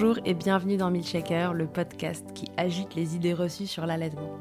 Bonjour 0.00 0.20
et 0.24 0.34
bienvenue 0.34 0.76
dans 0.76 0.92
Milkshaker, 0.92 1.54
le 1.54 1.66
podcast 1.66 2.24
qui 2.32 2.46
agite 2.56 2.94
les 2.94 3.16
idées 3.16 3.34
reçues 3.34 3.66
sur 3.66 3.84
l'allaitement. 3.84 4.38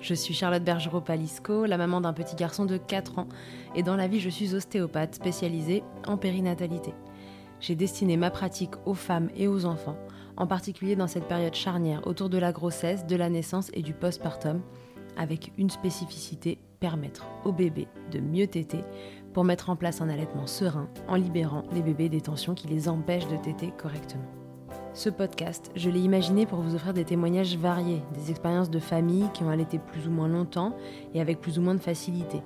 Je 0.00 0.14
suis 0.14 0.32
Charlotte 0.32 0.62
Bergerot-Palisco, 0.62 1.66
la 1.66 1.76
maman 1.76 2.00
d'un 2.00 2.12
petit 2.12 2.36
garçon 2.36 2.66
de 2.66 2.76
4 2.76 3.18
ans, 3.18 3.26
et 3.74 3.82
dans 3.82 3.96
la 3.96 4.06
vie 4.06 4.20
je 4.20 4.28
suis 4.28 4.54
ostéopathe 4.54 5.16
spécialisée 5.16 5.82
en 6.06 6.16
périnatalité. 6.16 6.94
J'ai 7.58 7.74
destiné 7.74 8.16
ma 8.16 8.30
pratique 8.30 8.74
aux 8.86 8.94
femmes 8.94 9.28
et 9.34 9.48
aux 9.48 9.64
enfants, 9.64 9.98
en 10.36 10.46
particulier 10.46 10.94
dans 10.94 11.08
cette 11.08 11.26
période 11.26 11.56
charnière 11.56 12.06
autour 12.06 12.28
de 12.28 12.38
la 12.38 12.52
grossesse, 12.52 13.04
de 13.04 13.16
la 13.16 13.28
naissance 13.28 13.72
et 13.74 13.82
du 13.82 13.94
postpartum, 13.94 14.62
avec 15.16 15.50
une 15.58 15.70
spécificité 15.70 16.60
permettre 16.78 17.26
au 17.44 17.50
bébé 17.50 17.88
de 18.12 18.20
mieux 18.20 18.46
téter 18.46 18.84
pour 19.32 19.42
mettre 19.42 19.68
en 19.68 19.74
place 19.74 20.00
un 20.00 20.08
allaitement 20.08 20.46
serein 20.46 20.88
en 21.08 21.16
libérant 21.16 21.64
les 21.72 21.82
bébés 21.82 22.08
des 22.08 22.20
tensions 22.20 22.54
qui 22.54 22.68
les 22.68 22.88
empêchent 22.88 23.26
de 23.26 23.36
téter 23.36 23.72
correctement. 23.76 24.41
Ce 24.94 25.08
podcast, 25.08 25.70
je 25.74 25.88
l'ai 25.88 26.00
imaginé 26.00 26.44
pour 26.44 26.58
vous 26.58 26.74
offrir 26.74 26.92
des 26.92 27.06
témoignages 27.06 27.56
variés, 27.56 28.02
des 28.14 28.30
expériences 28.30 28.68
de 28.68 28.78
familles 28.78 29.30
qui 29.32 29.42
ont 29.42 29.48
allaité 29.48 29.78
plus 29.78 30.06
ou 30.06 30.10
moins 30.10 30.28
longtemps 30.28 30.76
et 31.14 31.20
avec 31.22 31.40
plus 31.40 31.58
ou 31.58 31.62
moins 31.62 31.74
de 31.74 31.80
facilité. 31.80 32.42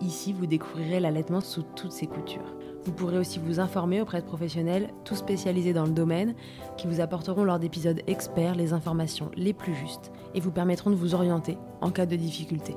Ici, 0.00 0.32
vous 0.32 0.46
découvrirez 0.46 1.00
l'allaitement 1.00 1.40
sous 1.40 1.64
toutes 1.74 1.90
ses 1.90 2.06
coutures. 2.06 2.54
Vous 2.84 2.92
pourrez 2.92 3.18
aussi 3.18 3.40
vous 3.40 3.58
informer 3.58 4.00
auprès 4.00 4.20
de 4.20 4.26
professionnels, 4.26 4.90
tous 5.04 5.16
spécialisés 5.16 5.72
dans 5.72 5.84
le 5.84 5.90
domaine, 5.90 6.36
qui 6.76 6.86
vous 6.86 7.00
apporteront 7.00 7.42
lors 7.42 7.58
d'épisodes 7.58 8.00
experts 8.06 8.54
les 8.54 8.72
informations 8.72 9.32
les 9.34 9.52
plus 9.52 9.74
justes 9.74 10.12
et 10.36 10.40
vous 10.40 10.52
permettront 10.52 10.90
de 10.90 10.96
vous 10.96 11.16
orienter 11.16 11.58
en 11.80 11.90
cas 11.90 12.06
de 12.06 12.14
difficulté. 12.14 12.76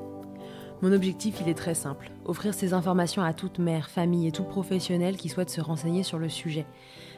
Mon 0.81 0.91
objectif, 0.91 1.41
il 1.41 1.49
est 1.49 1.53
très 1.53 1.75
simple, 1.75 2.11
offrir 2.25 2.55
ces 2.55 2.73
informations 2.73 3.21
à 3.21 3.33
toute 3.33 3.59
mère, 3.59 3.87
famille 3.87 4.27
et 4.27 4.31
tout 4.31 4.43
professionnel 4.43 5.15
qui 5.15 5.29
souhaite 5.29 5.51
se 5.51 5.61
renseigner 5.61 6.01
sur 6.01 6.17
le 6.17 6.27
sujet, 6.27 6.65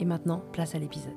Et 0.00 0.04
maintenant, 0.04 0.44
place 0.52 0.74
à 0.74 0.78
l'épisode. 0.78 1.16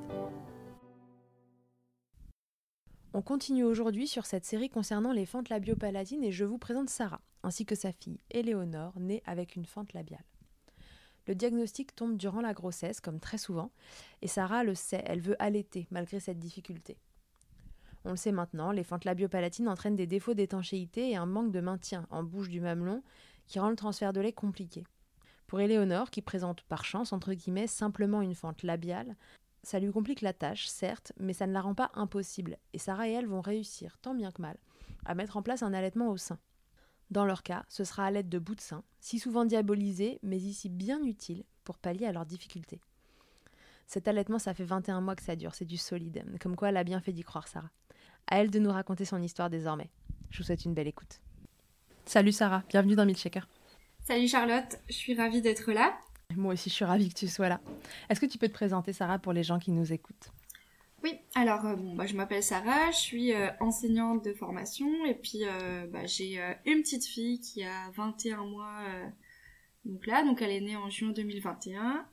On 3.13 3.21
continue 3.21 3.63
aujourd'hui 3.63 4.07
sur 4.07 4.25
cette 4.25 4.45
série 4.45 4.69
concernant 4.69 5.11
les 5.11 5.25
fentes 5.25 5.49
labiopalatines 5.49 6.23
et 6.23 6.31
je 6.31 6.45
vous 6.45 6.57
présente 6.57 6.89
Sarah, 6.89 7.21
ainsi 7.43 7.65
que 7.65 7.75
sa 7.75 7.91
fille 7.91 8.19
Éléonore, 8.31 8.97
née 8.99 9.21
avec 9.25 9.55
une 9.55 9.65
fente 9.65 9.93
labiale. 9.93 10.23
Le 11.27 11.35
diagnostic 11.35 11.95
tombe 11.95 12.17
durant 12.17 12.41
la 12.41 12.53
grossesse, 12.53 13.01
comme 13.01 13.19
très 13.19 13.37
souvent, 13.37 13.69
et 14.21 14.27
Sarah 14.27 14.63
le 14.63 14.73
sait, 14.73 15.03
elle 15.05 15.21
veut 15.21 15.35
allaiter 15.39 15.87
malgré 15.91 16.19
cette 16.19 16.39
difficulté. 16.39 16.97
On 18.03 18.11
le 18.11 18.15
sait 18.15 18.31
maintenant, 18.31 18.71
les 18.71 18.83
fentes 18.83 19.05
labiopalatines 19.05 19.67
entraînent 19.67 19.95
des 19.95 20.07
défauts 20.07 20.33
d'étanchéité 20.33 21.11
et 21.11 21.17
un 21.17 21.27
manque 21.27 21.51
de 21.51 21.61
maintien 21.61 22.07
en 22.09 22.23
bouche 22.23 22.49
du 22.49 22.61
mamelon 22.61 23.03
qui 23.45 23.59
rend 23.59 23.69
le 23.69 23.75
transfert 23.75 24.13
de 24.13 24.21
lait 24.21 24.33
compliqué. 24.33 24.83
Pour 25.51 25.59
Éléonore, 25.59 26.11
qui 26.11 26.21
présente 26.21 26.61
par 26.61 26.85
chance, 26.85 27.11
entre 27.11 27.33
guillemets, 27.33 27.67
simplement 27.67 28.21
une 28.21 28.35
fente 28.35 28.63
labiale, 28.63 29.17
ça 29.63 29.79
lui 29.79 29.91
complique 29.91 30.21
la 30.21 30.31
tâche, 30.31 30.65
certes, 30.67 31.11
mais 31.19 31.33
ça 31.33 31.45
ne 31.45 31.51
la 31.51 31.59
rend 31.59 31.73
pas 31.73 31.91
impossible, 31.93 32.57
et 32.71 32.77
Sarah 32.77 33.09
et 33.09 33.11
elle 33.11 33.27
vont 33.27 33.41
réussir, 33.41 33.97
tant 34.01 34.15
bien 34.15 34.31
que 34.31 34.41
mal, 34.41 34.55
à 35.03 35.13
mettre 35.13 35.35
en 35.35 35.41
place 35.41 35.61
un 35.61 35.73
allaitement 35.73 36.09
au 36.09 36.15
sein. 36.15 36.39
Dans 37.09 37.25
leur 37.25 37.43
cas, 37.43 37.65
ce 37.67 37.83
sera 37.83 38.05
à 38.05 38.11
l'aide 38.11 38.29
de 38.29 38.39
bouts 38.39 38.55
de 38.55 38.61
sein, 38.61 38.85
si 39.01 39.19
souvent 39.19 39.43
diabolisés, 39.43 40.19
mais 40.23 40.37
ici 40.37 40.69
bien 40.69 41.03
utiles 41.03 41.43
pour 41.65 41.77
pallier 41.77 42.05
à 42.05 42.13
leurs 42.13 42.25
difficultés. 42.25 42.79
Cet 43.87 44.07
allaitement, 44.07 44.39
ça 44.39 44.53
fait 44.53 44.63
21 44.63 45.01
mois 45.01 45.17
que 45.17 45.23
ça 45.23 45.35
dure, 45.35 45.53
c'est 45.53 45.65
du 45.65 45.75
solide, 45.75 46.23
comme 46.39 46.55
quoi 46.55 46.69
elle 46.69 46.77
a 46.77 46.85
bien 46.85 47.01
fait 47.01 47.11
d'y 47.11 47.23
croire, 47.23 47.49
Sarah. 47.49 47.71
À 48.27 48.37
elle 48.37 48.51
de 48.51 48.59
nous 48.59 48.71
raconter 48.71 49.03
son 49.03 49.21
histoire 49.21 49.49
désormais. 49.49 49.89
Je 50.29 50.37
vous 50.37 50.43
souhaite 50.45 50.63
une 50.63 50.73
belle 50.73 50.87
écoute. 50.87 51.19
Salut 52.05 52.31
Sarah, 52.31 52.63
bienvenue 52.69 52.95
dans 52.95 53.05
Milkshaker. 53.05 53.49
Salut 54.03 54.27
Charlotte, 54.27 54.79
je 54.87 54.93
suis 54.93 55.13
ravie 55.13 55.41
d'être 55.41 55.71
là. 55.71 55.97
Moi 56.35 56.53
aussi, 56.53 56.69
je 56.69 56.75
suis 56.75 56.85
ravie 56.85 57.09
que 57.09 57.13
tu 57.13 57.27
sois 57.27 57.49
là. 57.49 57.61
Est-ce 58.09 58.19
que 58.19 58.25
tu 58.25 58.39
peux 58.39 58.47
te 58.47 58.53
présenter, 58.53 58.93
Sarah, 58.93 59.19
pour 59.19 59.31
les 59.31 59.43
gens 59.43 59.59
qui 59.59 59.71
nous 59.71 59.93
écoutent? 59.93 60.31
Oui, 61.03 61.19
alors 61.35 61.65
euh, 61.65 61.75
bon, 61.75 61.95
bah, 61.95 62.05
je 62.07 62.15
m'appelle 62.15 62.43
Sarah, 62.43 62.91
je 62.91 62.97
suis 62.97 63.33
euh, 63.33 63.49
enseignante 63.59 64.23
de 64.23 64.33
formation 64.33 64.87
et 65.05 65.15
puis 65.15 65.45
euh, 65.45 65.87
bah, 65.87 66.05
j'ai 66.05 66.39
une 66.65 66.81
petite 66.81 67.05
fille 67.05 67.39
qui 67.39 67.63
a 67.63 67.89
21 67.95 68.45
mois 68.45 68.83
donc 69.85 70.05
là, 70.05 70.23
donc 70.23 70.41
elle 70.41 70.51
est 70.51 70.61
née 70.61 70.75
en 70.75 70.89
juin 70.89 71.09
2021 71.09 72.05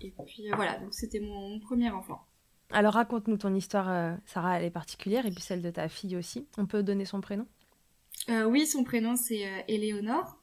et 0.00 0.12
puis 0.26 0.48
voilà, 0.54 0.78
donc 0.78 0.94
c'était 0.94 1.20
mon, 1.20 1.60
premier 1.60 1.90
enfant. 1.90 2.20
Alors 2.70 2.94
raconte-nous 2.94 3.38
ton 3.38 3.54
histoire, 3.54 4.18
Sarah, 4.26 4.58
elle 4.58 4.64
est 4.64 4.70
particulière 4.70 5.26
et 5.26 5.30
puis 5.30 5.42
celle 5.42 5.62
de 5.62 5.70
ta 5.70 5.88
fille 5.88 6.16
aussi. 6.16 6.48
On 6.58 6.66
peut 6.66 6.82
donner 6.82 7.04
son 7.04 7.20
prénom? 7.20 7.46
Oui, 8.28 8.66
son 8.66 8.82
prénom 8.82 9.14
c'est 9.14 9.64
Éléonore. 9.68 10.37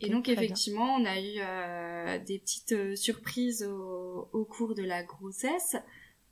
Et 0.00 0.08
donc 0.08 0.28
effectivement, 0.28 0.94
on 0.94 1.04
a 1.04 1.20
eu 1.20 2.24
des 2.24 2.38
petites 2.38 2.96
surprises 2.96 3.62
au, 3.64 4.44
cours 4.44 4.74
de 4.74 4.82
la 4.82 5.02
grossesse 5.02 5.76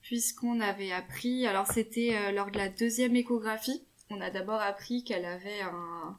puisqu'on 0.04 0.60
avait 0.60 0.92
appris, 0.92 1.46
alors 1.46 1.66
c'était 1.66 2.14
euh, 2.14 2.30
lors 2.30 2.50
de 2.50 2.58
la 2.58 2.68
deuxième 2.68 3.16
échographie, 3.16 3.82
on 4.10 4.20
a 4.20 4.30
d'abord 4.30 4.60
appris 4.60 5.02
qu'elle 5.02 5.24
avait 5.24 5.62
un, 5.62 6.18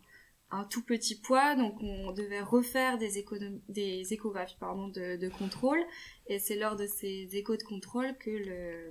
tout 0.70 0.84
petit 0.84 1.20
poids, 1.20 1.56
donc 1.56 1.76
on 1.82 2.14
devait 2.14 2.42
refaire 2.42 2.98
des, 2.98 3.24
des 3.68 4.14
échographies 4.14 4.56
pardon, 4.58 4.88
de, 4.88 5.30
contrôle, 5.38 5.84
et 6.28 6.40
c'est 6.40 6.56
lors 6.56 6.78
de 6.78 6.88
ces 6.88 7.28
échos 7.34 7.58
de 7.58 7.64
contrôle 7.64 8.18
que 8.18 8.90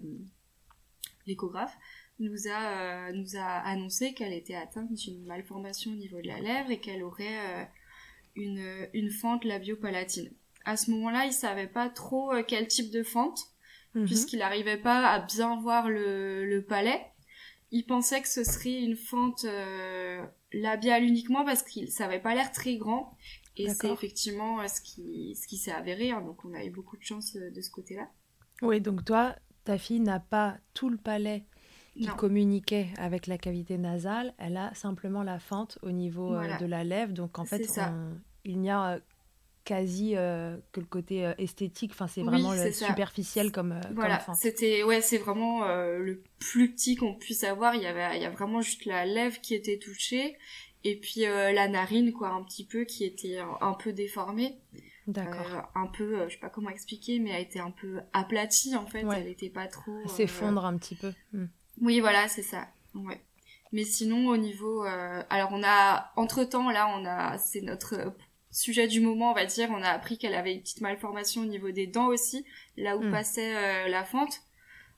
l'échographe 1.27 1.75
nous 2.21 2.47
a, 2.49 3.09
euh, 3.09 3.13
nous 3.13 3.37
a 3.37 3.47
annoncé 3.65 4.13
qu'elle 4.13 4.35
était 4.35 4.55
atteinte 4.55 4.93
d'une 4.93 5.25
malformation 5.25 5.91
au 5.91 5.97
niveau 5.97 6.21
de 6.21 6.29
la 6.29 6.39
lèvre 6.39 6.71
et 6.71 6.79
qu'elle 6.81 7.03
aurait 7.03 7.63
euh, 7.63 7.65
une, 8.37 8.89
une 8.93 9.11
fente 9.11 9.45
labiopalatine. 9.45 10.31
À 10.65 10.77
ce 10.77 10.91
moment-là, 10.93 11.27
il 11.27 11.33
savait 11.33 11.67
pas 11.69 11.89
trop 11.89 12.33
quel 12.47 12.69
type 12.69 12.91
de 12.91 13.03
fente, 13.03 13.55
Mhm. 13.95 14.07
puisqu'il 14.07 14.39
n'arrivait 14.41 14.77
pas 14.77 15.07
à 15.09 15.21
bien 15.21 15.61
voir 15.61 15.89
le, 15.89 16.65
palais. 16.69 17.01
Il 17.71 17.85
pensait 17.87 18.21
que 18.21 18.29
ce 18.29 18.45
serait 18.45 18.81
une 18.81 18.97
fente 18.97 19.45
euh, 19.45 20.25
labiale 20.53 21.05
uniquement 21.05 21.45
parce 21.45 21.63
qu'il 21.63 21.91
ça 21.91 22.05
avait 22.07 22.21
pas 22.21 22.35
l'air 22.35 22.53
très 22.53 22.77
grand. 22.77 23.17
Et 23.57 23.69
c'est 23.69 23.91
effectivement 23.93 24.61
euh, 24.61 24.67
ce 24.67 24.81
qui, 24.81 25.37
ce 25.41 25.47
qui 25.47 25.57
s'est 25.59 25.73
avéré. 25.73 26.11
Hein. 26.11 26.23
donc 26.23 26.45
on 26.45 26.55
a 26.55 26.65
eu 26.65 26.71
beaucoup 26.71 26.97
de 26.97 27.03
chance 27.03 27.37
euh, 27.37 27.51
de 27.51 27.61
ce 27.61 27.71
côté-là. 27.71 28.09
Oui, 28.63 28.81
donc 28.81 29.05
toi, 29.05 29.37
ta 29.65 29.79
fille 29.79 30.01
n'a 30.01 30.21
pas 30.21 30.57
tout 30.73 30.89
le 30.89 30.97
palais 30.97 31.45
qui 31.97 32.07
communiquait 32.07 32.89
avec 32.99 33.27
la 33.27 33.39
cavité 33.39 33.79
nasale. 33.79 34.35
Elle 34.39 34.57
a 34.57 34.75
simplement 34.75 35.23
la 35.23 35.39
fente 35.39 35.79
au 35.83 35.91
niveau 35.91 36.37
de 36.61 36.67
la 36.67 36.85
lèvre. 36.85 37.13
Donc 37.13 37.39
en 37.39 37.45
fait, 37.45 37.67
il 38.45 38.61
n'y 38.61 38.71
a 38.71 39.01
quasi 39.65 40.15
euh, 40.15 40.57
que 40.73 40.81
le 40.81 40.87
côté 40.87 41.27
euh, 41.27 41.33
esthétique. 41.39 41.93
Enfin 41.93 42.07
c'est 42.07 42.23
vraiment 42.23 42.53
le 42.53 42.71
superficiel 42.71 43.51
comme 43.51 43.73
euh, 43.73 43.81
voilà. 43.95 44.25
c'était 44.35 44.83
ouais 44.83 45.01
c'est 45.01 45.19
vraiment 45.19 45.67
le 45.67 46.23
plus 46.39 46.73
petit 46.73 46.97
qu'on 46.97 47.15
puisse 47.15 47.45
avoir. 47.45 47.75
Il 47.75 47.83
y 47.83 47.87
avait 47.87 48.17
il 48.17 48.23
y 48.23 48.27
a 48.27 48.31
vraiment 48.31 48.61
juste 48.61 48.85
la 48.85 49.07
lèvre 49.07 49.41
qui 49.41 49.55
était 49.55 49.79
touchée 49.79 50.37
et 50.85 50.97
puis 50.97 51.23
la 51.23 51.69
narine 51.69 52.13
quoi 52.13 52.29
un 52.29 52.43
petit 52.45 52.65
peu 52.65 52.85
qui 52.85 53.05
était 53.05 53.39
un, 53.39 53.75
peu 53.75 53.93
déformée. 53.93 54.59
D'accord. 55.07 55.71
Un 55.75 55.87
peu 55.87 56.29
je 56.29 56.35
sais 56.35 56.41
pas 56.41 56.51
comment 56.51 56.71
expliquer 56.71 57.19
mais 57.19 57.31
elle 57.31 57.43
était 57.43 57.61
un 57.61 57.71
peu 57.71 58.01
aplatie 58.13 58.77
en 58.77 58.87
fait. 58.87 59.05
Elle 59.17 59.29
était 59.29 59.51
pas 59.51 59.67
trop 59.67 60.07
s'effondre 60.07 60.65
un 60.65 60.77
petit 60.77 60.95
peu. 60.95 61.13
Hmm. 61.33 61.47
Oui 61.81 62.01
voilà 62.01 62.29
c'est 62.29 62.43
ça 62.43 62.69
ouais 62.95 63.21
mais 63.73 63.85
sinon 63.85 64.29
au 64.29 64.37
niveau 64.37 64.85
alors 65.31 65.51
on 65.53 65.63
a 65.65 66.13
entre 66.17 66.45
temps 66.45 66.71
là 66.71 66.89
on 66.97 67.05
a 67.05 67.39
c'est 67.39 67.61
notre 67.61 68.15
sujet 68.55 68.87
du 68.87 69.01
moment, 69.01 69.33
on 69.33 69.35
va 69.35 69.45
dire, 69.45 69.69
on 69.71 69.83
a 69.83 69.89
appris 69.89 70.17
qu'elle 70.17 70.35
avait 70.35 70.55
une 70.55 70.61
petite 70.61 70.81
malformation 70.81 71.43
au 71.43 71.47
niveau 71.47 71.71
des 71.73 71.87
dents 71.87 72.07
aussi, 72.07 72.47
là 72.77 72.97
où 72.97 73.03
hmm. 73.03 73.11
passait 73.11 73.57
euh, 73.57 73.89
la 73.89 74.05
fente, 74.05 74.43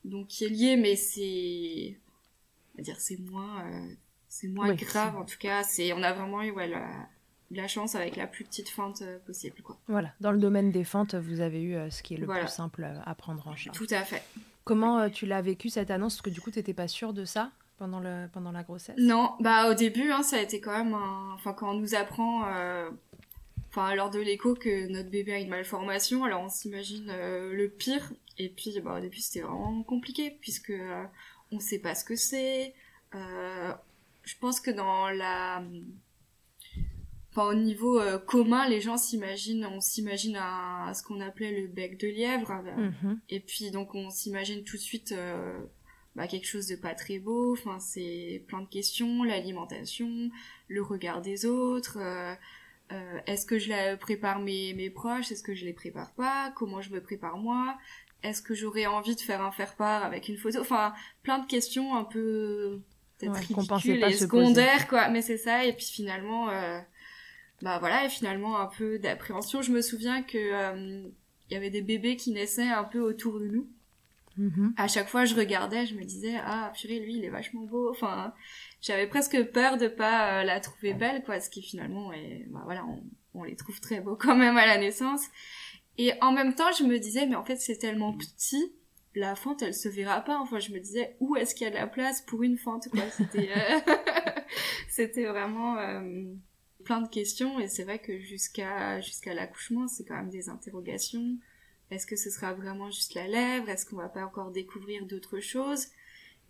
donc 0.05 0.29
qui 0.29 0.45
est 0.45 0.49
lié, 0.49 0.77
mais 0.77 0.95
c'est, 0.95 1.99
on 2.75 2.79
va 2.79 2.83
dire, 2.85 3.01
c'est 3.01 3.19
moins, 3.19 3.65
euh, 3.65 3.89
c'est 4.29 4.49
moins 4.49 4.75
grave 4.75 5.17
en 5.17 5.25
tout 5.25 5.39
cas. 5.39 5.63
C'est, 5.63 5.93
on 5.95 6.03
a 6.03 6.13
vraiment 6.13 6.43
eu 6.43 6.51
ouais, 6.51 6.71
la, 7.51 7.69
chance 7.69 7.95
avec 7.95 8.17
la 8.17 8.27
plus 8.27 8.45
petite 8.45 8.69
fente 8.69 9.01
euh, 9.03 9.19
possible, 9.27 9.63
quoi. 9.63 9.79
Voilà, 9.89 10.13
dans 10.21 10.33
le 10.33 10.39
domaine 10.39 10.71
des 10.71 10.85
fentes, 10.85 11.15
vous 11.15 11.41
avez 11.41 11.63
eu 11.63 11.91
ce 11.91 12.03
qui 12.03 12.15
est 12.15 12.19
le 12.19 12.27
plus 12.27 12.49
simple 12.49 12.87
à 13.05 13.15
prendre 13.15 13.49
en 13.49 13.57
charge. 13.57 13.77
Tout 13.77 13.89
à 13.91 14.03
fait. 14.03 14.23
Comment 14.67 15.09
tu 15.09 15.25
l'as 15.25 15.41
vécu 15.41 15.71
cette 15.71 15.91
annonce? 15.91 16.17
Parce 16.17 16.23
que 16.23 16.31
du 16.31 16.43
coup, 16.43 16.51
tu 16.51 16.59
n'étais 16.59 16.75
pas 16.75 16.89
sûre 16.89 17.15
de 17.15 17.25
ça 17.25 17.53
pendant, 17.79 18.01
la 18.01 18.63
grossesse? 18.63 18.97
Non, 18.99 19.33
bah 19.41 19.71
au 19.71 19.75
début, 19.75 20.11
hein, 20.11 20.23
ça 20.23 20.37
a 20.37 20.41
été 20.41 20.61
quand 20.61 20.77
même, 20.77 20.95
enfin 21.35 21.55
quand 21.55 21.71
on 21.71 21.81
nous 21.81 21.95
apprend 21.95 22.45
enfin 23.77 23.95
lors 23.95 24.11
de 24.11 24.19
l'écho 24.19 24.55
que 24.55 24.89
notre 24.89 25.11
bébé 25.11 25.35
a 25.35 25.39
une 25.39 25.49
malformation 25.49 26.25
alors 26.25 26.43
on 26.43 26.49
s'imagine 26.49 27.11
euh, 27.11 27.53
le 27.53 27.69
pire. 27.69 28.13
Et 28.39 28.49
puis 28.49 28.81
bah, 28.81 28.97
au 28.99 29.01
début 29.01 29.19
c'était 29.19 29.41
vraiment 29.41 29.83
compliqué 29.83 30.37
puisque 30.41 30.71
euh, 30.71 31.05
on 31.53 31.61
sait 31.61 31.79
pas 31.79 31.95
ce 31.95 32.05
que 32.05 32.17
c'est. 32.17 32.75
Euh, 33.15 33.73
je 34.25 34.35
pense 34.41 34.61
que 34.61 34.71
dans 34.71 35.11
la 35.11 35.63
Enfin, 37.37 37.51
au 37.51 37.55
niveau 37.55 38.01
euh, 38.01 38.19
commun, 38.19 38.67
les 38.67 38.81
gens 38.81 38.97
s'imaginent, 38.97 39.67
on 39.67 39.83
s'imagine 39.83 40.39
à, 40.41 40.93
ce 40.95 41.03
qu'on 41.03 41.21
appelait 41.21 41.61
le 41.61 41.67
bec 41.67 42.01
de 42.01 42.09
lièvre, 42.09 42.63
mhm. 42.65 43.21
et 43.29 43.41
puis 43.41 43.71
donc 43.71 43.95
on 43.95 44.09
s'imagine 44.09 44.65
tout 44.65 44.79
de 44.79 44.83
suite 44.83 45.13
euh, 45.13 45.59
bah, 46.15 46.29
quelque 46.29 46.47
chose 46.47 46.67
de 46.67 46.77
pas 46.77 46.95
très 46.95 47.19
beau. 47.19 47.53
Enfin, 47.53 47.79
c'est 47.79 48.43
plein 48.49 48.63
de 48.63 48.69
questions, 48.69 49.23
l'alimentation, 49.23 50.31
le 50.69 50.83
regard 50.83 51.21
des 51.21 51.45
autres. 51.45 51.99
Euh, 52.01 52.35
est-ce 53.27 53.45
que 53.45 53.59
je 53.59 53.69
la 53.69 53.99
prépare 53.99 54.41
mes, 54.41 54.73
mes 54.73 54.89
proches? 54.89 55.31
Est-ce 55.31 55.43
que 55.43 55.55
je 55.55 55.67
les 55.67 55.75
prépare 55.75 56.15
pas? 56.15 56.55
Comment 56.57 56.81
je 56.81 56.91
me 56.91 57.03
prépare 57.03 57.37
moi? 57.37 57.77
Est-ce 58.23 58.41
que 58.41 58.55
j'aurais 58.55 58.87
envie 58.87 59.15
de 59.15 59.21
faire 59.21 59.43
un 59.43 59.53
faire-part 59.53 60.03
avec 60.05 60.31
une 60.31 60.39
photo? 60.39 60.61
Enfin, 60.61 60.95
plein 61.23 61.39
de 61.39 61.47
questions 61.47 61.97
un 61.97 62.05
peu 62.05 62.81
peut-être 63.19 63.35
ridicules 63.35 64.05
et 64.05 64.13
secondaires, 64.15 64.89
quoi. 64.89 65.11
Mais 65.11 65.21
c'est 65.21 65.37
ça. 65.37 65.67
Et 65.67 65.75
puis 65.75 65.85
finalement, 65.85 66.49
bah 67.63 67.79
voilà, 67.79 68.05
et 68.05 68.09
finalement 68.09 68.59
un 68.59 68.67
peu 68.67 68.99
d'appréhension. 68.99 69.63
Je 69.63 69.73
me 69.73 69.81
souviens 69.81 70.23
que 70.23 70.39
il 70.39 70.53
euh, 70.53 71.09
y 71.51 71.57
avait 71.57 71.71
des 71.71 71.83
bébés 71.83 72.17
qui 72.17 72.33
naissaient 72.33 72.69
un 72.69 72.85
peu 72.85 73.01
autour 73.01 73.41
de 73.41 73.47
nous. 73.47 73.69
Mm-hmm. 74.39 74.73
À 74.77 74.89
chaque 74.89 75.09
fois, 75.09 75.25
je 75.25 75.35
regardais, 75.35 75.87
je 75.87 75.95
me 75.95 76.05
disais 76.05 76.35
ah 76.45 76.73
purée, 76.75 77.01
lui, 77.01 77.17
il 77.17 77.25
est 77.25 77.31
vachement 77.31 77.63
beau. 77.63 77.91
Enfin, 77.91 78.35
j'avais 78.83 79.07
presque 79.07 79.43
peur 79.53 79.79
de 79.79 79.89
pas 79.89 80.41
euh, 80.41 80.45
la 80.45 80.61
trouver 80.61 80.93
belle, 80.93 81.25
quoi. 81.25 81.41
Ce 81.41 81.49
qui 81.49 81.63
finalement 81.63 82.13
est, 82.13 82.47
bah 82.51 82.61
voilà, 82.65 82.85
on, 82.85 83.03
on 83.35 83.45
les 83.45 83.57
trouve 83.57 83.81
très 83.81 84.01
beaux 84.01 84.17
quand 84.17 84.37
même 84.37 84.57
à 84.59 84.67
la 84.67 84.79
naissance. 84.79 85.25
Et 85.99 86.13
en 86.21 86.33
même 86.33 86.55
temps, 86.55 86.73
je 86.79 86.85
me 86.85 86.99
disais 86.99 87.27
mais 87.27 87.37
en 87.37 87.45
fait 87.45 87.57
c'est 87.57 87.79
tellement 87.79 88.13
petit 88.13 88.73
la 89.15 89.35
fente 89.35 89.63
elle 89.63 89.73
se 89.73 89.89
verra 89.89 90.21
pas 90.21 90.39
enfin 90.39 90.59
je 90.59 90.73
me 90.73 90.79
disais 90.79 91.17
où 91.21 91.37
est-ce 91.37 91.55
qu'il 91.55 91.65
y 91.65 91.69
a 91.69 91.71
de 91.71 91.77
la 91.77 91.87
place 91.87 92.21
pour 92.21 92.43
une 92.43 92.59
fente 92.59 92.89
quoi? 92.91 93.03
C'était 93.11 93.49
euh, 93.51 93.81
c'était 94.89 95.25
vraiment 95.25 95.79
plein 96.87 97.01
de 97.01 97.09
questions 97.09 97.59
et 97.59 97.67
c'est 97.69 97.83
vrai 97.83 97.99
que 97.99 98.19
jusqu'à 98.19 99.01
jusqu'à 99.01 99.35
l'accouchement, 99.35 99.89
c'est 99.89 100.05
quand 100.05 100.15
même 100.15 100.31
des 100.31 100.49
interrogations. 100.49 101.37
Est-ce 101.91 102.07
que 102.07 102.17
ce 102.17 102.31
sera 102.31 102.55
vraiment 102.55 102.91
juste 102.91 103.15
la 103.15 103.27
lèvre? 103.27 103.69
Est-ce 103.69 103.85
qu'on 103.85 103.97
va 103.97 104.09
pas 104.09 104.25
encore 104.25 104.53
découvrir 104.53 105.05
d'autres 105.05 105.41
choses? 105.41 105.89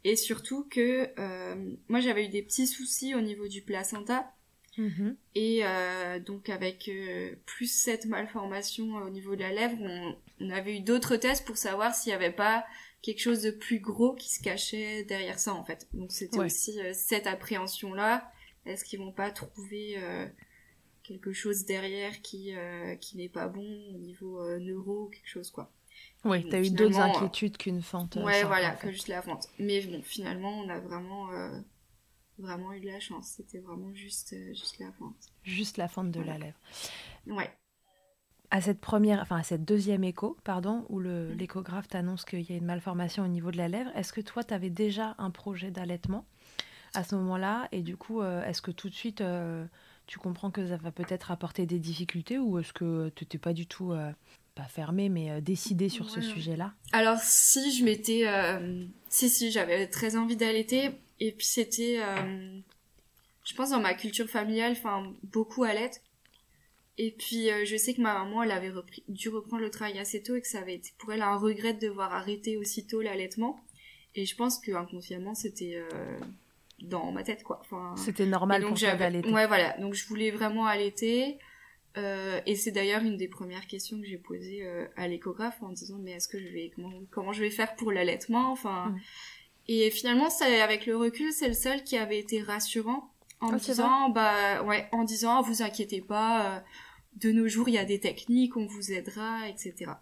Et 0.05 0.15
surtout 0.15 0.65
que 0.71 1.09
euh, 1.19 1.73
moi 1.88 2.00
j'avais 2.00 2.27
eu 2.27 2.29
des 2.29 2.43
petits 2.43 2.67
soucis 2.67 3.15
au 3.15 3.23
niveau 3.23 3.49
du 3.49 3.62
placenta. 3.62 4.31
Mm-hmm. 4.77 5.17
Et 5.35 5.61
euh, 5.65 6.21
donc 6.21 6.50
avec 6.50 6.88
euh, 6.88 7.35
plus 7.47 7.67
cette 7.67 8.05
malformation 8.05 8.97
au 8.97 9.09
niveau 9.09 9.37
de 9.37 9.41
la 9.41 9.53
lèvre, 9.53 9.77
on, 9.81 10.50
avait 10.50 10.77
eu 10.77 10.81
d'autres 10.81 11.17
tests 11.17 11.47
pour 11.47 11.56
savoir 11.56 11.94
s'il 11.94 12.11
n'y 12.11 12.15
avait 12.15 12.31
pas 12.31 12.67
quelque 13.00 13.21
chose 13.21 13.41
de 13.41 13.50
plus 13.50 13.81
gros 13.81 14.12
qui 14.12 14.29
se 14.29 14.43
cachait 14.43 15.03
derrière 15.05 15.38
ça 15.38 15.55
en 15.55 15.65
fait. 15.65 15.88
Donc 15.94 16.12
c'était 16.12 16.41
aussi 16.41 16.79
cette 16.93 17.27
appréhension 17.27 17.94
là 17.94 18.31
est-ce 18.67 18.85
qu'ils 18.85 18.99
vont 18.99 19.13
pas 19.13 19.31
trouver 19.31 19.97
euh, 19.99 20.27
quelque 21.03 21.33
chose 21.33 21.65
derrière 21.65 22.21
qui 22.23 22.55
euh, 22.55 22.97
qui 22.97 23.17
n'est 23.17 23.29
pas 23.29 23.49
bon 23.49 23.67
au 23.95 23.99
niveau 23.99 24.41
euh, 24.41 24.59
neuro 24.59 25.07
quelque 25.07 25.29
chose 25.29 25.51
quoi? 25.51 25.71
Oui 26.25 26.47
t'as 26.49 26.61
eu 26.61 26.71
d'autres 26.71 26.99
inquiétudes 26.99 27.57
qu'une 27.57 27.83
fente 27.83 28.17
ouais 28.17 28.45
voilà 28.45 28.73
que 28.73 28.91
juste 28.91 29.09
la 29.09 29.23
fente. 29.23 29.49
Mais 29.59 29.81
bon 29.83 30.03
finalement 30.03 30.59
on 30.59 30.69
a 30.69 30.81
vraiment 30.81 31.31
vraiment 32.39 32.73
eu 32.73 32.81
de 32.81 32.87
la 32.87 33.01
chance. 33.01 33.29
C'était 33.29 33.61
vraiment 33.61 33.95
juste 33.95 34.35
juste 34.49 34.79
la 34.79 34.93
fente. 34.93 35.33
Juste 35.43 35.77
la 35.79 35.89
fente 35.89 36.11
de 36.11 36.21
la 36.21 36.37
lèvre. 36.37 36.59
Ouais. 37.27 37.51
À 38.51 38.61
cette 38.61 38.81
première, 38.81 39.21
enfin 39.21 39.37
à 39.37 39.43
cette 39.43 39.65
deuxième 39.65 40.05
écho, 40.05 40.37
pardon, 40.45 40.87
où 40.89 41.01
mm. 41.01 41.33
l'échographe 41.33 41.89
t'annonce 41.89 42.25
qu'il 42.25 42.43
y 42.43 42.53
a 42.53 42.57
une 42.57 42.65
malformation 42.65 43.25
au 43.25 43.29
niveau 43.29 43.51
de 43.51 43.57
la 43.57 43.69
lèvre, 43.69 43.91
est-ce 43.97 44.12
que 44.12 44.21
toi, 44.21 44.45
tu 44.45 44.55
avais 44.55 44.71
déjà 44.71 45.17
un 45.19 45.31
projet 45.31 45.71
d'allaitement? 45.71 46.25
À 46.97 47.05
ce 47.05 47.15
moment-là 47.17 47.69
Et 47.73 47.83
du 47.83 47.97
coup, 47.97 48.21
euh, 48.21 48.45
est-ce 48.45 48.63
que 48.63 48.71
tout 48.71 48.89
de 48.89 48.95
suite, 48.95 49.21
euh, 49.21 49.65
tu 50.07 50.19
comprends 50.19 50.51
que 50.51 50.67
ça 50.67 50.77
va 50.77 50.91
peut-être 50.91 51.31
apporter 51.31 51.67
des 51.67 51.79
difficultés 51.79 52.39
ou 52.39 52.59
est-ce 52.59 52.73
que 52.73 53.11
tu 53.15 53.25
n'étais 53.25 53.39
pas 53.39 53.53
du 53.53 53.67
tout, 53.67 53.93
euh, 53.93 54.11
pas 54.55 54.65
fermé, 54.65 55.09
mais 55.09 55.41
décidé 55.41 55.89
sur 55.89 56.09
ce 56.11 56.21
sujet-là? 56.21 56.73
Alors, 56.93 57.19
si 57.21 57.77
je 57.77 57.85
m'étais. 57.85 58.25
si, 59.09 59.29
si, 59.29 59.51
j'avais 59.51 59.87
très 59.87 60.17
envie 60.17 60.37
d'allaiter. 60.37 60.91
Et 61.21 61.33
puis, 61.33 61.47
c'était. 61.47 62.01
je 63.45 63.55
pense 63.55 63.71
dans 63.71 63.81
ma 63.81 63.95
culture 63.95 64.29
familiale, 64.29 64.73
enfin, 64.73 65.13
beaucoup 65.25 65.65
allait. 65.65 65.91
Et 66.99 67.11
puis, 67.11 67.49
je 67.67 67.77
sais 67.77 67.93
que 67.93 68.01
ma 68.01 68.15
maman, 68.15 68.43
elle 68.43 68.53
avait 68.53 68.73
dû 69.09 69.29
reprendre 69.29 69.63
le 69.63 69.71
travail 69.71 69.99
assez 69.99 70.23
tôt 70.23 70.37
et 70.37 70.41
que 70.41 70.49
ça 70.49 70.61
avait 70.61 70.77
été 70.77 70.93
pour 70.97 71.13
elle 71.13 71.21
un 71.21 71.37
regret 71.37 71.75
de 71.75 71.81
devoir 71.81 72.15
arrêter 72.15 72.57
aussitôt 72.57 73.03
l'allaitement. 73.03 73.61
Et 74.15 74.25
je 74.25 74.35
pense 74.35 74.59
que 74.59 74.73
inconsciemment, 74.73 75.35
c'était 75.35 75.79
dans 76.81 77.11
ma 77.12 77.23
tête 77.23 77.43
quoi. 77.43 77.58
Enfin, 77.61 77.94
C'était 77.96 78.26
normal 78.26 78.62
donc 78.62 78.78
pour 78.78 78.99
d'allaiter. 78.99 79.31
Ouais 79.31 79.46
voilà, 79.46 79.76
donc 79.78 79.94
je 79.94 80.06
voulais 80.06 80.31
vraiment 80.31 80.67
allaiter. 80.67 81.38
Euh, 81.96 82.40
et 82.44 82.56
c'est 82.56 82.73
d'ailleurs 82.73 83.02
une 83.02 83.17
des 83.17 83.28
premières 83.28 83.67
questions 83.67 83.99
que 83.99 84.06
j'ai 84.06 84.19
posées 84.19 84.67
euh, 84.67 84.87
à 84.96 85.08
l'échographe 85.08 85.62
en 85.62 85.70
disant 85.70 85.96
mais 85.99 86.12
est-ce 86.12 86.28
que 86.28 86.38
je 86.38 86.49
vais 86.49 86.70
comment, 86.75 86.93
comment 87.11 87.32
je 87.32 87.40
vais 87.40 87.50
faire 87.50 87.75
pour 87.75 87.90
l'allaitement 87.90 88.52
enfin 88.52 88.88
mm. 88.88 89.00
et 89.69 89.90
finalement 89.90 90.28
c'est 90.28 90.61
avec 90.61 90.84
le 90.84 90.94
recul 90.94 91.32
c'est 91.32 91.49
le 91.49 91.55
seul 91.55 91.82
qui 91.84 91.96
avait 91.96 92.19
été 92.19 92.43
rassurant 92.43 93.11
en 93.40 93.55
ah, 93.55 93.56
disant 93.56 94.11
bah 94.11 94.62
ouais 94.64 94.88
en 94.93 95.05
disant 95.05 95.40
vous 95.40 95.62
inquiétez 95.62 96.02
pas 96.02 96.56
euh, 96.56 96.61
de 97.14 97.32
nos 97.32 97.49
jours 97.49 97.67
il 97.70 97.76
y 97.76 97.78
a 97.78 97.87
des 97.87 97.99
techniques 97.99 98.58
on 98.58 98.67
vous 98.67 98.93
aidera 98.93 99.49
etc 99.49 99.93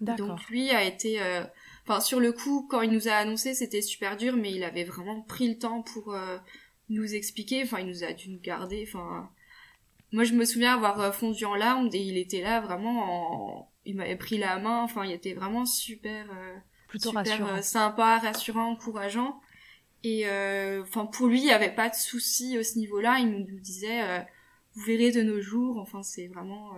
donc 0.00 0.48
lui 0.48 0.70
a 0.70 0.84
été 0.84 1.20
Enfin, 1.86 2.00
sur 2.00 2.18
le 2.18 2.32
coup, 2.32 2.66
quand 2.70 2.80
il 2.80 2.90
nous 2.90 3.08
a 3.08 3.12
annoncé, 3.12 3.54
c'était 3.54 3.82
super 3.82 4.16
dur, 4.16 4.36
mais 4.36 4.50
il 4.50 4.64
avait 4.64 4.84
vraiment 4.84 5.20
pris 5.20 5.48
le 5.48 5.58
temps 5.58 5.82
pour 5.82 6.14
euh, 6.14 6.38
nous 6.88 7.14
expliquer. 7.14 7.62
Enfin, 7.62 7.80
il 7.80 7.86
nous 7.86 8.04
a 8.04 8.12
dû 8.14 8.30
nous 8.30 8.40
garder. 8.40 8.84
Enfin, 8.88 9.30
moi, 10.10 10.24
je 10.24 10.32
me 10.32 10.46
souviens 10.46 10.74
avoir 10.74 10.98
euh, 11.00 11.12
fondu 11.12 11.44
en 11.44 11.54
larmes 11.54 11.90
et 11.92 12.00
il 12.00 12.16
était 12.16 12.40
là 12.40 12.60
vraiment. 12.60 13.58
En... 13.60 13.70
Il 13.84 13.96
m'avait 13.96 14.16
pris 14.16 14.38
la 14.38 14.58
main. 14.58 14.82
Enfin, 14.82 15.04
il 15.04 15.12
était 15.12 15.34
vraiment 15.34 15.66
super, 15.66 16.26
euh, 16.32 16.56
plutôt 16.88 17.10
super 17.10 17.22
rassurant. 17.22 17.62
sympa, 17.62 18.18
rassurant, 18.18 18.70
encourageant. 18.70 19.40
Et 20.04 20.26
enfin, 20.82 21.06
pour 21.06 21.28
lui, 21.28 21.40
il 21.40 21.44
n'y 21.44 21.52
avait 21.52 21.74
pas 21.74 21.88
de 21.90 21.94
souci 21.94 22.56
à 22.56 22.64
ce 22.64 22.78
niveau-là. 22.78 23.18
Il 23.20 23.30
nous 23.30 23.60
disait, 23.60 24.26
vous 24.74 24.82
verrez 24.82 25.12
de 25.12 25.22
nos 25.22 25.40
jours. 25.40 25.78
Enfin, 25.78 26.02
c'est 26.02 26.28
vraiment, 26.28 26.72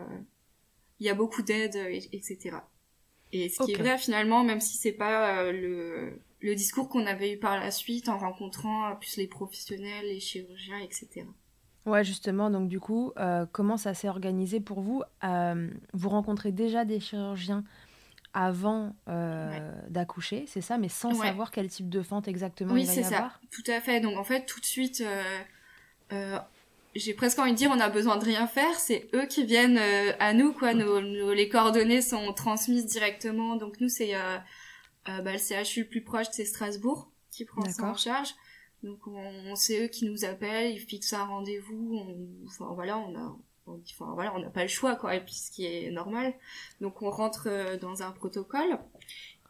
il 1.01 1.07
y 1.07 1.11
a 1.11 1.15
beaucoup 1.15 1.43
d'aide, 1.43 1.77
etc. 2.13 2.59
Et 3.33 3.49
ce 3.49 3.63
qui 3.65 3.73
est 3.73 3.77
vrai 3.77 3.99
finalement, 3.99 4.45
même 4.45 4.61
si 4.61 4.77
c'est 4.77 4.93
pas 4.93 5.39
euh, 5.39 5.53
le, 5.53 6.21
le 6.41 6.55
discours 6.55 6.89
qu'on 6.89 7.07
avait 7.07 7.33
eu 7.33 7.39
par 7.39 7.59
la 7.59 7.71
suite 7.71 8.09
en 8.09 8.19
rencontrant 8.19 8.91
euh, 8.91 8.95
plus 8.95 9.17
les 9.17 9.27
professionnels, 9.27 10.07
les 10.07 10.21
chirurgiens, 10.21 10.79
etc. 10.79 11.27
Ouais, 11.85 12.03
justement, 12.05 12.51
donc 12.51 12.69
du 12.69 12.81
coup, 12.81 13.13
euh, 13.17 13.47
comment 13.53 13.77
ça 13.77 13.95
s'est 13.95 14.09
organisé 14.09 14.61
pour 14.61 14.81
vous? 14.81 15.03
Vous 15.93 16.09
rencontrez 16.09 16.51
déjà 16.53 16.85
des 16.85 17.01
chirurgiens 17.01 17.65
avant 18.33 18.95
d'accoucher, 19.89 20.45
c'est 20.47 20.61
ça, 20.61 20.79
mais 20.79 20.89
sans 20.89 21.15
savoir 21.15 21.51
quel 21.51 21.69
type 21.69 21.89
de 21.89 22.03
fente 22.03 22.29
exactement 22.29 22.75
oui, 22.75 22.83
il 22.83 22.87
va 22.87 22.95
y 22.95 22.99
avoir 23.05 23.41
Oui, 23.43 23.49
c'est 23.53 23.57
ça, 23.57 23.63
tout 23.63 23.71
à 23.71 23.81
fait. 23.81 24.01
Donc 24.01 24.17
en 24.19 24.25
fait, 24.25 24.47
tout 24.47 24.61
de 24.61 24.67
suite, 24.67 25.03
j'ai 26.99 27.15
presque 27.15 27.39
envie 27.39 27.53
de 27.53 27.57
dire 27.57 27.71
on 27.71 27.81
a 27.81 27.89
besoin 27.89 28.17
de 28.17 28.25
rien 28.25 28.47
faire, 28.47 28.79
c'est 28.79 29.09
eux 29.15 29.27
qui 29.27 29.45
viennent 29.45 29.79
euh, 29.79 30.13
à 30.19 30.33
nous 30.33 30.53
quoi. 30.53 30.75
Nos, 30.75 31.33
les 31.33 31.49
coordonnées 31.49 32.03
sont 32.03 32.33
transmises 32.33 32.87
directement, 32.87 33.57
donc 33.57 33.81
nous 33.81 33.89
c'est 33.89 34.15
euh, 34.15 34.39
euh, 35.09 35.21
bah, 35.23 35.33
le 35.33 35.39
CHU 35.39 35.81
le 35.81 35.89
plus 35.89 36.03
proche 36.03 36.27
c'est 36.33 36.45
Strasbourg 36.45 37.11
qui 37.31 37.45
prend 37.45 37.65
ça 37.71 37.85
en 37.85 37.97
charge. 37.97 38.31
Donc 38.83 39.07
on, 39.07 39.55
c'est 39.57 39.85
eux 39.85 39.89
qui 39.89 40.07
nous 40.07 40.25
appellent, 40.25 40.73
ils 40.73 40.81
fixent 40.81 41.13
un 41.13 41.25
rendez-vous, 41.25 42.01
enfin 42.47 42.73
voilà 42.75 42.99
on 42.99 43.15
a 43.17 43.37
enfin 43.67 44.13
voilà 44.15 44.33
on 44.35 44.39
n'a 44.39 44.51
pas 44.51 44.63
le 44.63 44.69
choix 44.69 44.95
quoi 44.95 45.15
et 45.17 45.25
puis 45.25 45.35
ce 45.35 45.51
qui 45.51 45.67
est 45.67 45.91
normal. 45.91 46.35
Donc 46.81 47.03
on 47.03 47.11
rentre 47.11 47.77
dans 47.81 48.03
un 48.03 48.13
protocole 48.13 48.79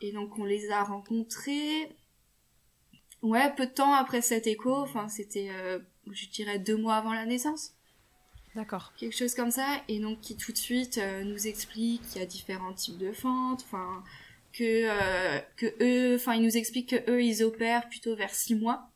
et 0.00 0.12
donc 0.12 0.38
on 0.38 0.44
les 0.44 0.70
a 0.70 0.82
rencontrés. 0.82 1.94
Ouais, 3.22 3.52
peu 3.56 3.66
de 3.66 3.72
temps 3.72 3.94
après 3.94 4.20
cet 4.20 4.46
écho, 4.46 4.74
enfin 4.74 5.08
c'était 5.08 5.50
je 6.12 6.28
dirais 6.28 6.58
deux 6.58 6.76
mois 6.76 6.96
avant 6.96 7.12
la 7.12 7.26
naissance. 7.26 7.76
D'accord. 8.56 8.92
Quelque 8.96 9.14
chose 9.14 9.34
comme 9.34 9.50
ça, 9.50 9.82
et 9.86 10.00
donc 10.00 10.20
qui 10.22 10.34
tout 10.34 10.50
de 10.50 10.56
suite 10.56 10.96
euh, 10.96 11.25
nous 11.25 11.46
explique 11.46 12.02
qu'il 12.08 12.20
y 12.22 12.25
a 12.25 12.26
différents 12.26 12.72
types 12.72 12.96
de 12.96 13.12
fentes, 13.12 13.62
enfin 13.64 14.02
que 14.54 14.64
euh, 14.88 15.38
que 15.56 15.66
eux, 15.82 16.16
enfin 16.16 16.34
ils 16.34 16.42
nous 16.42 16.56
expliquent 16.56 16.88
que 16.88 17.10
eux 17.10 17.22
ils 17.22 17.44
opèrent 17.44 17.86
plutôt 17.90 18.16
vers 18.16 18.34
six 18.34 18.54
mois. 18.54 18.88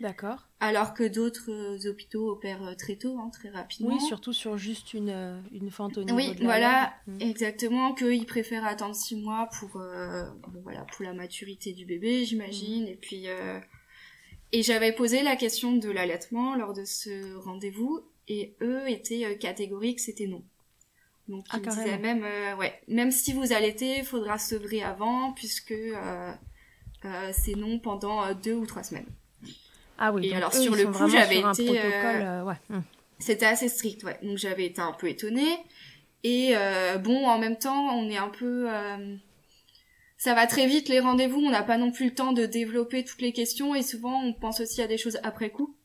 D'accord. 0.00 0.48
Alors 0.58 0.94
que 0.94 1.04
d'autres 1.04 1.50
euh, 1.50 1.88
hôpitaux 1.88 2.28
opèrent 2.30 2.74
très 2.76 2.96
tôt, 2.96 3.16
hein, 3.20 3.30
très 3.32 3.50
rapidement. 3.50 3.94
Oui, 3.94 4.00
surtout 4.00 4.32
sur 4.32 4.58
juste 4.58 4.94
une, 4.94 5.44
une 5.52 5.70
fente 5.70 5.96
au 5.98 6.02
niveau 6.02 6.16
oui, 6.16 6.34
de 6.34 6.40
la 6.40 6.44
voilà, 6.44 6.94
mm. 7.06 7.20
exactement, 7.20 7.94
qu'ils 7.94 8.26
préfèrent 8.26 8.66
attendre 8.66 8.96
six 8.96 9.14
mois 9.14 9.48
pour, 9.58 9.70
bon, 9.78 10.60
voilà, 10.64 10.82
pour 10.82 11.04
la 11.04 11.14
maturité 11.14 11.72
du 11.72 11.84
bébé, 11.84 12.24
j'imagine, 12.24 12.84
mm. 12.84 12.88
et 12.88 12.96
puis 12.96 13.26
et 14.52 14.62
j'avais 14.62 14.92
posé 14.92 15.22
la 15.22 15.36
question 15.36 15.76
de 15.76 15.90
l'allaitement 15.90 16.54
lors 16.54 16.72
de 16.72 16.84
ce 16.84 17.36
rendez-vous 17.36 18.00
et 18.28 18.54
eux 18.62 18.88
étaient 18.88 19.24
euh, 19.24 19.34
catégoriques, 19.34 20.00
c'était 20.00 20.26
non. 20.26 20.42
Donc 21.28 21.44
ils 21.52 21.60
ah, 21.66 21.68
disaient 21.68 21.98
même, 21.98 22.24
euh, 22.24 22.56
ouais, 22.56 22.80
même 22.88 23.10
si 23.10 23.34
vous 23.34 23.52
allaitez, 23.52 23.98
il 23.98 24.04
faudra 24.04 24.38
sevrer 24.38 24.82
avant 24.82 25.32
puisque 25.32 25.72
euh, 25.72 26.32
c'est 27.32 27.54
non 27.54 27.78
pendant 27.78 28.32
deux 28.34 28.54
ou 28.54 28.64
trois 28.64 28.82
semaines. 28.82 29.08
Ah 29.98 30.12
oui. 30.12 30.28
Et 30.28 30.34
alors 30.34 30.54
sur 30.54 30.74
le 30.74 30.86
coup, 30.86 31.08
j'avais 31.08 31.40
été. 31.40 31.70
ouais. 31.70 32.54
Hmm. 32.70 32.80
C'était 33.18 33.46
assez 33.46 33.68
strict, 33.68 34.04
ouais. 34.04 34.18
Donc 34.22 34.38
j'avais 34.38 34.64
été 34.64 34.80
un 34.80 34.92
peu 34.92 35.08
étonnée. 35.08 35.58
Et 36.24 36.54
bon, 37.00 37.26
en 37.26 37.38
même 37.38 37.58
temps, 37.58 37.94
on 37.94 38.08
est 38.08 38.16
un 38.16 38.28
peu 38.28 38.68
ça 40.18 40.34
va 40.34 40.48
très 40.48 40.66
vite 40.66 40.88
les 40.88 40.98
rendez-vous, 40.98 41.40
on 41.40 41.50
n'a 41.50 41.62
pas 41.62 41.78
non 41.78 41.92
plus 41.92 42.06
le 42.06 42.14
temps 42.14 42.32
de 42.32 42.44
développer 42.44 43.04
toutes 43.04 43.22
les 43.22 43.32
questions 43.32 43.74
et 43.76 43.82
souvent 43.82 44.20
on 44.22 44.34
pense 44.34 44.60
aussi 44.60 44.82
à 44.82 44.88
des 44.88 44.98
choses 44.98 45.18
après 45.22 45.50
coup. 45.50 45.76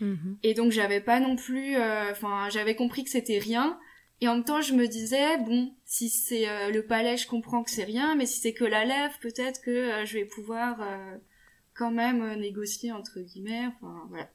Mhm. 0.00 0.38
Et 0.42 0.54
donc 0.54 0.72
j'avais 0.72 1.00
pas 1.00 1.20
non 1.20 1.36
plus, 1.36 1.76
euh, 1.76 2.10
enfin 2.10 2.48
j'avais 2.50 2.74
compris 2.74 3.04
que 3.04 3.10
c'était 3.10 3.38
rien. 3.38 3.78
Et 4.22 4.28
en 4.28 4.36
même 4.36 4.44
temps 4.44 4.62
je 4.62 4.72
me 4.72 4.88
disais 4.88 5.36
bon 5.38 5.74
si 5.84 6.08
c'est 6.08 6.48
euh, 6.48 6.70
le 6.70 6.86
palais 6.86 7.18
je 7.18 7.28
comprends 7.28 7.62
que 7.62 7.70
c'est 7.70 7.84
rien, 7.84 8.14
mais 8.14 8.24
si 8.24 8.40
c'est 8.40 8.54
que 8.54 8.64
la 8.64 8.86
lèvre 8.86 9.18
peut-être 9.20 9.60
que 9.60 9.70
euh, 9.70 10.06
je 10.06 10.14
vais 10.14 10.24
pouvoir 10.24 10.80
quand 11.74 11.90
même 11.90 12.34
négocier 12.40 12.92
entre 12.92 13.20
guillemets. 13.20 13.66
Enfin 13.66 14.06
voilà. 14.08 14.30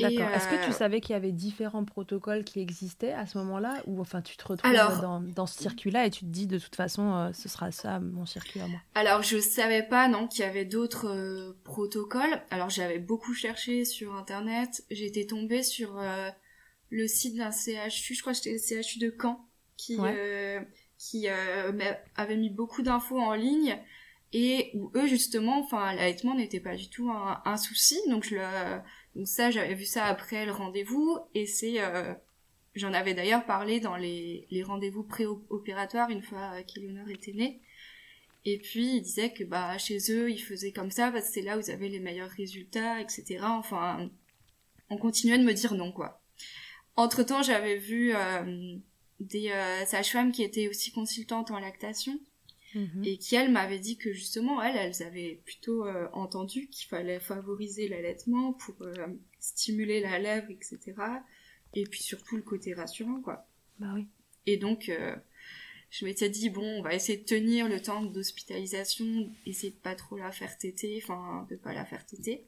D'accord. 0.00 0.28
Est-ce 0.30 0.48
que 0.48 0.64
tu 0.64 0.72
savais 0.72 1.00
qu'il 1.00 1.12
y 1.12 1.16
avait 1.16 1.32
différents 1.32 1.84
protocoles 1.84 2.44
qui 2.44 2.60
existaient 2.60 3.12
à 3.12 3.26
ce 3.26 3.38
moment-là 3.38 3.82
Ou 3.86 4.00
enfin, 4.00 4.22
tu 4.22 4.36
te 4.36 4.46
retrouves 4.46 4.72
dans, 4.72 5.20
dans, 5.20 5.46
ce 5.46 5.60
circuit-là 5.60 6.06
et 6.06 6.10
tu 6.10 6.20
te 6.20 6.30
dis 6.30 6.46
de 6.46 6.58
toute 6.58 6.76
façon, 6.76 7.30
ce 7.32 7.48
sera 7.48 7.70
ça 7.72 8.00
mon 8.00 8.26
circuit 8.26 8.60
à 8.60 8.66
moi? 8.66 8.80
Alors, 8.94 9.22
je 9.22 9.38
savais 9.38 9.82
pas, 9.82 10.08
non, 10.08 10.26
qu'il 10.26 10.40
y 10.40 10.48
avait 10.48 10.64
d'autres 10.64 11.56
protocoles. 11.64 12.42
Alors, 12.50 12.70
j'avais 12.70 12.98
beaucoup 12.98 13.34
cherché 13.34 13.84
sur 13.84 14.14
Internet. 14.14 14.84
J'étais 14.90 15.26
tombée 15.26 15.62
sur 15.62 16.00
le 16.90 17.06
site 17.06 17.36
d'un 17.36 17.50
CHU, 17.50 18.14
je 18.14 18.20
crois 18.20 18.32
que 18.32 18.38
c'était 18.38 18.76
le 18.76 18.82
CHU 18.82 18.98
de 18.98 19.14
Caen, 19.20 19.44
qui, 19.76 19.98
qui 20.98 21.28
avait 21.28 22.36
mis 22.36 22.50
beaucoup 22.50 22.82
d'infos 22.82 23.18
en 23.18 23.34
ligne 23.34 23.78
et 24.32 24.70
où 24.74 24.92
eux 24.94 25.06
justement 25.06 25.58
enfin 25.60 25.92
l'allaitement 25.94 26.34
n'était 26.34 26.60
pas 26.60 26.76
du 26.76 26.88
tout 26.88 27.10
un, 27.10 27.42
un, 27.44 27.56
souci 27.56 27.98
donc 28.08 28.24
je 28.24 28.36
le 28.36 28.80
donc 29.16 29.26
ça, 29.26 29.50
j'avais 29.50 29.74
vu 29.74 29.84
ça 29.84 30.04
après 30.06 30.46
le 30.46 30.52
rendez-vous 30.52 31.18
et 31.34 31.46
c'est, 31.46 31.80
euh, 31.80 32.14
j'en 32.74 32.92
avais 32.92 33.14
d'ailleurs 33.14 33.44
parlé 33.44 33.80
dans 33.80 33.96
les, 33.96 34.46
les 34.50 34.62
rendez-vous 34.62 35.02
pré-opératoires 35.02 36.10
une 36.10 36.22
fois 36.22 36.62
qu'Eleonore 36.62 37.08
était 37.08 37.32
née. 37.32 37.60
Et 38.44 38.58
puis 38.58 38.96
il 38.96 39.02
disait 39.02 39.32
que 39.32 39.44
bah 39.44 39.76
chez 39.78 39.98
eux 40.10 40.30
ils 40.30 40.38
faisaient 40.38 40.72
comme 40.72 40.90
ça 40.90 41.10
parce 41.10 41.26
que 41.26 41.34
c'est 41.34 41.42
là 41.42 41.58
où 41.58 41.60
ils 41.60 41.70
avaient 41.70 41.88
les 41.88 42.00
meilleurs 42.00 42.30
résultats, 42.30 43.00
etc. 43.00 43.40
Enfin, 43.42 44.08
on 44.88 44.96
continuait 44.96 45.38
de 45.38 45.44
me 45.44 45.52
dire 45.52 45.74
non 45.74 45.92
quoi. 45.92 46.22
Entre 46.96 47.22
temps, 47.22 47.42
j'avais 47.42 47.76
vu 47.76 48.14
euh, 48.14 48.76
des 49.20 49.50
euh, 49.50 49.84
sages-femmes 49.86 50.32
qui 50.32 50.42
étaient 50.42 50.68
aussi 50.68 50.92
consultantes 50.92 51.50
en 51.50 51.58
lactation 51.58 52.18
Mhm. 52.74 53.04
et 53.04 53.18
qui 53.18 53.34
elle 53.34 53.50
m'avait 53.50 53.80
dit 53.80 53.96
que 53.96 54.12
justement 54.12 54.62
elles 54.62 54.76
elles 54.76 55.02
avaient 55.02 55.40
plutôt 55.44 55.86
euh, 55.86 56.08
entendu 56.12 56.68
qu'il 56.68 56.88
fallait 56.88 57.18
favoriser 57.18 57.88
l'allaitement 57.88 58.52
pour 58.52 58.76
euh, 58.82 58.94
stimuler 59.40 60.00
la 60.00 60.20
lèvre 60.20 60.50
etc 60.50 60.94
et 61.74 61.84
puis 61.84 62.00
surtout 62.00 62.36
le 62.36 62.42
côté 62.42 62.74
rassurant 62.74 63.20
quoi. 63.20 63.48
Bah 63.80 63.92
oui. 63.94 64.06
Et 64.46 64.56
donc 64.56 64.88
euh, 64.88 65.16
je 65.90 66.04
m'étais 66.04 66.28
dit 66.28 66.48
bon 66.48 66.62
on 66.62 66.82
va 66.82 66.94
essayer 66.94 67.18
de 67.18 67.24
tenir 67.24 67.68
le 67.68 67.82
temps 67.82 68.04
d'hospitalisation 68.04 69.32
essayer 69.46 69.72
de 69.72 69.78
pas 69.78 69.96
trop 69.96 70.16
la 70.16 70.30
faire 70.30 70.56
téter 70.56 71.00
enfin 71.02 71.46
de 71.50 71.56
pas 71.56 71.72
la 71.72 71.84
faire 71.84 72.06
téter. 72.06 72.46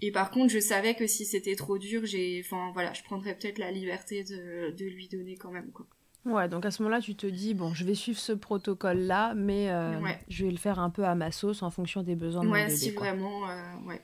Et 0.00 0.12
par 0.12 0.30
contre 0.30 0.52
je 0.52 0.60
savais 0.60 0.94
que 0.94 1.06
si 1.06 1.24
c'était 1.24 1.56
trop 1.56 1.78
dur 1.78 2.04
j'ai 2.04 2.42
enfin 2.44 2.72
voilà 2.74 2.92
je 2.92 3.02
prendrais 3.04 3.38
peut-être 3.38 3.58
la 3.58 3.70
liberté 3.70 4.22
de, 4.22 4.70
de 4.76 4.84
lui 4.84 5.08
donner 5.08 5.36
quand 5.36 5.50
même 5.50 5.72
quoi 5.72 5.86
Ouais, 6.24 6.48
donc 6.48 6.66
à 6.66 6.70
ce 6.70 6.82
moment-là, 6.82 7.00
tu 7.00 7.14
te 7.14 7.26
dis, 7.26 7.54
bon, 7.54 7.72
je 7.72 7.84
vais 7.84 7.94
suivre 7.94 8.18
ce 8.18 8.32
protocole-là, 8.32 9.34
mais 9.34 9.70
euh, 9.70 10.00
je 10.28 10.44
vais 10.44 10.50
le 10.50 10.58
faire 10.58 10.78
un 10.78 10.90
peu 10.90 11.04
à 11.04 11.14
ma 11.14 11.30
sauce 11.30 11.62
en 11.62 11.70
fonction 11.70 12.02
des 12.02 12.16
besoins 12.16 12.44
de 12.44 12.48
ouais, 12.48 12.62
mon 12.62 12.66
bébé. 12.66 12.76
si 12.76 12.90
vraiment, 12.90 13.48
euh, 13.48 13.76
ouais. 13.86 14.02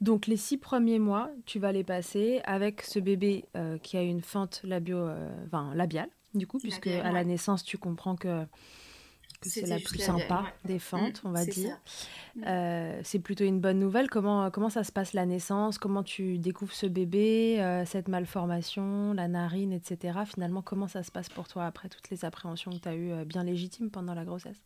Donc 0.00 0.26
les 0.26 0.36
six 0.36 0.56
premiers 0.56 0.98
mois, 0.98 1.30
tu 1.44 1.58
vas 1.58 1.72
les 1.72 1.84
passer 1.84 2.40
avec 2.44 2.82
ce 2.82 2.98
bébé 2.98 3.44
euh, 3.56 3.76
qui 3.78 3.96
a 3.96 4.02
une 4.02 4.22
fente 4.22 4.62
labio, 4.64 5.08
enfin, 5.46 5.72
labiale, 5.74 6.08
du 6.34 6.46
coup, 6.46 6.58
puisque 6.58 6.86
à 6.86 7.12
la 7.12 7.24
naissance, 7.24 7.62
tu 7.64 7.76
comprends 7.78 8.16
que 8.16 8.46
c'est 9.42 9.66
la 9.66 9.78
plus 9.78 9.98
sympa 9.98 10.44
des 10.64 10.78
fentes, 10.78 11.24
mm, 11.24 11.28
on 11.28 11.32
va 11.32 11.44
dire. 11.44 11.78
Euh, 12.46 13.00
c'est 13.02 13.18
plutôt 13.18 13.44
une 13.44 13.60
bonne 13.60 13.78
nouvelle. 13.78 14.10
Comment, 14.10 14.50
comment 14.50 14.68
ça 14.68 14.84
se 14.84 14.92
passe 14.92 15.12
la 15.14 15.26
naissance? 15.26 15.78
Comment 15.78 16.02
tu 16.02 16.38
découvres 16.38 16.72
ce 16.72 16.86
bébé, 16.86 17.56
euh, 17.60 17.84
cette 17.86 18.08
malformation, 18.08 19.12
la 19.14 19.28
narine, 19.28 19.72
etc. 19.72 20.20
Finalement, 20.26 20.62
comment 20.62 20.88
ça 20.88 21.02
se 21.02 21.10
passe 21.10 21.28
pour 21.28 21.48
toi 21.48 21.64
après 21.66 21.88
toutes 21.88 22.10
les 22.10 22.24
appréhensions 22.24 22.70
que 22.70 22.78
tu 22.78 22.88
as 22.88 22.94
eues 22.94 23.12
euh, 23.12 23.24
bien 23.24 23.44
légitimes 23.44 23.90
pendant 23.90 24.14
la 24.14 24.24
grossesse? 24.24 24.62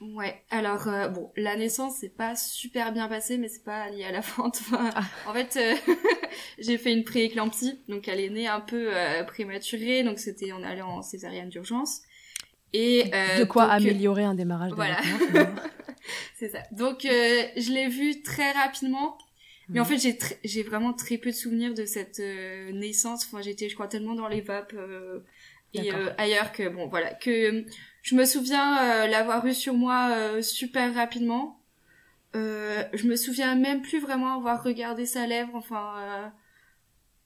Ouais, 0.00 0.42
alors 0.48 0.88
bon, 1.10 1.30
la 1.36 1.56
naissance 1.56 1.96
c'est 2.00 2.16
pas 2.16 2.34
super 2.34 2.90
bien 2.90 3.06
passé, 3.06 3.36
mais 3.36 3.48
c'est 3.48 3.62
pas 3.62 3.90
lié 3.90 4.04
à 4.04 4.12
la 4.12 4.22
fente. 4.22 4.62
Ah. 4.72 5.02
En 5.26 5.34
fait, 5.34 5.58
j'ai 6.58 6.78
fait 6.78 6.94
une 6.94 7.04
prééclampsie, 7.04 7.80
donc 7.86 8.08
elle 8.08 8.20
est 8.20 8.30
née 8.30 8.46
un 8.46 8.60
peu 8.60 8.88
prématurée, 9.26 10.02
donc 10.02 10.18
c'était 10.18 10.52
en 10.52 10.62
allant 10.62 10.88
en 10.88 11.02
césarienne 11.02 11.50
d'urgence. 11.50 12.00
Et 12.72 13.10
euh, 13.14 13.40
de 13.40 13.44
quoi 13.44 13.64
améliorer 13.64 14.24
un 14.24 14.34
démarrage. 14.34 14.72
Voilà. 14.72 15.00
c'est 16.38 16.48
ça. 16.48 16.60
Donc 16.72 17.04
euh, 17.04 17.42
je 17.56 17.72
l'ai 17.72 17.88
vu 17.88 18.22
très 18.22 18.52
rapidement. 18.52 19.18
Mais 19.68 19.78
en 19.78 19.84
mhm. 19.84 19.90
fait, 19.90 19.98
j'ai 19.98 20.18
j'ai 20.44 20.62
vraiment 20.62 20.92
très 20.92 21.16
peu 21.16 21.30
de 21.30 21.34
souvenirs 21.34 21.74
de 21.74 21.84
cette 21.84 22.20
euh, 22.20 22.72
naissance. 22.72 23.24
Enfin, 23.26 23.40
j'étais, 23.40 23.68
je 23.68 23.74
crois, 23.74 23.86
tellement 23.86 24.14
dans 24.14 24.28
les 24.28 24.40
vapes 24.40 24.74
euh, 24.74 25.20
et 25.74 25.92
ailleurs 26.18 26.50
que 26.50 26.68
bon, 26.68 26.88
voilà, 26.88 27.14
que 27.14 27.64
je 28.02 28.14
me 28.16 28.24
souviens 28.24 29.06
l'avoir 29.06 29.46
eu 29.46 29.54
sur 29.54 29.74
moi 29.74 30.42
super 30.42 30.92
rapidement. 30.94 31.60
je 32.34 33.06
me 33.06 33.14
souviens 33.14 33.54
même 33.54 33.80
plus 33.80 34.00
vraiment 34.00 34.34
avoir 34.36 34.64
regardé 34.64 35.06
sa 35.06 35.28
lèvre. 35.28 35.54
Enfin, 35.54 36.32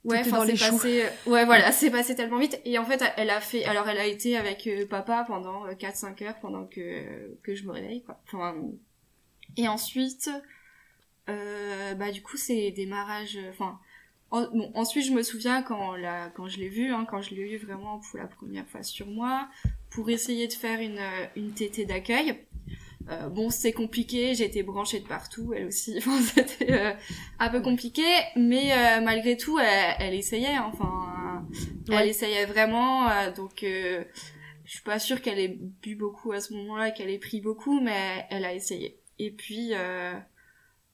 Ouais, 0.04 0.20
enfin 0.20 0.44
c'est 0.44 0.70
passé 0.70 1.02
euh, 1.02 1.30
ouais 1.30 1.46
voilà, 1.46 1.72
c'est 1.72 1.90
passé 1.90 2.14
tellement 2.14 2.38
vite. 2.38 2.60
Et 2.66 2.78
en 2.78 2.84
fait 2.84 3.02
elle 3.16 3.30
a 3.30 3.40
fait 3.40 3.64
alors 3.64 3.88
elle 3.88 3.96
a 3.98 4.06
été 4.06 4.36
avec 4.36 4.66
euh, 4.66 4.86
papa 4.86 5.24
pendant 5.26 5.64
4 5.74 5.92
euh, 5.92 5.96
5 5.96 6.22
heures 6.22 6.38
pendant 6.40 6.66
que 6.66 7.34
que 7.42 7.54
je 7.54 7.64
me 7.64 7.72
réveille 7.72 8.02
quoi. 8.02 8.20
Enfin 8.26 8.54
et 9.56 9.66
ensuite 9.66 10.30
euh, 11.30 11.94
bah 11.94 12.10
du 12.10 12.22
coup 12.22 12.36
c'est 12.36 12.70
démarrage 12.72 13.38
enfin 13.48 13.78
bon, 14.30 14.70
ensuite 14.74 15.06
je 15.06 15.12
me 15.12 15.22
souviens 15.22 15.62
quand 15.62 15.96
la 15.96 16.28
quand 16.28 16.48
je 16.48 16.58
l'ai 16.58 16.68
vu 16.68 16.92
hein, 16.92 17.06
quand 17.10 17.22
je 17.22 17.34
l'ai 17.34 17.54
eu 17.54 17.56
vraiment 17.56 17.98
pour 17.98 18.18
la 18.18 18.26
première 18.26 18.66
fois 18.66 18.82
sur 18.82 19.06
moi 19.06 19.48
pour 19.88 20.10
essayer 20.10 20.48
de 20.48 20.52
faire 20.52 20.80
une 20.80 21.00
une 21.34 21.52
tétée 21.52 21.86
d'accueil 21.86 22.44
euh, 23.10 23.28
bon, 23.28 23.50
c'est 23.50 23.72
compliqué, 23.72 24.34
j'ai 24.34 24.44
été 24.44 24.62
branchée 24.62 25.00
de 25.00 25.06
partout, 25.06 25.52
elle 25.54 25.66
aussi. 25.66 25.94
Enfin, 25.98 26.20
c'était 26.22 26.72
euh, 26.72 26.92
un 27.38 27.48
peu 27.50 27.60
compliqué, 27.60 28.04
mais 28.36 28.72
euh, 28.72 29.00
malgré 29.02 29.36
tout, 29.36 29.58
elle, 29.58 30.14
essayait. 30.14 30.58
Enfin, 30.58 31.46
elle 31.90 32.08
essayait 32.08 32.46
vraiment. 32.46 33.08
donc, 33.32 33.58
je 33.62 34.04
suis 34.70 34.82
pas 34.82 34.98
sûre 34.98 35.20
qu'elle 35.20 35.38
ait 35.38 35.58
bu 35.82 35.96
beaucoup 35.96 36.32
à 36.32 36.40
ce 36.40 36.54
moment-là, 36.54 36.90
qu'elle 36.90 37.10
ait 37.10 37.18
pris 37.18 37.40
beaucoup, 37.40 37.80
mais 37.80 38.26
elle 38.30 38.44
a 38.44 38.54
essayé. 38.54 39.00
Et 39.18 39.30
puis, 39.30 39.72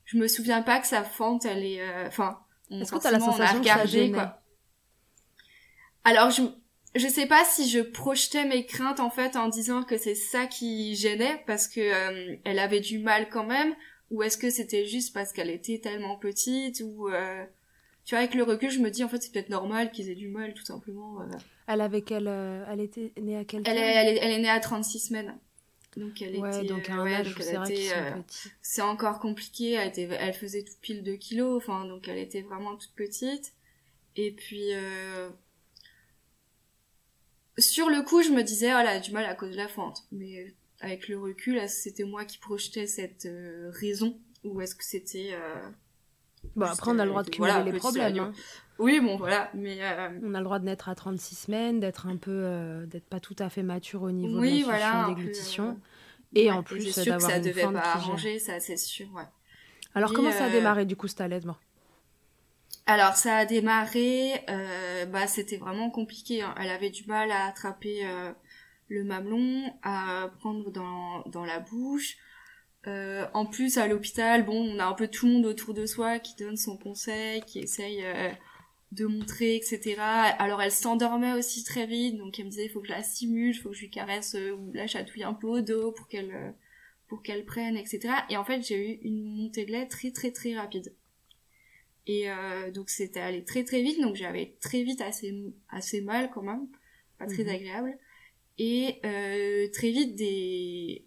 je 0.05 0.17
me 0.17 0.27
souviens 0.27 0.63
pas 0.63 0.81
que 0.81 0.87
sa 0.87 1.05
fente, 1.05 1.45
elle 1.45 1.65
est. 1.65 1.81
Enfin, 2.07 2.41
est-ce 2.71 2.91
que 2.91 2.99
t'as 2.99 3.13
la 3.13 3.21
sensation 3.21 3.61
que 3.61 3.67
ça 3.67 4.09
quoi. 4.13 4.37
Alors, 6.03 6.31
je, 6.31 6.43
je 6.95 7.07
sais 7.07 7.27
pas 7.27 7.45
si 7.45 7.69
je 7.69 7.81
projetais 7.81 8.45
mes 8.47 8.67
craintes 8.67 9.01
en 9.01 9.11
fait 9.11 9.37
en 9.37 9.49
disant 9.49 9.83
que 9.83 9.97
c'est 9.97 10.15
ça 10.15 10.47
qui 10.47 10.97
gênait 10.97 11.43
parce 11.47 11.69
que 11.69 11.81
euh, 11.81 12.37
elle 12.45 12.59
avait 12.59 12.81
du 12.81 12.99
mal 12.99 13.29
quand 13.29 13.47
même 13.47 13.75
ou 14.11 14.23
est-ce 14.23 14.37
que 14.37 14.51
c'était 14.51 14.87
juste 14.87 15.15
parce 15.15 15.33
qu'elle 15.33 15.51
était 15.51 15.79
tellement 15.79 16.17
petite 16.17 16.83
ou 16.85 17.09
euh, 17.09 17.45
tu 18.05 18.15
vois 18.15 18.21
avec 18.21 18.35
le 18.35 18.43
recul 18.43 18.71
je 18.71 18.81
me 18.81 18.91
dis 18.91 19.05
en 19.05 19.09
fait 19.09 19.23
c'est 19.23 19.33
peut-être 19.33 19.51
normal 19.51 19.93
qu'ils 19.93 20.11
aient 20.11 20.17
du 20.17 20.29
mal 20.29 20.53
tout 20.55 20.65
simplement 20.65 21.21
euh. 21.21 21.27
elle 21.69 21.81
avait 21.81 22.03
quelle 22.03 22.27
elle 22.27 22.81
était 22.81 23.13
née 23.21 23.37
à 23.37 23.45
quel 23.45 23.63
elle 23.67 23.77
est, 23.77 23.81
elle 23.81 24.09
est, 24.09 24.19
elle 24.21 24.33
est 24.33 24.43
née 24.43 24.51
à 24.51 24.61
36 24.61 24.99
semaines. 24.99 25.39
Donc 25.97 26.23
elle 26.23 26.37
ouais, 26.37 26.57
était 26.57 26.67
donc 26.67 26.89
un 26.89 27.05
âge 27.05 27.35
c'est 28.63 28.83
encore 28.83 29.19
compliqué 29.19 29.73
elle 29.73 29.89
était 29.89 30.09
elle 30.21 30.35
faisait 30.35 30.63
tout 30.63 30.75
pile 30.81 31.03
2 31.03 31.15
kilos 31.15 31.57
enfin 31.57 31.85
donc 31.85 32.09
elle 32.09 32.19
était 32.19 32.43
vraiment 32.43 32.77
toute 32.77 32.95
petite. 32.95 33.55
Et 34.17 34.33
puis 34.33 34.73
sur 37.61 37.89
le 37.89 38.03
coup, 38.03 38.23
je 38.23 38.31
me 38.31 38.43
disais, 38.43 38.73
oh 38.75 38.79
elle 38.81 38.87
a 38.87 39.01
du 39.01 39.13
mal 39.13 39.25
à 39.25 39.35
cause 39.35 39.51
de 39.51 39.57
la 39.57 39.69
fente. 39.69 40.05
Mais 40.13 40.55
avec 40.81 41.09
le 41.09 41.19
recul, 41.19 41.61
c'était 41.69 42.05
moi 42.05 42.25
qui 42.25 42.39
projetais 42.39 42.87
cette 42.87 43.27
euh, 43.27 43.71
raison? 43.73 44.19
Ou 44.45 44.61
est-ce 44.61 44.75
que 44.75 44.85
c'était 44.85 45.31
euh, 45.33 45.69
Bon, 46.57 46.67
après, 46.67 46.91
on 46.91 46.99
a 46.99 47.05
le 47.05 47.11
droit 47.11 47.23
de 47.23 47.31
cumuler 47.31 47.63
les 47.65 47.73
problèmes. 47.79 48.19
Hein. 48.19 48.33
Oui, 48.79 48.99
bon, 49.01 49.17
voilà, 49.17 49.51
mais... 49.53 49.79
Euh, 49.83 50.09
on 50.23 50.33
a 50.35 50.39
le 50.39 50.45
droit 50.45 50.59
de 50.59 50.65
naître 50.65 50.89
à 50.89 50.95
36 50.95 51.35
semaines, 51.35 51.81
d'être 51.81 52.07
un 52.07 52.17
peu... 52.17 52.87
d'être 52.87 53.07
pas 53.07 53.21
tout 53.21 53.37
à 53.39 53.51
fait 53.51 53.63
mature 53.63 54.03
au 54.03 54.11
niveau 54.11 54.41
de 54.41 54.47
la 54.47 54.65
voilà, 54.65 55.07
déglutition. 55.09 55.79
Et 56.35 56.51
en 56.51 56.63
plus, 56.63 56.97
d'avoir 56.97 57.31
une 57.31 57.37
ça 57.37 57.41
devait 57.41 57.71
pas 57.71 57.81
arranger, 57.81 58.39
ça, 58.39 58.59
c'est 58.61 58.79
sûr, 58.79 59.13
ouais. 59.13 59.25
Alors, 59.95 60.15
comment 60.15 60.33
ça 60.33 60.45
a 60.45 60.51
démarré, 60.51 60.87
du 60.87 60.97
coup, 60.97 61.09
cet 61.09 61.21
allaitement 61.21 61.57
alors 62.87 63.15
ça 63.15 63.37
a 63.37 63.47
démarré, 63.47 64.33
euh, 64.49 65.07
bah 65.07 65.27
c'était 65.27 65.57
vraiment 65.57 65.91
compliqué. 65.91 66.43
Hein. 66.43 66.55
Elle 66.61 66.71
avait 66.71 66.91
du 66.91 67.05
mal 67.07 67.31
à 67.31 67.47
attraper 67.47 68.07
euh, 68.07 68.33
le 68.89 69.05
mamelon, 69.05 69.73
à 69.83 70.31
prendre 70.41 70.71
dans, 70.71 71.23
dans 71.29 71.45
la 71.45 71.61
bouche. 71.61 72.17
Euh, 72.87 73.27
en 73.35 73.47
plus, 73.47 73.79
à 73.79 73.87
l'hôpital, 73.87 74.45
bon, 74.45 74.75
on 74.75 74.79
a 74.79 74.87
un 74.87 74.95
peu 74.95 75.09
tout 75.09 75.27
le 75.27 75.33
monde 75.35 75.47
autour 75.47 75.75
de 75.75 75.87
soi 75.87 76.19
qui 76.19 76.35
donne 76.37 76.57
son 76.57 76.77
conseil, 76.77 77.43
qui 77.43 77.59
essaye 77.61 78.03
euh, 78.05 78.31
de 78.93 79.07
montrer, 79.07 79.57
etc. 79.57 79.97
Alors, 80.01 80.63
elle 80.63 80.73
s'endormait 80.73 81.35
aussi 81.35 81.63
très 81.65 81.87
vite, 81.87 82.17
donc 82.17 82.39
elle 82.39 82.47
me 82.47 82.51
disait, 82.51 82.65
il 82.67 82.71
faut 82.71 82.81
que 82.81 82.89
je 82.89 82.93
la 82.93 83.03
stimule, 83.03 83.55
il 83.55 83.59
faut 83.59 83.71
que 83.71 83.77
je 83.77 83.83
lui 83.83 83.91
caresse 83.91 84.35
ou 84.35 84.73
la 84.73 84.87
chatouille 84.87 85.25
un 85.25 85.35
peu 85.35 85.47
au 85.47 85.61
dos 85.61 85.93
pour 85.93 86.09
qu'elle 86.09 86.55
pour 87.09 87.23
qu'elle 87.23 87.45
prenne, 87.45 87.77
etc. 87.77 88.15
Et 88.31 88.37
en 88.37 88.45
fait, 88.45 88.63
j'ai 88.63 88.77
eu 88.77 89.01
une 89.03 89.25
montée 89.25 89.65
de 89.67 89.73
lait 89.73 89.87
très 89.87 90.13
très 90.13 90.31
très 90.31 90.55
rapide. 90.55 90.95
Et 92.13 92.27
donc, 92.75 92.91
c'était 92.91 93.21
allé 93.21 93.45
très 93.45 93.63
très 93.63 93.83
vite, 93.83 94.01
donc 94.01 94.17
j'avais 94.17 94.57
très 94.61 94.83
vite 94.83 95.01
assez 95.01 95.33
assez 95.69 96.01
mal 96.01 96.31
quand 96.35 96.43
même, 96.43 96.67
pas 97.19 97.27
très 97.27 97.45
mhm. 97.45 97.51
agréable. 97.51 97.99
Et 98.59 99.01
très 99.73 99.91
vite 99.91 100.17
des 100.17 101.05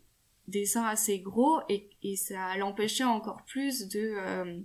des 0.47 0.65
seins 0.65 0.85
assez 0.85 1.19
gros 1.19 1.61
et, 1.69 1.89
et 2.01 2.15
ça 2.15 2.55
l'empêchait 2.57 3.03
encore 3.03 3.43
plus 3.45 3.87
de 3.87 4.13
euh, 4.17 4.59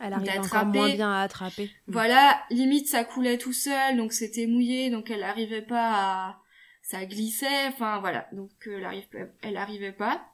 elle 0.00 0.14
arrivait 0.14 0.38
encore 0.38 0.66
moins 0.66 0.92
bien 0.92 1.12
à 1.12 1.20
attraper. 1.22 1.70
Mm. 1.86 1.92
Voilà, 1.92 2.42
limite 2.50 2.88
ça 2.88 3.04
coulait 3.04 3.38
tout 3.38 3.52
seul, 3.52 3.96
donc 3.96 4.12
c'était 4.12 4.46
mouillé, 4.46 4.90
donc 4.90 5.10
elle 5.10 5.22
arrivait 5.22 5.62
pas 5.62 5.90
à... 5.92 6.38
Ça 6.84 7.06
glissait, 7.06 7.68
enfin 7.68 8.00
voilà, 8.00 8.26
donc 8.32 8.50
euh, 8.66 8.78
elle, 8.78 8.84
arrive... 8.84 9.06
elle 9.42 9.56
arrivait 9.56 9.92
pas. 9.92 10.31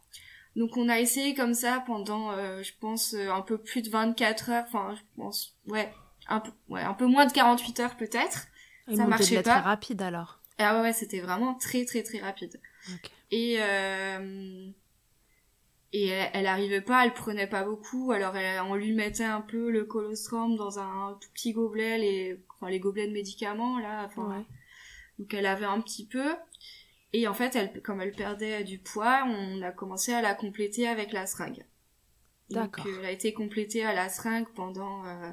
Donc 0.56 0.76
on 0.76 0.88
a 0.88 0.98
essayé 0.98 1.34
comme 1.34 1.54
ça 1.54 1.82
pendant, 1.86 2.32
euh, 2.32 2.62
je 2.62 2.72
pense, 2.80 3.14
euh, 3.14 3.30
un 3.30 3.42
peu 3.42 3.58
plus 3.58 3.82
de 3.82 3.90
24 3.90 4.50
heures, 4.50 4.64
enfin 4.66 4.94
je 4.96 5.02
pense, 5.16 5.56
ouais, 5.66 5.92
un 6.28 6.40
peu, 6.40 6.50
ouais, 6.68 6.82
un 6.82 6.94
peu 6.94 7.06
moins 7.06 7.26
de 7.26 7.32
48 7.32 7.80
heures 7.80 7.96
peut-être. 7.96 8.46
Ça 8.94 9.06
marchait 9.06 9.36
pas. 9.36 9.42
très 9.42 9.60
rapide 9.60 10.02
alors. 10.02 10.40
Ah 10.58 10.76
ouais, 10.76 10.82
ouais 10.82 10.92
c'était 10.92 11.20
vraiment 11.20 11.54
très 11.54 11.84
très 11.84 12.02
très 12.02 12.18
rapide. 12.18 12.60
Et 13.30 13.58
euh, 13.60 14.68
et 15.92 16.08
elle, 16.08 16.30
elle, 16.32 16.46
arrivait 16.46 16.80
pas, 16.80 17.04
elle 17.04 17.14
prenait 17.14 17.46
pas 17.46 17.64
beaucoup, 17.64 18.12
alors 18.12 18.34
on 18.68 18.74
lui 18.74 18.92
mettait 18.92 19.24
un 19.24 19.40
peu 19.40 19.70
le 19.70 19.84
colostrum 19.84 20.56
dans 20.56 20.78
un 20.78 21.16
tout 21.20 21.28
petit 21.32 21.52
gobelet, 21.52 21.98
les, 21.98 22.40
enfin 22.56 22.70
les 22.70 22.78
gobelets 22.78 23.06
de 23.06 23.12
médicaments 23.12 23.78
là, 23.78 24.04
enfin, 24.04 24.44
donc 25.18 25.32
elle 25.32 25.46
avait 25.46 25.64
un 25.66 25.80
petit 25.80 26.06
peu. 26.06 26.34
Et 27.12 27.26
en 27.26 27.34
fait, 27.34 27.56
elle, 27.56 27.82
comme 27.82 28.00
elle 28.00 28.12
perdait 28.12 28.64
du 28.64 28.78
poids, 28.78 29.24
on 29.26 29.62
a 29.62 29.72
commencé 29.72 30.12
à 30.12 30.20
la 30.20 30.34
compléter 30.34 30.86
avec 30.86 31.12
la 31.12 31.26
seringue. 31.26 31.64
D'accord. 32.50 32.84
Donc, 32.84 32.94
elle 32.98 33.04
a 33.04 33.10
été 33.10 33.32
complétée 33.32 33.84
à 33.84 33.94
la 33.94 34.08
seringue 34.08 34.48
pendant, 34.54 35.06
euh, 35.06 35.32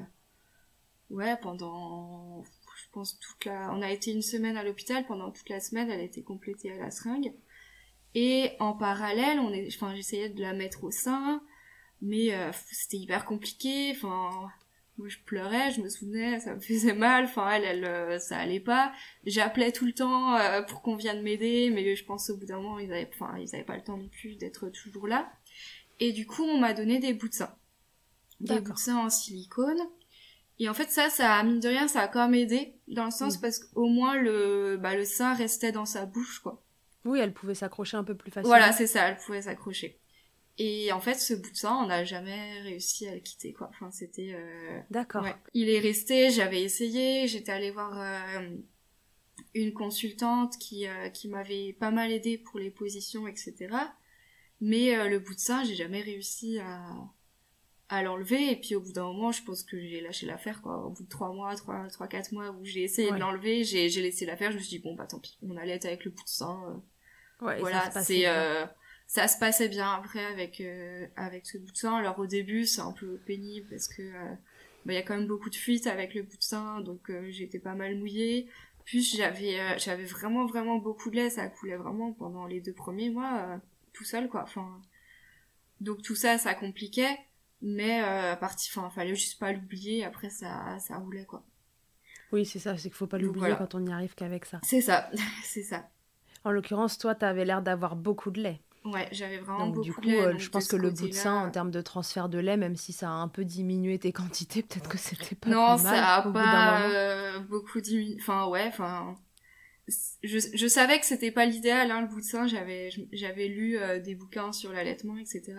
ouais, 1.10 1.36
pendant, 1.42 2.44
je 2.76 2.90
pense 2.92 3.18
toute 3.18 3.44
la, 3.44 3.72
on 3.72 3.82
a 3.82 3.90
été 3.90 4.12
une 4.12 4.22
semaine 4.22 4.56
à 4.56 4.64
l'hôpital, 4.64 5.06
pendant 5.06 5.30
toute 5.30 5.48
la 5.48 5.60
semaine, 5.60 5.90
elle 5.90 6.00
a 6.00 6.04
été 6.04 6.22
complétée 6.22 6.72
à 6.72 6.78
la 6.78 6.90
seringue. 6.90 7.32
Et 8.14 8.52
en 8.60 8.72
parallèle, 8.72 9.38
on 9.38 9.52
est, 9.52 9.68
enfin, 9.74 9.94
j'essayais 9.94 10.30
de 10.30 10.40
la 10.40 10.54
mettre 10.54 10.84
au 10.84 10.90
sein, 10.90 11.42
mais 12.00 12.34
euh, 12.34 12.50
c'était 12.72 12.96
hyper 12.96 13.26
compliqué. 13.26 13.92
Enfin, 13.94 14.48
moi 14.98 15.08
je 15.08 15.18
pleurais, 15.24 15.70
je 15.72 15.80
me 15.80 15.88
souvenais, 15.88 16.40
ça 16.40 16.54
me 16.54 16.60
faisait 16.60 16.94
mal. 16.94 17.24
Enfin, 17.24 17.50
elle, 17.50 17.64
elle, 17.64 17.84
euh, 17.84 18.18
ça 18.18 18.38
allait 18.38 18.60
pas. 18.60 18.92
J'appelais 19.24 19.72
tout 19.72 19.86
le 19.86 19.92
temps 19.92 20.36
euh, 20.36 20.62
pour 20.62 20.82
qu'on 20.82 20.96
vienne 20.96 21.22
m'aider, 21.22 21.70
mais 21.70 21.96
je 21.96 22.04
pense 22.04 22.30
au 22.30 22.36
bout 22.36 22.46
d'un 22.46 22.56
moment, 22.56 22.78
ils 22.78 22.92
avaient, 22.92 23.10
enfin, 23.14 23.36
ils 23.38 23.54
avaient 23.54 23.64
pas 23.64 23.76
le 23.76 23.82
temps 23.82 23.96
non 23.96 24.08
plus 24.08 24.36
d'être 24.36 24.68
toujours 24.70 25.06
là. 25.06 25.30
Et 26.00 26.12
du 26.12 26.26
coup, 26.26 26.44
on 26.44 26.58
m'a 26.58 26.74
donné 26.74 26.98
des 26.98 27.14
bouts 27.14 27.28
de 27.28 27.34
sein, 27.34 27.54
des 28.40 28.60
bouts 28.60 28.74
de 28.74 28.78
sein 28.78 28.96
en 28.96 29.10
silicone. 29.10 29.80
Et 30.58 30.68
en 30.68 30.74
fait, 30.74 30.90
ça, 30.90 31.10
ça, 31.10 31.42
mine 31.42 31.60
de 31.60 31.68
rien, 31.68 31.86
ça 31.86 32.00
a 32.00 32.08
quand 32.08 32.26
même 32.28 32.34
aidé, 32.34 32.74
dans 32.88 33.04
le 33.04 33.10
sens 33.10 33.36
parce 33.36 33.58
qu'au 33.58 33.88
moins 33.88 34.16
le, 34.16 34.78
bah, 34.80 34.94
le 34.94 35.04
sein 35.04 35.34
restait 35.34 35.72
dans 35.72 35.84
sa 35.84 36.06
bouche, 36.06 36.40
quoi. 36.40 36.62
Oui, 37.04 37.20
elle 37.20 37.32
pouvait 37.32 37.54
s'accrocher 37.54 37.96
un 37.96 38.04
peu 38.04 38.16
plus 38.16 38.30
facilement. 38.30 38.56
Voilà, 38.56 38.72
c'est 38.72 38.86
ça, 38.86 39.08
elle 39.08 39.16
pouvait 39.16 39.42
s'accrocher. 39.42 40.00
Et 40.58 40.90
en 40.92 41.00
fait, 41.00 41.14
ce 41.14 41.34
bout 41.34 41.50
de 41.50 41.56
sang, 41.56 41.84
on 41.84 41.86
n'a 41.88 42.04
jamais 42.04 42.60
réussi 42.62 43.06
à 43.06 43.14
le 43.14 43.20
quitter, 43.20 43.52
quoi. 43.52 43.68
Enfin, 43.70 43.90
c'était... 43.90 44.32
Euh... 44.34 44.80
D'accord. 44.90 45.26
Il 45.52 45.68
est 45.68 45.78
resté, 45.78 46.30
j'avais 46.30 46.62
essayé, 46.62 47.28
j'étais 47.28 47.52
allée 47.52 47.70
voir 47.70 48.00
euh, 48.00 48.56
une 49.54 49.74
consultante 49.74 50.56
qui, 50.58 50.86
euh, 50.86 51.10
qui 51.10 51.28
m'avait 51.28 51.74
pas 51.74 51.90
mal 51.90 52.10
aidé 52.10 52.38
pour 52.38 52.58
les 52.58 52.70
positions, 52.70 53.28
etc. 53.28 53.54
Mais 54.62 54.96
euh, 54.96 55.08
le 55.08 55.18
bout 55.18 55.34
de 55.34 55.40
sang, 55.40 55.62
j'ai 55.62 55.74
jamais 55.74 56.00
réussi 56.00 56.58
à, 56.58 56.90
à 57.90 58.02
l'enlever. 58.02 58.50
Et 58.50 58.56
puis 58.56 58.74
au 58.76 58.80
bout 58.80 58.92
d'un 58.92 59.04
moment, 59.04 59.32
je 59.32 59.42
pense 59.42 59.62
que 59.62 59.78
j'ai 59.78 60.00
lâché 60.00 60.24
l'affaire, 60.24 60.62
quoi. 60.62 60.86
Au 60.86 60.90
bout 60.90 61.02
de 61.02 61.08
trois 61.08 61.34
mois, 61.34 61.54
trois, 61.54 61.86
trois, 61.88 62.08
quatre 62.08 62.32
mois 62.32 62.50
où 62.52 62.64
j'ai 62.64 62.82
essayé 62.82 63.10
de 63.10 63.18
l'enlever, 63.18 63.62
j'ai, 63.62 63.90
j'ai 63.90 64.00
laissé 64.00 64.24
l'affaire. 64.24 64.52
Je 64.52 64.56
me 64.56 64.62
suis 64.62 64.78
dit, 64.78 64.82
bon, 64.82 64.94
bah 64.94 65.06
tant 65.06 65.18
pis, 65.18 65.36
on 65.42 65.54
allait 65.58 65.74
être 65.74 65.84
avec 65.84 66.06
le 66.06 66.12
bout 66.12 66.24
de 66.24 66.28
sang 66.30 66.82
voilà, 67.40 67.90
c'est 68.02 68.26
euh, 68.26 68.64
ça 69.06 69.28
se 69.28 69.38
passait 69.38 69.68
bien 69.68 69.90
après 69.92 70.24
avec 70.24 70.60
euh, 70.60 71.06
avec 71.16 71.46
ce 71.46 71.58
bout 71.58 71.70
de 71.70 71.76
sein. 71.76 71.94
Alors 71.96 72.18
au 72.18 72.26
début, 72.26 72.66
c'est 72.66 72.80
un 72.80 72.92
peu 72.92 73.18
pénible 73.26 73.68
parce 73.70 73.88
que 73.88 74.02
euh, 74.02 74.34
bah, 74.84 74.92
il 74.92 74.94
y 74.94 74.98
a 74.98 75.02
quand 75.02 75.16
même 75.16 75.26
beaucoup 75.26 75.50
de 75.50 75.54
fuites 75.54 75.86
avec 75.86 76.14
le 76.14 76.22
bout 76.22 76.36
de 76.36 76.42
sein, 76.42 76.80
donc 76.80 77.10
j'étais 77.28 77.58
pas 77.58 77.74
mal 77.74 77.96
mouillée. 77.96 78.48
Puis 78.84 79.02
j'avais 79.02 79.78
j'avais 79.78 80.04
vraiment 80.04 80.46
vraiment 80.46 80.78
beaucoup 80.78 81.10
de 81.10 81.16
lait, 81.16 81.30
ça 81.30 81.48
coulait 81.48 81.76
vraiment 81.76 82.12
pendant 82.12 82.46
les 82.46 82.60
deux 82.60 82.72
premiers 82.72 83.10
mois 83.10 83.60
tout 83.92 84.04
seul 84.04 84.28
quoi. 84.28 84.42
Enfin 84.42 84.80
donc 85.80 86.02
tout 86.02 86.14
ça 86.14 86.38
ça 86.38 86.54
compliquait, 86.54 87.18
mais 87.62 88.00
à 88.00 88.36
partir 88.36 88.72
enfin 88.78 88.90
fallait 88.90 89.16
juste 89.16 89.40
pas 89.40 89.52
l'oublier. 89.52 90.04
Après 90.04 90.30
ça 90.30 90.78
ça 90.78 90.98
roulait 90.98 91.24
quoi. 91.24 91.44
Oui, 92.32 92.44
c'est 92.44 92.58
ça, 92.58 92.76
c'est 92.76 92.88
qu'il 92.88 92.92
faut 92.92 93.06
pas 93.06 93.18
l'oublier 93.18 93.54
quand 93.56 93.74
on 93.74 93.80
n'y 93.80 93.92
arrive 93.92 94.14
qu'avec 94.14 94.44
ça. 94.44 94.60
C'est 94.62 94.80
ça, 94.80 95.10
c'est 95.44 95.62
ça. 95.62 95.88
En 96.44 96.50
l'occurrence, 96.50 96.98
toi, 96.98 97.14
tu 97.14 97.24
avais 97.24 97.44
l'air 97.44 97.62
d'avoir 97.62 97.96
beaucoup 97.96 98.30
de 98.30 98.40
lait. 98.40 98.60
Ouais, 98.86 99.08
j'avais 99.10 99.38
vraiment 99.38 99.68
beaucoup 99.68 99.82
du 99.82 99.92
coup. 99.92 100.08
Euh, 100.08 100.38
je 100.38 100.48
pense 100.48 100.68
que 100.68 100.76
le 100.76 100.90
bout 100.90 101.08
de 101.08 101.12
sein, 101.12 101.34
en 101.34 101.50
termes 101.50 101.70
de 101.70 101.80
transfert 101.80 102.28
de 102.28 102.38
lait, 102.38 102.56
même 102.56 102.76
si 102.76 102.92
ça 102.92 103.08
a 103.08 103.12
un 103.12 103.28
peu 103.28 103.44
diminué 103.44 103.98
tes 103.98 104.12
quantités, 104.12 104.62
peut-être 104.62 104.88
que 104.88 104.98
c'était 104.98 105.34
pas 105.34 105.50
Non, 105.50 105.76
ça 105.76 106.16
a 106.16 106.22
pas 106.30 106.88
euh, 106.88 107.40
beaucoup 107.40 107.80
diminué. 107.80 108.16
Enfin, 108.20 108.46
ouais, 108.46 108.64
enfin... 108.66 109.16
Je, 109.88 110.38
je 110.52 110.66
savais 110.66 110.98
que 110.98 111.06
c'était 111.06 111.30
pas 111.30 111.46
l'idéal, 111.46 111.90
hein, 111.90 112.00
le 112.00 112.08
bout 112.08 112.20
de 112.20 112.24
sein. 112.24 112.46
J'avais, 112.46 112.90
j'avais 113.12 113.46
lu 113.46 113.78
euh, 113.78 114.00
des 114.00 114.16
bouquins 114.16 114.52
sur 114.52 114.72
l'allaitement, 114.72 115.16
etc. 115.16 115.54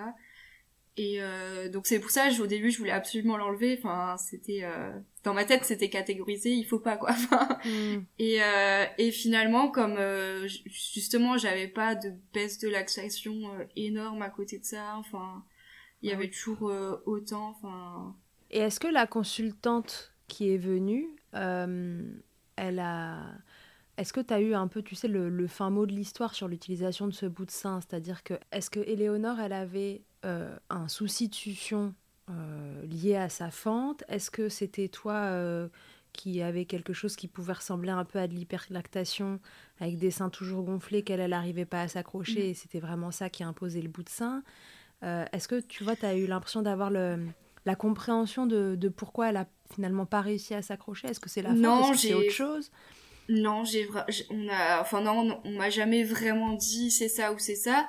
Et 0.97 1.21
euh, 1.21 1.69
donc 1.69 1.85
c'est 1.85 1.99
pour 1.99 2.09
ça, 2.09 2.27
au 2.41 2.47
début, 2.47 2.71
je 2.71 2.79
voulais 2.79 2.91
absolument 2.91 3.37
l'enlever. 3.37 3.77
Enfin, 3.77 4.17
c'était 4.17 4.61
euh, 4.63 4.91
dans 5.23 5.35
ma 5.35 5.45
tête, 5.45 5.63
c'était 5.63 5.91
catégorisé, 5.91 6.49
il 6.49 6.65
faut 6.65 6.79
pas 6.79 6.97
quoi. 6.97 7.11
Mm. 7.65 8.05
et 8.19 8.41
euh, 8.41 8.85
et 8.97 9.11
finalement, 9.11 9.69
comme 9.69 9.99
justement, 10.65 11.37
j'avais 11.37 11.67
pas 11.67 11.95
de 11.95 12.13
baisse 12.33 12.59
de 12.59 12.69
laxation 12.69 13.41
énorme 13.75 14.21
à 14.21 14.29
côté 14.29 14.57
de 14.57 14.63
ça. 14.63 14.95
Enfin, 14.97 15.43
il 16.01 16.09
y 16.09 16.13
ah 16.13 16.15
avait 16.15 16.29
toujours 16.29 16.71
autant. 17.05 17.49
Enfin. 17.49 18.15
Et 18.51 18.59
est-ce 18.59 18.79
que 18.79 18.87
la 18.87 19.05
consultante 19.05 20.13
qui 20.27 20.51
est 20.53 20.57
venue, 20.57 21.09
elle 21.33 22.79
a 22.79 23.19
est-ce 23.97 24.13
que 24.13 24.21
tu 24.21 24.33
as 24.33 24.39
eu 24.39 24.53
un 24.53 24.67
peu, 24.67 24.83
tu 24.83 24.93
sais, 24.93 25.07
le, 25.07 25.27
le 25.27 25.47
fin 25.47 25.71
mot 25.71 25.87
de 25.87 25.91
l'histoire 25.91 26.35
sur 26.35 26.47
l'utilisation 26.47 27.07
de 27.07 27.11
ce 27.11 27.25
bout 27.25 27.45
de 27.45 27.51
sein? 27.51 27.81
C'est-à-dire 27.81 28.23
que, 28.23 28.35
est-ce 28.51 28.69
que 28.69 28.79
Éléonore, 28.79 29.39
elle 29.39 29.53
avait 29.53 30.03
un 30.69 30.87
souci 30.87 31.29
de 31.29 31.35
succion 31.35 31.93
euh, 32.29 32.85
lié 32.85 33.15
à 33.15 33.29
sa 33.29 33.51
fente. 33.51 34.03
Est-ce 34.09 34.29
que 34.29 34.49
c'était 34.49 34.89
toi 34.89 35.13
euh, 35.13 35.69
qui 36.11 36.41
avait 36.41 36.65
quelque 36.65 36.91
chose 36.91 37.15
qui 37.15 37.29
pouvait 37.29 37.53
ressembler 37.53 37.91
un 37.91 38.03
peu 38.03 38.19
à 38.19 38.27
de 38.27 38.33
l'hyperlactation, 38.33 39.39
avec 39.79 39.97
des 39.97 40.11
seins 40.11 40.29
toujours 40.29 40.63
gonflés, 40.63 41.03
qu'elle 41.03 41.25
n'arrivait 41.29 41.63
pas 41.63 41.81
à 41.83 41.87
s'accrocher, 41.87 42.47
mm. 42.47 42.49
et 42.49 42.53
c'était 42.53 42.81
vraiment 42.81 43.11
ça 43.11 43.29
qui 43.29 43.45
imposait 43.45 43.81
le 43.81 43.87
bout 43.87 44.03
de 44.03 44.09
sein? 44.09 44.43
Est-ce 45.03 45.47
que 45.47 45.61
tu 45.61 45.85
vois, 45.85 45.95
tu 45.95 46.05
as 46.05 46.15
eu 46.15 46.25
l'impression 46.25 46.63
d'avoir 46.63 46.89
la 46.89 47.75
compréhension 47.77 48.45
de, 48.45 48.89
pourquoi 48.89 49.29
elle 49.29 49.37
a 49.37 49.45
finalement 49.73 50.05
pas 50.05 50.19
réussi 50.19 50.53
à 50.53 50.61
s'accrocher? 50.61 51.07
Est-ce 51.07 51.21
que 51.21 51.29
c'est 51.29 51.43
la 51.43 51.55
fente 51.55 51.93
Est-ce 51.93 52.07
c'est 52.07 52.13
autre 52.13 52.31
chose? 52.31 52.71
Non, 53.29 53.63
j'ai 53.63 53.87
on 54.29 54.47
a 54.49 54.81
enfin 54.81 55.01
non, 55.01 55.39
on 55.43 55.51
m'a 55.51 55.69
jamais 55.69 56.03
vraiment 56.03 56.53
dit 56.53 56.91
c'est 56.91 57.09
ça 57.09 57.31
ou 57.33 57.39
c'est 57.39 57.55
ça. 57.55 57.87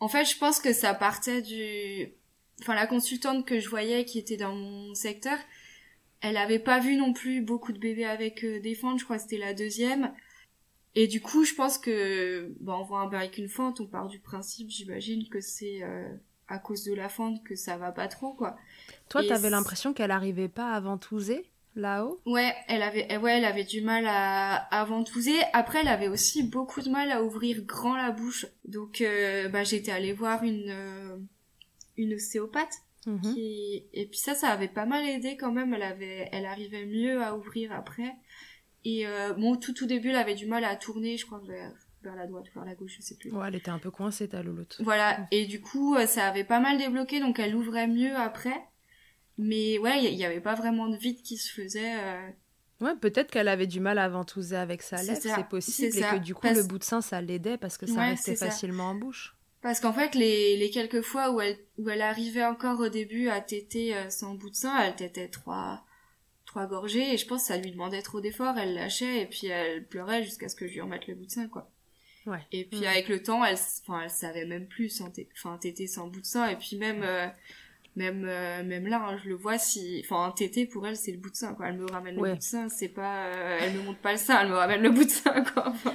En 0.00 0.08
fait, 0.08 0.24
je 0.24 0.38
pense 0.38 0.60
que 0.60 0.72
ça 0.72 0.94
partait 0.94 1.42
du... 1.42 2.12
Enfin, 2.60 2.74
la 2.74 2.86
consultante 2.86 3.46
que 3.46 3.58
je 3.58 3.68
voyais 3.68 4.04
qui 4.04 4.18
était 4.18 4.36
dans 4.36 4.54
mon 4.54 4.94
secteur, 4.94 5.38
elle 6.20 6.36
avait 6.36 6.58
pas 6.58 6.78
vu 6.78 6.96
non 6.96 7.12
plus 7.12 7.40
beaucoup 7.40 7.72
de 7.72 7.78
bébés 7.78 8.04
avec 8.04 8.44
euh, 8.44 8.60
des 8.60 8.74
fentes, 8.74 8.98
je 8.98 9.04
crois 9.04 9.16
que 9.16 9.22
c'était 9.22 9.38
la 9.38 9.54
deuxième. 9.54 10.12
Et 10.94 11.06
du 11.06 11.20
coup, 11.20 11.44
je 11.44 11.54
pense 11.54 11.78
que, 11.78 12.54
bon, 12.60 12.74
on 12.74 12.82
voit 12.84 13.00
un 13.00 13.06
bébé 13.06 13.16
avec 13.16 13.38
une 13.38 13.48
fente, 13.48 13.80
on 13.80 13.86
part 13.86 14.06
du 14.06 14.20
principe, 14.20 14.70
j'imagine, 14.70 15.28
que 15.28 15.40
c'est 15.40 15.82
euh, 15.82 16.08
à 16.48 16.58
cause 16.58 16.84
de 16.84 16.94
la 16.94 17.08
fente 17.08 17.42
que 17.44 17.56
ça 17.56 17.76
va 17.76 17.90
pas 17.92 18.08
trop, 18.08 18.32
quoi. 18.32 18.56
Toi, 19.08 19.26
t'avais 19.26 19.50
l'impression 19.50 19.92
qu'elle 19.92 20.12
arrivait 20.12 20.48
pas 20.48 20.72
à 20.72 20.80
ventouser 20.80 21.50
là-haut 21.76 22.20
Ouais, 22.26 22.54
elle 22.68 22.82
avait, 22.82 23.06
eh 23.10 23.16
ouais, 23.16 23.38
elle 23.38 23.44
avait 23.44 23.64
du 23.64 23.80
mal 23.80 24.04
à, 24.06 24.56
à 24.56 24.84
ventouser. 24.84 25.36
Après, 25.52 25.80
elle 25.80 25.88
avait 25.88 26.08
aussi 26.08 26.42
beaucoup 26.42 26.80
de 26.80 26.90
mal 26.90 27.10
à 27.10 27.22
ouvrir 27.22 27.62
grand 27.62 27.96
la 27.96 28.10
bouche. 28.10 28.46
Donc, 28.64 29.00
euh, 29.00 29.48
bah, 29.48 29.64
j'étais 29.64 29.92
allée 29.92 30.12
voir 30.12 30.42
une 30.42 30.70
euh, 30.70 31.16
une 31.96 32.14
ostéopathe. 32.14 32.74
Mhm. 33.06 33.20
Qui... 33.20 33.84
Et 33.92 34.06
puis 34.06 34.18
ça, 34.18 34.34
ça 34.34 34.48
avait 34.48 34.68
pas 34.68 34.86
mal 34.86 35.04
aidé 35.06 35.36
quand 35.36 35.52
même. 35.52 35.74
Elle 35.74 35.82
avait, 35.82 36.28
elle 36.32 36.46
arrivait 36.46 36.86
mieux 36.86 37.22
à 37.22 37.36
ouvrir 37.36 37.72
après. 37.72 38.14
Et 38.84 39.06
euh, 39.06 39.32
bon, 39.34 39.56
tout 39.56 39.72
tout 39.72 39.86
début, 39.86 40.10
elle 40.10 40.16
avait 40.16 40.34
du 40.34 40.46
mal 40.46 40.64
à 40.64 40.76
tourner. 40.76 41.16
Je 41.16 41.26
crois 41.26 41.40
vers 41.46 41.72
vers 42.02 42.16
la 42.16 42.26
droite 42.26 42.44
ou 42.50 42.58
vers 42.58 42.66
la 42.66 42.74
gauche, 42.74 42.96
je 42.98 43.02
sais 43.02 43.16
plus. 43.16 43.32
Ouais, 43.32 43.48
elle 43.48 43.54
était 43.54 43.70
un 43.70 43.78
peu 43.78 43.90
coincée 43.90 44.28
ta 44.28 44.42
louloute. 44.42 44.76
Voilà, 44.80 45.26
et 45.30 45.46
du 45.46 45.62
coup, 45.62 45.96
ça 46.06 46.26
avait 46.26 46.44
pas 46.44 46.60
mal 46.60 46.76
débloqué, 46.76 47.18
donc 47.18 47.38
elle 47.38 47.56
ouvrait 47.56 47.88
mieux 47.88 48.14
après. 48.14 48.62
Mais 49.36 49.78
ouais, 49.78 50.04
il 50.04 50.14
y, 50.14 50.24
avait 50.24 50.40
pas 50.40 50.54
vraiment 50.54 50.88
de 50.88 50.96
vide 50.96 51.20
qui 51.22 51.36
se 51.36 51.52
faisait. 51.52 51.94
Ouais, 52.80 52.94
peut-être 52.96 53.30
qu'elle 53.30 53.48
avait 53.48 53.66
du 53.66 53.80
mal 53.80 53.98
à 53.98 54.08
ventouser 54.08 54.56
avec 54.56 54.82
sa 54.82 55.02
lèvre, 55.02 55.20
c'est 55.20 55.48
possible, 55.48 55.96
et 55.96 56.00
que 56.00 56.18
du 56.18 56.34
coup 56.34 56.46
le 56.46 56.62
bout 56.62 56.78
de 56.78 56.84
sein 56.84 57.00
ça 57.00 57.20
l'aidait 57.20 57.56
parce 57.56 57.78
que 57.78 57.86
ça 57.86 58.02
restait 58.02 58.36
facilement 58.36 58.90
en 58.90 58.94
bouche. 58.94 59.36
Parce 59.64 59.80
qu'en 59.80 59.94
fait, 59.94 60.14
les, 60.14 60.58
les 60.58 60.68
quelques 60.68 61.00
fois 61.00 61.30
où 61.30 61.40
elle, 61.40 61.56
où 61.78 61.88
elle 61.88 62.02
arrivait 62.02 62.44
encore 62.44 62.80
au 62.80 62.90
début 62.90 63.30
à 63.30 63.40
téter 63.40 63.96
euh, 63.96 64.10
sans 64.10 64.34
bout 64.34 64.50
de 64.50 64.54
sein, 64.54 64.78
elle 64.78 64.94
tétait 64.94 65.28
trois, 65.28 65.86
trois 66.44 66.66
gorgées, 66.66 67.14
et 67.14 67.16
je 67.16 67.26
pense 67.26 67.40
que 67.40 67.48
ça 67.48 67.56
lui 67.56 67.70
demandait 67.70 68.02
trop 68.02 68.20
d'efforts, 68.20 68.58
elle 68.58 68.74
lâchait, 68.74 69.22
et 69.22 69.26
puis 69.26 69.46
elle 69.46 69.86
pleurait 69.86 70.22
jusqu'à 70.22 70.50
ce 70.50 70.54
que 70.54 70.68
je 70.68 70.74
lui 70.74 70.82
remette 70.82 71.06
le 71.06 71.14
bout 71.14 71.24
de 71.24 71.30
sein, 71.30 71.48
quoi. 71.48 71.70
Ouais. 72.26 72.40
Et 72.52 72.66
puis 72.66 72.84
avec 72.84 73.08
le 73.08 73.22
temps, 73.22 73.42
elle, 73.42 73.56
enfin, 73.56 74.02
elle 74.02 74.10
savait 74.10 74.44
même 74.44 74.68
plus, 74.68 75.02
téter 75.62 75.86
sans 75.86 76.08
bout 76.08 76.20
de 76.20 76.26
sein, 76.26 76.46
et 76.48 76.56
puis 76.56 76.76
même, 76.76 77.02
euh, 77.02 77.26
même 77.96 78.24
euh, 78.28 78.64
même 78.64 78.88
là 78.88 79.06
hein, 79.08 79.18
je 79.22 79.28
le 79.28 79.36
vois 79.36 79.56
si 79.56 80.02
enfin 80.04 80.24
un 80.24 80.32
tété 80.32 80.66
pour 80.66 80.84
elle 80.86 80.96
c'est 80.96 81.12
le 81.12 81.18
bout 81.18 81.30
de 81.30 81.36
sein 81.36 81.54
quoi. 81.54 81.68
Elle 81.68 81.78
me 81.78 81.86
ramène 81.86 82.16
le 82.16 82.20
bout 82.20 82.36
de 82.36 82.42
sein 82.42 82.68
c'est 82.68 82.88
pas 82.88 83.26
euh, 83.26 83.58
elle 83.60 83.74
me 83.74 83.82
monte 83.82 83.98
pas 83.98 84.12
le 84.12 84.18
sein 84.18 84.40
elle 84.40 84.48
me 84.48 84.56
ramène 84.56 84.82
le 84.82 84.90
bout 84.90 85.04
de 85.04 85.10
sein 85.10 85.44
quoi. 85.44 85.68
Enfin, 85.68 85.92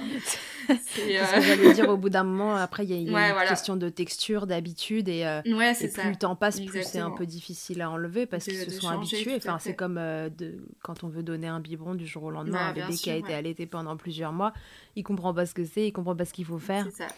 c'est 0.86 1.18
euh... 1.18 1.26
ce 1.26 1.34
que 1.34 1.40
j'allais 1.42 1.72
dire 1.74 1.90
au 1.90 1.98
bout 1.98 2.08
d'un 2.08 2.24
moment 2.24 2.56
après 2.56 2.84
il 2.84 2.90
y 2.90 3.14
a, 3.14 3.30
une 3.32 3.48
question 3.48 3.76
de 3.76 3.90
texture 3.90 4.46
d'habitude 4.46 5.08
et, 5.10 5.24
ouais, 5.46 5.72
et 5.78 5.88
plus 5.88 6.08
le 6.08 6.16
temps 6.16 6.36
passe 6.36 6.60
plus 6.60 6.82
c'est 6.84 7.00
un 7.00 7.10
peu 7.10 7.26
difficile 7.26 7.82
à 7.82 7.90
enlever 7.90 8.24
parce 8.24 8.44
qu'ils 8.44 8.56
se 8.56 8.70
sont 8.70 8.88
habitués. 8.88 9.36
enfin 9.36 9.58
c'est 9.58 9.74
comme 9.74 9.96
de 9.96 10.64
quand 10.82 11.04
on 11.04 11.08
veut 11.08 11.22
donner 11.22 11.48
un 11.48 11.60
biberon 11.60 11.94
du 11.94 12.06
jour 12.06 12.24
au 12.24 12.30
lendemain 12.30 12.58
à 12.58 12.70
un 12.70 12.72
bébé 12.72 12.94
qui 12.94 13.10
a 13.10 13.16
été 13.16 13.34
allaité 13.34 13.66
pendant 13.66 13.96
plusieurs 13.96 14.32
mois 14.32 14.54
il 14.96 15.02
comprend 15.02 15.34
pas 15.34 15.44
ce 15.44 15.52
que 15.52 15.64
c'est 15.66 15.86
il 15.86 15.92
comprend 15.92 16.16
pas 16.16 16.24
ce 16.24 16.32
qu'il 16.32 16.46
faut 16.46 16.58
faire. 16.58 16.86
Ça. 16.92 17.08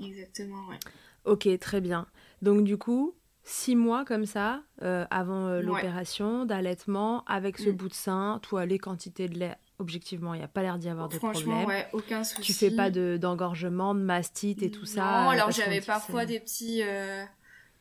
Exactement 0.00 0.68
ouais. 0.68 0.78
Ok 1.24 1.48
très 1.58 1.80
bien. 1.80 2.06
Donc 2.42 2.64
du 2.64 2.76
coup 2.76 3.14
six 3.48 3.76
mois 3.76 4.04
comme 4.04 4.26
ça, 4.26 4.62
euh, 4.82 5.06
avant 5.10 5.46
euh, 5.46 5.62
l'opération 5.62 6.44
d'allaitement, 6.44 7.24
avec 7.24 7.56
ce 7.56 7.70
mm. 7.70 7.72
bout 7.72 7.88
de 7.88 7.94
sein, 7.94 8.40
toi, 8.42 8.66
les 8.66 8.78
quantités 8.78 9.26
de 9.26 9.38
lait, 9.38 9.56
objectivement, 9.78 10.34
il 10.34 10.38
n'y 10.38 10.44
a 10.44 10.48
pas 10.48 10.60
l'air 10.60 10.78
d'y 10.78 10.90
avoir 10.90 11.08
de 11.08 11.16
problème. 11.16 11.42
Franchement, 11.42 11.64
ouais, 11.64 11.86
aucun 11.94 12.24
souci. 12.24 12.42
Tu 12.42 12.52
fais 12.52 12.70
pas 12.70 12.90
d'engorgement, 12.90 13.94
de, 13.94 14.00
mastite 14.00 14.62
et 14.62 14.70
tout 14.70 14.84
ça 14.84 15.22
Non, 15.22 15.30
alors 15.30 15.50
j'avais 15.50 15.80
parfois 15.80 16.26
des 16.26 16.40
petits, 16.40 16.82
euh, 16.82 17.24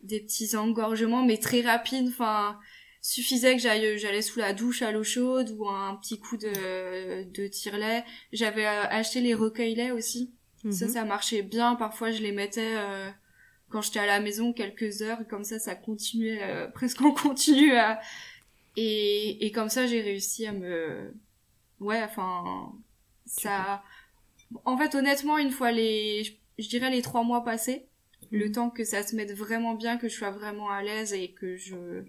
des 0.03 0.21
petits 0.21 0.55
engorgements, 0.55 1.25
mais 1.25 1.37
très 1.37 1.61
rapides, 1.61 2.07
enfin 2.07 2.57
suffisait 2.99 3.55
que 3.55 3.61
j'aille 3.61 3.97
j'allais 3.97 4.23
sous 4.23 4.39
la 4.39 4.53
douche 4.53 4.81
à 4.81 4.91
l'eau 4.91 5.03
chaude 5.03 5.55
ou 5.57 5.69
un 5.69 5.95
petit 5.95 6.19
coup 6.19 6.35
de 6.35 7.23
de 7.23 7.47
tire-lait 7.47 8.03
j'avais 8.33 8.65
acheté 8.65 9.21
les 9.21 9.33
recueils 9.33 9.91
aussi 9.91 10.33
ça 10.71 10.87
mhm. 10.87 10.91
ça 10.91 11.05
marchait 11.05 11.41
bien 11.41 11.75
parfois 11.75 12.11
je 12.11 12.21
les 12.21 12.33
mettais 12.33 12.75
quand 13.69 13.81
j'étais 13.81 13.99
à 13.99 14.05
la 14.05 14.19
maison 14.19 14.53
quelques 14.53 15.01
heures 15.01 15.27
comme 15.27 15.43
ça 15.43 15.59
ça 15.59 15.75
continuait 15.75 16.41
euh, 16.43 16.67
presque 16.73 17.01
en 17.01 17.13
continu 17.13 17.75
à... 17.75 17.99
et 18.75 19.45
et 19.45 19.51
comme 19.51 19.69
ça 19.69 19.87
j'ai 19.87 20.01
réussi 20.01 20.45
à 20.47 20.51
me 20.51 21.13
ouais 21.79 22.01
enfin 22.03 22.73
ça 23.25 23.83
en 24.65 24.77
fait 24.77 24.95
honnêtement 24.95 25.37
une 25.37 25.51
fois 25.51 25.71
les 25.71 26.23
je 26.57 26.69
dirais 26.69 26.89
les 26.89 27.01
trois 27.01 27.23
mois 27.23 27.43
passés 27.43 27.87
le 28.31 28.47
mhm. 28.47 28.51
temps 28.51 28.69
que 28.69 28.83
ça 28.83 29.03
se 29.03 29.15
mette 29.15 29.33
vraiment 29.33 29.75
bien 29.75 29.97
que 29.97 30.09
je 30.09 30.15
sois 30.15 30.31
vraiment 30.31 30.69
à 30.69 30.81
l'aise 30.81 31.13
et 31.13 31.31
que 31.31 31.55
je 31.55 32.03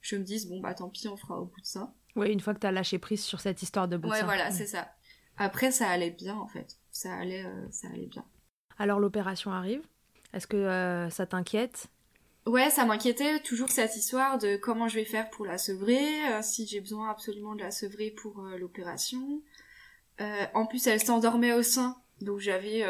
je 0.00 0.16
me 0.16 0.24
dise 0.24 0.48
bon 0.48 0.60
bah 0.60 0.74
tant 0.74 0.88
pis 0.88 1.08
on 1.08 1.16
fera 1.16 1.40
au 1.40 1.46
bout 1.46 1.60
de 1.60 1.66
ça. 1.66 1.92
Ouais 2.16 2.32
une 2.32 2.40
fois 2.40 2.54
que 2.54 2.60
t'as 2.60 2.72
lâché 2.72 2.98
prise 2.98 3.22
sur 3.22 3.40
cette 3.40 3.62
histoire 3.62 3.88
de 3.88 3.96
bout 3.96 4.08
ouais 4.08 4.22
voilà 4.24 4.50
c'est 4.50 4.66
ça. 4.66 4.92
Après 5.36 5.70
ça 5.70 5.88
allait 5.88 6.10
bien 6.10 6.36
en 6.36 6.48
fait. 6.48 6.78
Ça 6.90 7.14
allait 7.14 7.44
euh, 7.44 7.66
ça 7.70 7.88
allait 7.88 8.06
bien. 8.06 8.24
Alors 8.78 8.98
l'opération 8.98 9.52
arrive 9.52 9.82
est-ce 10.32 10.46
que 10.46 10.56
euh, 10.56 11.10
ça 11.10 11.26
t'inquiète? 11.26 11.88
Ouais, 12.46 12.70
ça 12.70 12.84
m'inquiétait 12.84 13.40
toujours 13.40 13.68
cette 13.68 13.96
histoire 13.96 14.38
de 14.38 14.56
comment 14.56 14.88
je 14.88 14.96
vais 14.96 15.04
faire 15.04 15.28
pour 15.30 15.44
la 15.44 15.58
sevrer, 15.58 16.26
euh, 16.32 16.42
si 16.42 16.66
j'ai 16.66 16.80
besoin 16.80 17.10
absolument 17.10 17.54
de 17.54 17.60
la 17.60 17.70
sevrer 17.70 18.10
pour 18.10 18.40
euh, 18.40 18.56
l'opération. 18.56 19.42
en 20.54 20.66
plus, 20.66 20.86
elle 20.86 21.00
s'endormait 21.00 21.52
au 21.52 21.62
sein, 21.62 21.96
donc 22.20 22.40
j'avais 22.40 22.84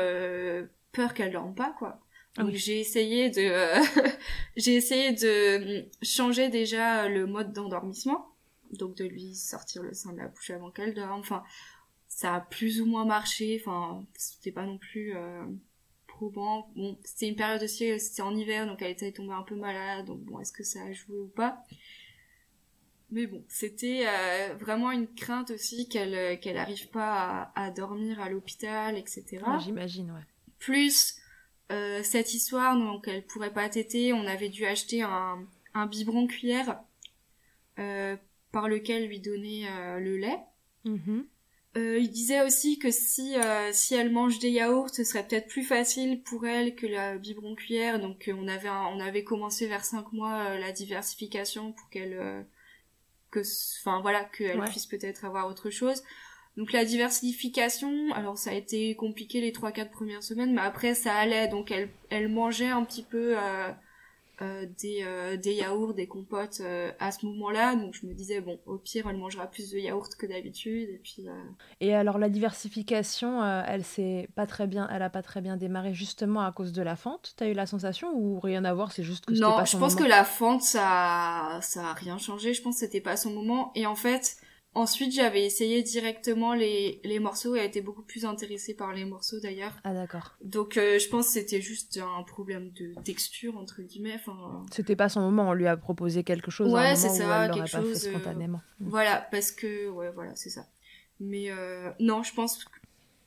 peur 0.92 1.14
qu'elle 1.14 1.32
dorme 1.32 1.54
pas, 1.54 1.74
quoi. 1.78 2.00
Donc 2.36 2.54
j'ai 2.54 2.78
essayé 2.78 3.28
de 3.28 3.40
j'ai 4.56 4.74
essayé 4.74 5.12
de 5.12 5.84
changer 6.02 6.48
déjà 6.48 7.08
le 7.08 7.26
mode 7.26 7.52
d'endormissement, 7.52 8.34
donc 8.72 8.96
de 8.96 9.04
lui 9.04 9.34
sortir 9.34 9.82
le 9.82 9.94
sein 9.94 10.12
de 10.12 10.18
la 10.18 10.28
bouche 10.28 10.50
avant 10.50 10.70
qu'elle 10.70 10.94
dorme. 10.94 11.20
Enfin, 11.20 11.42
ça 12.08 12.34
a 12.34 12.40
plus 12.40 12.80
ou 12.80 12.86
moins 12.86 13.04
marché. 13.04 13.60
Enfin, 13.60 14.04
c'était 14.16 14.52
pas 14.52 14.64
non 14.64 14.78
plus 14.78 15.14
Bon, 16.28 16.64
c'était 17.04 17.28
une 17.28 17.36
période 17.36 17.62
aussi, 17.62 17.98
c'était 17.98 18.22
en 18.22 18.34
hiver, 18.34 18.66
donc 18.66 18.82
elle 18.82 18.90
était 18.90 19.12
tombée 19.12 19.32
un 19.32 19.42
peu 19.42 19.54
malade, 19.54 20.06
donc 20.06 20.20
bon, 20.20 20.40
est-ce 20.40 20.52
que 20.52 20.62
ça 20.62 20.82
a 20.82 20.92
joué 20.92 21.18
ou 21.18 21.28
pas? 21.28 21.64
Mais 23.12 23.26
bon, 23.26 23.44
c'était 23.48 24.04
euh, 24.06 24.54
vraiment 24.54 24.92
une 24.92 25.08
crainte 25.08 25.50
aussi 25.50 25.88
qu'elle 25.88 26.14
euh, 26.14 26.36
qu'elle 26.36 26.56
arrive 26.56 26.88
pas 26.90 27.50
à, 27.56 27.70
dormir 27.70 28.20
à 28.20 28.28
l'hôpital, 28.28 28.96
etc. 28.96 29.38
J'imagine, 29.58 30.12
ouais. 30.12 30.20
Plus 30.58 31.16
euh, 31.72 32.02
cette 32.04 32.34
histoire, 32.34 32.76
donc 32.76 33.08
elle 33.08 33.24
pourrait 33.26 33.52
pas 33.52 33.68
téter, 33.68 34.12
on 34.12 34.26
avait 34.26 34.48
dû 34.48 34.64
acheter 34.64 35.02
un, 35.02 35.44
un 35.74 35.86
biberon 35.86 36.26
cuillère 36.26 36.80
par 38.52 38.68
lequel 38.68 39.08
lui 39.08 39.20
donner 39.20 39.66
le 39.98 40.18
lait. 40.18 40.38
Mm-hmm. 40.84 41.24
Euh, 41.76 41.98
il 41.98 42.10
disait 42.10 42.42
aussi 42.42 42.80
que 42.80 42.90
si 42.90 43.36
euh, 43.36 43.70
si 43.72 43.94
elle 43.94 44.10
mange 44.10 44.40
des 44.40 44.50
yaourts, 44.50 44.90
ce 44.90 45.04
serait 45.04 45.24
peut-être 45.26 45.46
plus 45.46 45.62
facile 45.62 46.20
pour 46.22 46.44
elle 46.44 46.74
que 46.74 46.86
la 46.86 47.16
biberon 47.16 47.54
cuillère. 47.54 48.00
Donc 48.00 48.26
euh, 48.26 48.34
on 48.36 48.48
avait 48.48 48.68
on 48.68 48.98
avait 48.98 49.22
commencé 49.22 49.68
vers 49.68 49.84
5 49.84 50.12
mois 50.12 50.58
la 50.58 50.72
diversification 50.72 51.72
pour 51.72 51.88
qu'elle 51.90 52.44
que 53.30 53.40
enfin 53.80 54.00
voilà 54.00 54.24
qu'elle 54.24 54.60
puisse 54.64 54.86
peut-être 54.86 55.24
avoir 55.24 55.46
autre 55.46 55.70
chose. 55.70 56.02
Donc 56.56 56.72
la 56.72 56.84
diversification, 56.84 58.12
alors 58.14 58.36
ça 58.36 58.50
a 58.50 58.54
été 58.54 58.96
compliqué 58.96 59.40
les 59.40 59.52
3 59.52 59.70
4 59.70 59.92
premières 59.92 60.24
semaines, 60.24 60.52
mais 60.52 60.62
après 60.62 60.94
ça 60.94 61.14
allait. 61.14 61.46
Donc 61.46 61.70
elle 61.70 61.88
elle 62.10 62.28
mangeait 62.28 62.66
un 62.66 62.84
petit 62.84 63.04
peu 63.04 63.36
euh, 64.42 64.66
des, 64.80 65.00
euh, 65.02 65.36
des 65.36 65.54
yaourts, 65.54 65.92
des 65.92 66.06
compotes 66.06 66.60
euh, 66.60 66.90
à 66.98 67.12
ce 67.12 67.26
moment-là. 67.26 67.76
Donc 67.76 67.94
je 67.94 68.06
me 68.06 68.14
disais, 68.14 68.40
bon, 68.40 68.58
au 68.66 68.78
pire, 68.78 69.06
elle 69.08 69.16
mangera 69.16 69.46
plus 69.46 69.70
de 69.70 69.78
yaourts 69.78 70.16
que 70.16 70.26
d'habitude. 70.26 70.88
Et 70.88 71.00
puis. 71.02 71.26
Et 71.80 71.94
alors 71.94 72.18
la 72.18 72.28
diversification, 72.28 73.44
elle 73.44 73.84
s'est 73.84 74.28
pas 74.34 74.46
très 74.46 74.66
bien, 74.66 74.88
elle 74.92 75.02
a 75.02 75.10
pas 75.10 75.22
très 75.22 75.40
bien 75.40 75.56
démarré 75.56 75.92
justement 75.92 76.40
à 76.40 76.52
cause 76.52 76.72
de 76.72 76.82
la 76.82 76.96
fente. 76.96 77.34
T'as 77.36 77.48
eu 77.48 77.52
la 77.52 77.66
sensation 77.66 78.14
ou 78.14 78.40
rien 78.40 78.64
à 78.64 78.72
voir, 78.72 78.92
c'est 78.92 79.02
juste 79.02 79.26
que 79.26 79.34
c'était 79.34 79.44
pas 79.44 79.66
son. 79.66 79.78
Non, 79.78 79.88
je 79.88 79.94
pense 79.94 79.94
que 79.94 80.08
la 80.08 80.24
fente, 80.24 80.62
ça, 80.62 81.58
ça 81.62 81.88
a 81.88 81.92
rien 81.92 82.18
changé. 82.18 82.54
Je 82.54 82.62
pense 82.62 82.76
que 82.76 82.80
c'était 82.80 83.00
pas 83.00 83.16
son 83.16 83.30
moment. 83.30 83.72
Et 83.74 83.86
en 83.86 83.94
fait, 83.96 84.36
Ensuite, 84.72 85.12
j'avais 85.12 85.44
essayé 85.44 85.82
directement 85.82 86.54
les, 86.54 87.00
les 87.02 87.18
morceaux 87.18 87.56
et 87.56 87.58
elle 87.58 87.66
été 87.66 87.80
beaucoup 87.80 88.02
plus 88.02 88.24
intéressée 88.24 88.72
par 88.72 88.92
les 88.92 89.04
morceaux 89.04 89.40
d'ailleurs. 89.40 89.76
Ah 89.82 89.92
d'accord. 89.92 90.36
Donc 90.42 90.76
euh, 90.76 90.98
je 91.00 91.08
pense 91.08 91.26
que 91.26 91.32
c'était 91.32 91.60
juste 91.60 91.98
un 91.98 92.22
problème 92.22 92.70
de 92.72 92.94
texture 93.02 93.56
entre 93.56 93.82
guillemets. 93.82 94.14
Enfin. 94.14 94.64
C'était 94.70 94.94
pas 94.94 95.08
son 95.08 95.22
moment. 95.22 95.48
On 95.48 95.54
lui 95.54 95.66
a 95.66 95.76
proposé 95.76 96.22
quelque 96.22 96.52
chose. 96.52 96.72
Ouais, 96.72 96.94
c'est 96.94 97.08
ça, 97.08 97.48
quelque 97.48 97.66
chose. 97.66 97.94
Pas 97.94 98.00
fait 98.00 98.08
euh, 98.08 98.12
spontanément. 98.12 98.60
Voilà, 98.78 99.26
parce 99.32 99.50
que 99.50 99.88
ouais, 99.88 100.12
voilà, 100.12 100.36
c'est 100.36 100.50
ça. 100.50 100.66
Mais 101.18 101.50
euh, 101.50 101.90
non, 101.98 102.22
je 102.22 102.32
pense 102.32 102.64
que 102.64 102.70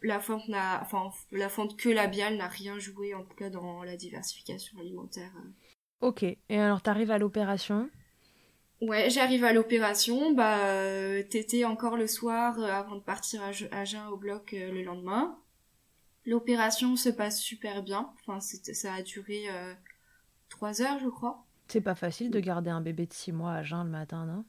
la 0.01 0.21
fente 0.21 0.47
n'a, 0.47 0.81
enfin 0.81 1.11
la 1.31 1.49
fente 1.49 1.75
que 1.77 1.89
labiale 1.89 2.37
n'a 2.37 2.47
rien 2.47 2.79
joué 2.79 3.13
en 3.13 3.23
tout 3.23 3.35
cas 3.35 3.49
dans 3.49 3.83
la 3.83 3.97
diversification 3.97 4.79
alimentaire. 4.79 5.31
Ok. 5.99 6.23
Et 6.23 6.39
alors 6.57 6.81
t'arrives 6.81 7.11
à 7.11 7.17
l'opération? 7.17 7.89
Ouais, 8.81 9.09
j'arrive 9.09 9.45
à 9.45 9.53
l'opération, 9.53 10.33
bah 10.33 10.65
euh, 10.65 11.23
tété 11.23 11.63
encore 11.63 11.95
le 11.95 12.05
soir 12.05 12.59
euh, 12.59 12.69
avant 12.69 12.95
de 12.95 13.01
partir 13.01 13.41
à, 13.41 13.51
à 13.71 13.85
Jeun 13.85 14.07
au 14.07 14.17
bloc 14.17 14.53
euh, 14.53 14.71
le 14.71 14.83
lendemain. 14.83 15.39
L'opération 16.25 16.97
se 16.97 17.07
passe 17.09 17.39
super 17.39 17.81
bien, 17.81 18.11
enfin 18.27 18.39
ça 18.41 18.93
a 18.93 19.01
duré 19.01 19.45
trois 20.49 20.81
heures 20.81 20.99
je 21.03 21.09
crois. 21.09 21.45
C'est 21.67 21.81
pas 21.81 21.95
facile 21.95 22.31
de 22.31 22.39
garder 22.39 22.69
un 22.69 22.79
bébé 22.79 23.05
de 23.05 23.13
six 23.13 23.33
mois 23.33 23.53
à 23.53 23.63
Jeun 23.63 23.83
le 23.83 23.89
matin, 23.89 24.25
non? 24.25 24.45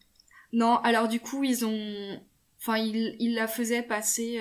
Non, 0.53 0.77
alors 0.79 1.09
du 1.09 1.19
coup 1.19 1.43
ils 1.43 1.65
ont, 1.65 2.21
enfin 2.61 2.77
ils, 2.77 3.17
ils 3.19 3.35
la 3.35 3.49
faisaient 3.49 3.83
passer 3.83 4.41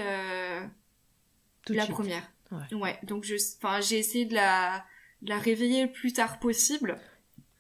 la 1.70 1.88
première. 1.88 2.32
Ouais. 2.52 2.78
ouais. 2.78 3.00
donc 3.02 3.24
je, 3.24 3.34
enfin 3.58 3.82
j'ai 3.82 3.98
essayé 3.98 4.26
de 4.26 4.36
la, 4.36 4.86
de 5.24 5.30
la 5.30 5.40
réveiller 5.40 5.86
le 5.86 5.92
plus 5.92 6.14
tard 6.14 6.38
possible 6.40 7.00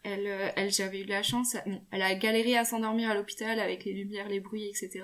elle, 0.03 0.27
euh, 0.27 0.49
elle 0.55 0.71
j'avais 0.71 1.01
eu 1.01 1.05
la 1.05 1.23
chance, 1.23 1.55
elle 1.91 2.01
a 2.01 2.15
galéré 2.15 2.57
à 2.57 2.65
s'endormir 2.65 3.09
à 3.09 3.15
l'hôpital 3.15 3.59
avec 3.59 3.85
les 3.85 3.93
lumières, 3.93 4.27
les 4.27 4.39
bruits, 4.39 4.67
etc. 4.67 5.03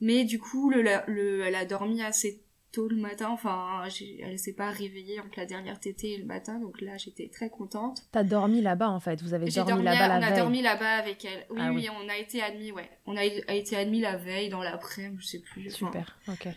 Mais 0.00 0.24
du 0.24 0.38
coup, 0.38 0.70
le, 0.70 0.82
le, 1.06 1.42
elle 1.44 1.54
a 1.54 1.64
dormi 1.64 2.02
assez 2.02 2.42
tôt 2.72 2.88
le 2.88 2.96
matin. 2.96 3.30
Enfin, 3.30 3.82
elle 4.22 4.38
s'est 4.38 4.52
pas 4.52 4.70
réveillée 4.70 5.20
entre 5.20 5.38
la 5.38 5.46
dernière 5.46 5.80
tétée 5.80 6.16
le 6.18 6.24
matin, 6.24 6.58
donc 6.58 6.80
là, 6.80 6.96
j'étais 6.96 7.28
très 7.28 7.50
contente. 7.50 8.02
T'as 8.12 8.22
dormi 8.22 8.60
là-bas 8.60 8.90
en 8.90 9.00
fait. 9.00 9.22
Vous 9.22 9.34
avez 9.34 9.50
dormi, 9.50 9.82
là-bas 9.82 10.08
la 10.08 10.18
veille. 10.20 10.28
On 10.28 10.32
a 10.32 10.36
dormi 10.36 10.62
là-bas 10.62 10.96
avec 10.96 11.24
elle. 11.24 11.46
Oui, 11.50 11.58
ah 11.60 11.72
oui, 11.72 11.88
on 11.90 12.08
a 12.08 12.16
été 12.16 12.42
admis, 12.42 12.72
ouais. 12.72 12.88
On 13.06 13.16
a, 13.16 13.24
été 13.24 13.76
admis 13.76 14.00
la 14.00 14.16
veille 14.16 14.48
dans 14.48 14.62
l'après, 14.62 15.12
je 15.18 15.26
sais 15.26 15.40
plus. 15.40 15.70
Super. 15.70 16.18
ok. 16.28 16.48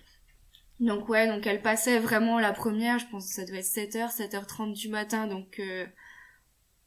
Donc 0.80 1.10
ouais, 1.10 1.28
donc 1.28 1.46
elle 1.46 1.62
passait 1.62 2.00
vraiment 2.00 2.40
la 2.40 2.54
première, 2.54 2.98
je 2.98 3.06
pense 3.12 3.28
que 3.28 3.34
ça 3.36 3.46
devait 3.46 3.60
être 3.60 3.66
7h, 3.66 4.10
7h30 4.10 4.74
du 4.74 4.90
matin, 4.90 5.28
donc 5.28 5.60
euh, 5.60 5.86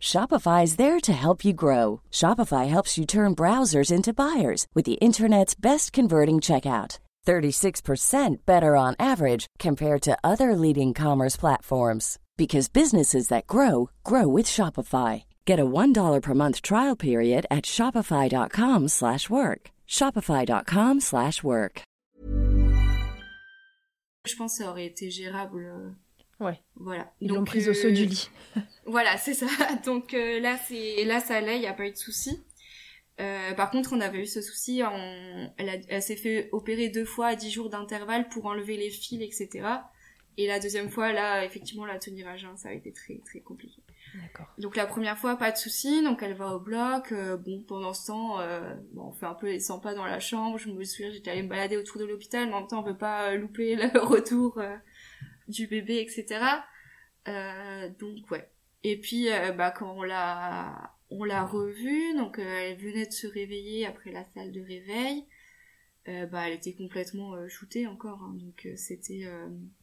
Shopify 0.00 0.64
is 0.64 0.76
there 0.76 0.98
to 0.98 1.12
help 1.12 1.44
you 1.44 1.52
grow. 1.52 2.00
Shopify 2.10 2.66
helps 2.68 2.96
you 2.96 3.04
turn 3.06 3.36
browsers 3.36 3.92
into 3.92 4.14
buyers 4.14 4.66
with 4.74 4.86
the 4.86 4.98
internet's 5.00 5.54
best 5.54 5.92
converting 5.92 6.40
checkout. 6.40 6.98
36% 7.26 8.36
better 8.46 8.74
on 8.74 8.96
average 8.98 9.46
compared 9.58 10.00
to 10.02 10.18
other 10.24 10.56
leading 10.56 10.94
commerce 10.94 11.36
platforms 11.36 12.18
because 12.36 12.68
businesses 12.68 13.28
that 13.28 13.46
grow 13.46 13.90
grow 14.02 14.26
with 14.26 14.46
Shopify. 14.46 15.24
Get 15.44 15.60
a 15.60 15.66
$1 15.66 16.22
per 16.22 16.34
month 16.34 16.62
trial 16.62 16.96
period 16.96 17.46
at 17.50 17.66
shopify.com/work. 17.66 19.70
shopify.com/work. 19.86 21.82
Je 24.26 24.36
pense 24.36 24.58
que 24.58 24.64
ça 24.64 24.70
aurait 24.70 24.86
été 24.86 25.10
gérable 25.10 25.64
euh, 25.64 25.90
Ouais. 26.40 26.58
Voilà. 26.76 27.12
Ils 27.20 27.30
l'ont 27.30 27.44
prise 27.44 27.68
au 27.68 27.74
saut 27.74 27.90
du 27.90 28.06
lit. 28.06 28.30
voilà, 28.86 29.16
c'est 29.18 29.34
ça. 29.34 29.46
Donc 29.84 30.14
euh, 30.14 30.40
là, 30.40 30.56
c'est 30.66 31.04
là, 31.04 31.20
ça 31.20 31.36
allait, 31.36 31.56
il 31.56 31.60
n'y 31.60 31.66
a 31.66 31.74
pas 31.74 31.86
eu 31.86 31.92
de 31.92 31.96
souci. 31.96 32.42
Euh, 33.20 33.52
par 33.52 33.70
contre, 33.70 33.92
on 33.92 34.00
avait 34.00 34.22
eu 34.22 34.26
ce 34.26 34.40
souci. 34.40 34.80
Elle, 35.58 35.84
elle 35.88 36.02
s'est 36.02 36.16
fait 36.16 36.48
opérer 36.52 36.88
deux 36.88 37.04
fois 37.04 37.28
à 37.28 37.36
10 37.36 37.50
jours 37.50 37.68
d'intervalle 37.68 38.28
pour 38.28 38.46
enlever 38.46 38.78
les 38.78 38.90
fils, 38.90 39.20
etc. 39.22 39.68
Et 40.38 40.46
la 40.46 40.58
deuxième 40.58 40.88
fois, 40.88 41.12
là, 41.12 41.44
effectivement, 41.44 41.84
la 41.84 41.98
tenir 41.98 42.26
à 42.26 42.38
jeun, 42.38 42.56
ça 42.56 42.70
a 42.70 42.72
été 42.72 42.92
très 42.92 43.18
très 43.26 43.40
compliqué. 43.40 43.82
D'accord. 44.14 44.46
Donc 44.58 44.74
la 44.74 44.86
première 44.86 45.18
fois, 45.18 45.36
pas 45.36 45.50
de 45.50 45.58
souci. 45.58 46.02
Donc 46.02 46.22
elle 46.22 46.32
va 46.32 46.54
au 46.54 46.60
bloc. 46.60 47.12
Euh, 47.12 47.36
bon, 47.36 47.62
pendant 47.68 47.92
ce 47.92 48.06
temps, 48.06 48.40
euh, 48.40 48.74
bon, 48.92 49.08
on 49.08 49.12
fait 49.12 49.26
un 49.26 49.34
peu 49.34 49.48
les 49.48 49.60
100 49.60 49.80
pas 49.80 49.94
dans 49.94 50.06
la 50.06 50.18
chambre. 50.18 50.56
Je 50.56 50.70
me 50.70 50.82
souviens, 50.84 51.10
j'étais 51.10 51.30
allée 51.30 51.42
me 51.42 51.48
balader 51.48 51.76
autour 51.76 52.00
de 52.00 52.06
l'hôpital, 52.06 52.48
mais 52.48 52.54
en 52.54 52.60
même 52.60 52.68
temps, 52.68 52.80
on 52.80 52.86
veut 52.86 52.96
pas 52.96 53.34
louper 53.34 53.76
le 53.94 54.00
retour 54.00 54.58
du 55.50 55.66
bébé, 55.66 56.00
etc. 56.00 56.40
Euh, 57.28 57.88
donc 57.98 58.30
ouais. 58.30 58.48
Et 58.82 58.98
puis 58.98 59.30
euh, 59.30 59.52
bah 59.52 59.70
quand 59.70 59.92
on 59.92 60.02
l'a 60.02 60.94
on 61.10 61.24
l'a 61.24 61.44
revue, 61.44 62.14
donc 62.16 62.38
euh, 62.38 62.42
elle 62.42 62.78
venait 62.78 63.06
de 63.06 63.12
se 63.12 63.26
réveiller 63.26 63.86
après 63.86 64.10
la 64.10 64.24
salle 64.24 64.52
de 64.52 64.60
réveil. 64.60 65.26
bah 66.06 66.46
elle 66.46 66.54
était 66.54 66.72
complètement 66.72 67.36
shootée 67.48 67.86
encore, 67.86 68.22
hein. 68.22 68.34
donc 68.34 68.66
c'était 68.76 69.28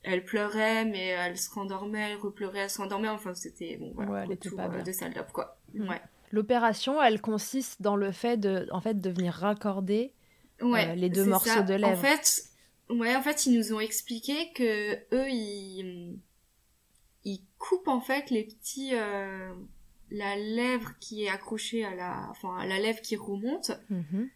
elle 0.03 0.25
pleurait 0.25 0.83
mais 0.85 1.07
elle 1.07 1.37
se 1.37 1.49
rendormait, 1.51 2.11
elle 2.11 2.17
repleurait, 2.17 2.59
elle 2.59 2.69
se 2.69 2.79
rendormait. 2.79 3.09
Enfin 3.09 3.33
c'était 3.33 3.77
bon 3.77 3.91
voilà, 3.93 4.23
elle 4.23 4.31
était 4.31 4.49
pas 4.49 4.67
bien. 4.67 4.83
de 4.83 4.91
salle 4.91 5.13
d'op 5.13 5.31
quoi. 5.31 5.57
Mm. 5.73 5.89
Ouais. 5.89 6.01
L'opération, 6.31 7.01
elle 7.01 7.21
consiste 7.21 7.81
dans 7.81 7.95
le 7.95 8.11
fait 8.11 8.37
de, 8.37 8.67
en 8.71 8.81
fait, 8.81 8.99
de 8.99 9.09
venir 9.09 9.33
raccorder 9.33 10.13
les 10.59 11.09
deux 11.09 11.25
morceaux 11.25 11.63
de 11.63 11.73
lèvres. 11.73 11.87
En 11.87 11.95
fait, 11.95 12.43
Ouais, 12.89 13.15
en 13.15 13.21
fait, 13.21 13.45
ils 13.45 13.57
nous 13.57 13.73
ont 13.73 13.79
expliqué 13.79 14.51
que 14.53 14.95
eux, 15.13 15.29
ils, 15.29 16.19
ils 17.25 17.41
coupent 17.57 17.89
en 17.89 17.99
fait 17.99 18.29
les 18.29 18.43
petits, 18.43 18.91
euh, 18.93 19.53
la 20.09 20.35
lèvre 20.37 20.93
qui 20.99 21.25
est 21.25 21.29
accrochée 21.29 21.83
à 21.83 21.93
la, 21.95 22.27
enfin, 22.29 22.65
la 22.65 22.79
lèvre 22.79 23.01
qui 23.01 23.17
remonte. 23.17 23.71
Mhm. 23.89 24.29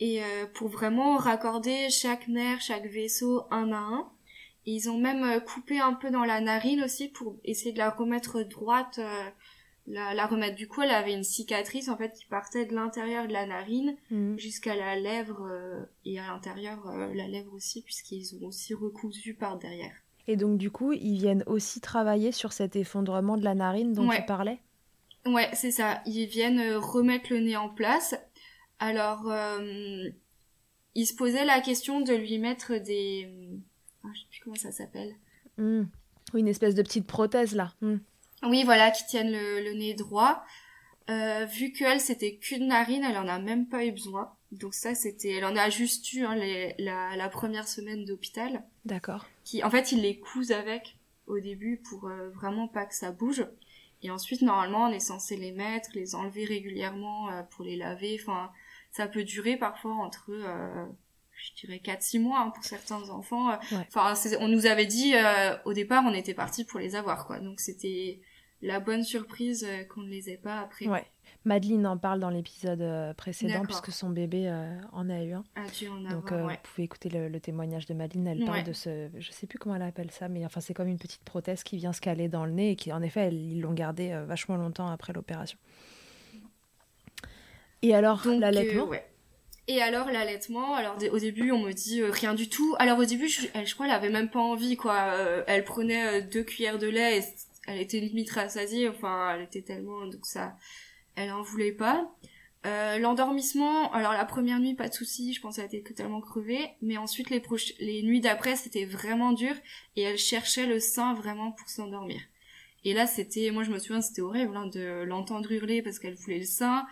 Et 0.00 0.22
euh, 0.22 0.46
pour 0.54 0.68
vraiment 0.68 1.16
raccorder 1.16 1.88
chaque 1.90 2.28
nerf, 2.28 2.60
chaque 2.60 2.86
vaisseau 2.86 3.44
un 3.50 3.72
à 3.72 3.78
un. 3.78 4.12
Et 4.66 4.72
ils 4.72 4.90
ont 4.90 4.98
même 4.98 5.24
euh, 5.24 5.40
coupé 5.40 5.80
un 5.80 5.94
peu 5.94 6.10
dans 6.10 6.24
la 6.24 6.40
narine 6.40 6.82
aussi 6.82 7.08
pour 7.08 7.36
essayer 7.44 7.72
de 7.72 7.78
la 7.78 7.90
remettre 7.90 8.42
droite 8.42 9.00
la, 9.88 10.14
la, 10.14 10.26
remettre. 10.26 10.56
Du 10.56 10.68
coup, 10.68 10.82
elle 10.82 10.90
avait 10.90 11.14
une 11.14 11.24
cicatrice 11.24 11.88
en 11.88 11.96
fait 11.96 12.12
qui 12.12 12.26
partait 12.26 12.66
de 12.66 12.74
l'intérieur 12.74 13.26
de 13.26 13.32
la 13.32 13.46
narine 13.46 13.96
mhm. 14.10 14.38
jusqu'à 14.38 14.76
la 14.76 14.96
lèvre 14.96 15.46
euh, 15.50 15.82
et 16.04 16.18
à 16.18 16.28
l'intérieur 16.28 16.86
euh, 16.88 17.12
la 17.14 17.26
lèvre 17.26 17.52
aussi, 17.54 17.82
puisqu'ils 17.82 18.36
ont 18.36 18.46
aussi 18.46 18.74
recousu 18.74 19.34
par 19.34 19.58
derrière. 19.58 19.94
Et 20.26 20.36
donc 20.36 20.58
du 20.58 20.70
coup, 20.70 20.92
ils 20.92 21.18
viennent 21.18 21.44
aussi 21.46 21.80
travailler 21.80 22.32
sur 22.32 22.52
cet 22.52 22.76
effondrement 22.76 23.36
de 23.36 23.44
la 23.44 23.54
narine 23.54 23.92
dont 23.92 24.08
tu 24.08 24.22
parlais? 24.26 24.60
Ouais, 25.26 25.48
c'est 25.54 25.70
ça. 25.70 26.02
Ils 26.06 26.26
viennent 26.26 26.60
euh, 26.60 26.78
remettre 26.78 27.32
le 27.32 27.40
nez 27.40 27.56
en 27.56 27.68
place. 27.68 28.14
Alors, 28.80 29.32
ils 30.94 31.06
se 31.06 31.14
posaient 31.16 31.44
la 31.44 31.60
question 31.60 32.00
de 32.00 32.14
lui 32.14 32.38
mettre 32.38 32.76
des, 32.76 33.28
ah, 34.04 34.08
je 34.14 34.20
sais 34.20 34.26
plus 34.30 34.40
comment 34.44 34.54
ça 34.54 34.70
s'appelle. 34.70 35.16
Oui, 35.58 36.40
une 36.40 36.46
espèce 36.46 36.76
de 36.76 36.82
petite 36.82 37.06
prothèse 37.06 37.56
là. 37.56 37.72
Hmm. 37.80 37.96
Oui, 38.42 38.64
voilà, 38.64 38.90
qui 38.90 39.04
tiennent 39.06 39.32
le, 39.32 39.72
nez 39.74 39.94
droit. 39.94 40.44
Euh, 41.10 41.46
vu 41.46 41.72
qu'elle 41.72 42.00
c'était 42.00 42.36
qu'une 42.36 42.68
narine, 42.68 43.02
elle 43.02 43.16
en 43.16 43.28
a 43.28 43.38
même 43.38 43.66
pas 43.66 43.84
eu 43.84 43.92
besoin. 43.92 44.32
Donc 44.52 44.74
ça 44.74 44.94
c'était, 44.94 45.32
elle 45.32 45.44
en 45.44 45.56
a 45.56 45.68
juste 45.70 46.12
eu 46.12 46.24
hein, 46.24 46.36
la, 46.78 47.28
première 47.28 47.66
semaine 47.66 48.04
d'hôpital. 48.04 48.64
D'accord. 48.84 49.26
Qui, 49.44 49.64
en 49.64 49.70
fait, 49.70 49.92
ils 49.92 50.02
les 50.02 50.18
cousent 50.18 50.52
avec 50.52 50.96
au 51.26 51.40
début 51.40 51.82
pour 51.88 52.08
euh, 52.08 52.30
vraiment 52.30 52.68
pas 52.68 52.84
que 52.84 52.94
ça 52.94 53.10
bouge. 53.10 53.46
Et 54.02 54.10
ensuite, 54.10 54.42
normalement, 54.42 54.84
on 54.84 54.92
est 54.92 55.00
censé 55.00 55.36
les 55.36 55.50
mettre, 55.50 55.90
les 55.94 56.14
enlever 56.14 56.44
régulièrement 56.44 57.30
euh, 57.30 57.42
pour 57.42 57.64
les 57.64 57.76
laver. 57.76 58.18
Enfin, 58.20 58.50
ça 58.92 59.08
peut 59.08 59.24
durer 59.24 59.56
parfois 59.56 59.94
entre, 59.94 60.30
je 60.30 61.66
dirais 61.66 61.80
4-6 61.84 62.20
mois 62.20 62.40
hein, 62.40 62.50
pour 62.50 62.64
certains 62.64 63.10
enfants. 63.10 63.58
Enfin, 63.72 64.14
on 64.40 64.48
nous 64.48 64.66
avait 64.66 64.86
dit 64.86 65.14
au 65.66 65.72
départ, 65.72 66.04
on 66.06 66.14
était 66.14 66.32
parti 66.32 66.64
pour 66.64 66.80
les 66.80 66.96
avoir, 66.96 67.26
quoi. 67.26 67.38
Donc 67.38 67.60
c'était 67.60 68.20
la 68.62 68.80
bonne 68.80 69.04
surprise 69.04 69.64
euh, 69.64 69.84
qu'on 69.84 70.02
ne 70.02 70.08
les 70.08 70.30
ait 70.30 70.36
pas 70.36 70.60
après. 70.60 70.86
Ouais. 70.86 71.04
Madeleine 71.44 71.86
en 71.86 71.96
parle 71.96 72.20
dans 72.20 72.30
l'épisode 72.30 72.80
euh, 72.80 73.14
précédent 73.14 73.62
puisque 73.62 73.92
son 73.92 74.10
bébé 74.10 74.48
euh, 74.48 74.80
en 74.92 75.08
a 75.08 75.22
eu 75.22 75.32
un. 75.32 75.44
Ah, 75.54 75.62
en 75.90 76.10
Donc 76.10 76.32
avoir, 76.32 76.50
vous 76.50 76.56
pouvez 76.62 76.84
écouter 76.84 77.08
le, 77.08 77.38
témoignage 77.38 77.86
de 77.86 77.94
Madeleine. 77.94 78.26
Elle 78.26 78.44
parle 78.44 78.64
de 78.64 78.72
ce, 78.72 79.08
je 79.16 79.30
sais 79.30 79.46
plus 79.46 79.58
comment 79.58 79.76
elle 79.76 79.82
appelle 79.82 80.10
ça, 80.10 80.28
mais 80.28 80.44
enfin 80.44 80.60
c'est 80.60 80.74
comme 80.74 80.88
une 80.88 80.98
petite 80.98 81.22
prothèse 81.24 81.62
qui 81.62 81.76
vient 81.76 81.92
se 81.92 82.00
caler 82.00 82.28
dans 82.28 82.44
le 82.44 82.52
nez 82.52 82.72
et 82.72 82.76
qui 82.76 82.92
en 82.92 83.02
effet 83.02 83.32
ils 83.32 83.60
l'ont 83.60 83.72
gardé 83.72 84.10
vachement 84.26 84.56
longtemps 84.56 84.88
après 84.88 85.12
l'opération. 85.12 85.58
Et 87.82 87.94
alors 87.94 88.26
l'allaitement 88.26 88.90
Et 89.68 89.80
alors 89.80 90.10
l'allaitement, 90.10 90.74
alors 90.74 90.96
au 91.12 91.18
début 91.18 91.52
on 91.52 91.60
me 91.60 91.72
dit 91.72 92.02
rien 92.02 92.34
du 92.34 92.48
tout. 92.48 92.74
Alors 92.78 92.98
au 92.98 93.04
début 93.04 93.28
je, 93.28 93.46
elle, 93.54 93.66
je 93.66 93.74
crois 93.74 93.86
elle 93.86 93.92
avait 93.92 94.10
même 94.10 94.28
pas 94.28 94.40
envie 94.40 94.76
quoi. 94.76 95.14
elle 95.46 95.64
prenait 95.64 96.22
deux 96.22 96.42
cuillères 96.42 96.78
de 96.78 96.88
lait 96.88 97.18
et 97.18 97.22
elle 97.68 97.80
était 97.80 98.00
limite 98.00 98.30
rassasiée, 98.30 98.88
enfin, 98.88 99.34
elle 99.34 99.42
était 99.42 99.62
tellement, 99.62 100.06
donc 100.06 100.24
ça, 100.24 100.56
elle 101.16 101.30
en 101.30 101.42
voulait 101.42 101.72
pas. 101.72 102.10
Euh, 102.66 102.98
l'endormissement, 102.98 103.92
alors 103.92 104.12
la 104.12 104.24
première 104.24 104.58
nuit, 104.58 104.74
pas 104.74 104.88
de 104.88 104.94
souci, 104.94 105.32
je 105.32 105.40
pense 105.40 105.56
qu'elle 105.56 105.66
était 105.66 105.82
totalement 105.82 106.20
crevée, 106.20 106.70
mais 106.82 106.96
ensuite 106.96 107.30
les, 107.30 107.42
les 107.78 108.02
nuits 108.02 108.20
d'après, 108.20 108.56
c'était 108.56 108.84
vraiment 108.84 109.32
dur, 109.32 109.54
et 109.96 110.02
elle 110.02 110.18
cherchait 110.18 110.66
le 110.66 110.80
sein 110.80 111.14
vraiment 111.14 111.52
pour 111.52 111.68
s'endormir. 111.68 112.20
Et 112.84 112.94
là, 112.94 113.06
c'était, 113.06 113.50
moi 113.50 113.64
je 113.64 113.70
me 113.70 113.78
souviens, 113.78 114.00
c'était 114.00 114.22
horrible 114.22 114.56
hein, 114.56 114.66
de 114.66 115.02
l'entendre 115.02 115.52
hurler 115.52 115.82
parce 115.82 115.98
qu'elle 115.98 116.14
voulait 116.14 116.38
le 116.38 116.44
sein, 116.44 116.86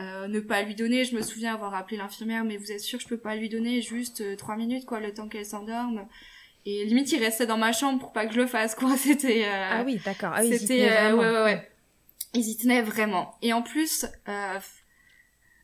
euh, 0.00 0.28
ne 0.28 0.40
pas 0.40 0.62
lui 0.62 0.74
donner. 0.74 1.04
Je 1.04 1.16
me 1.16 1.22
souviens 1.22 1.54
avoir 1.54 1.74
appelé 1.74 1.96
l'infirmière, 1.96 2.44
mais 2.44 2.56
vous 2.56 2.70
êtes 2.70 2.80
sûr, 2.80 3.00
je 3.00 3.08
peux 3.08 3.18
pas 3.18 3.34
lui 3.34 3.48
donner 3.48 3.80
juste 3.80 4.20
euh, 4.20 4.36
trois 4.36 4.56
minutes, 4.56 4.84
quoi, 4.84 5.00
le 5.00 5.14
temps 5.14 5.28
qu'elle 5.28 5.46
s'endorme? 5.46 6.06
Et 6.66 6.84
limite, 6.84 7.10
il 7.12 7.18
restait 7.18 7.46
dans 7.46 7.56
ma 7.56 7.72
chambre 7.72 7.98
pour 7.98 8.12
pas 8.12 8.26
que 8.26 8.34
je 8.34 8.40
le 8.40 8.46
fasse, 8.46 8.74
quoi. 8.74 8.96
C'était. 8.98 9.44
Euh, 9.44 9.68
ah 9.70 9.82
oui, 9.84 10.00
d'accord. 10.04 10.32
Ah, 10.34 10.44
c'était. 10.44 10.90
Euh, 10.90 11.16
ouais, 11.16 11.30
ouais, 11.30 11.44
ouais. 11.44 11.70
Ils 12.34 12.48
y 12.48 12.56
tenaient 12.56 12.82
vraiment. 12.82 13.34
Et 13.42 13.52
en 13.52 13.62
plus, 13.62 14.04
euh, 14.28 14.58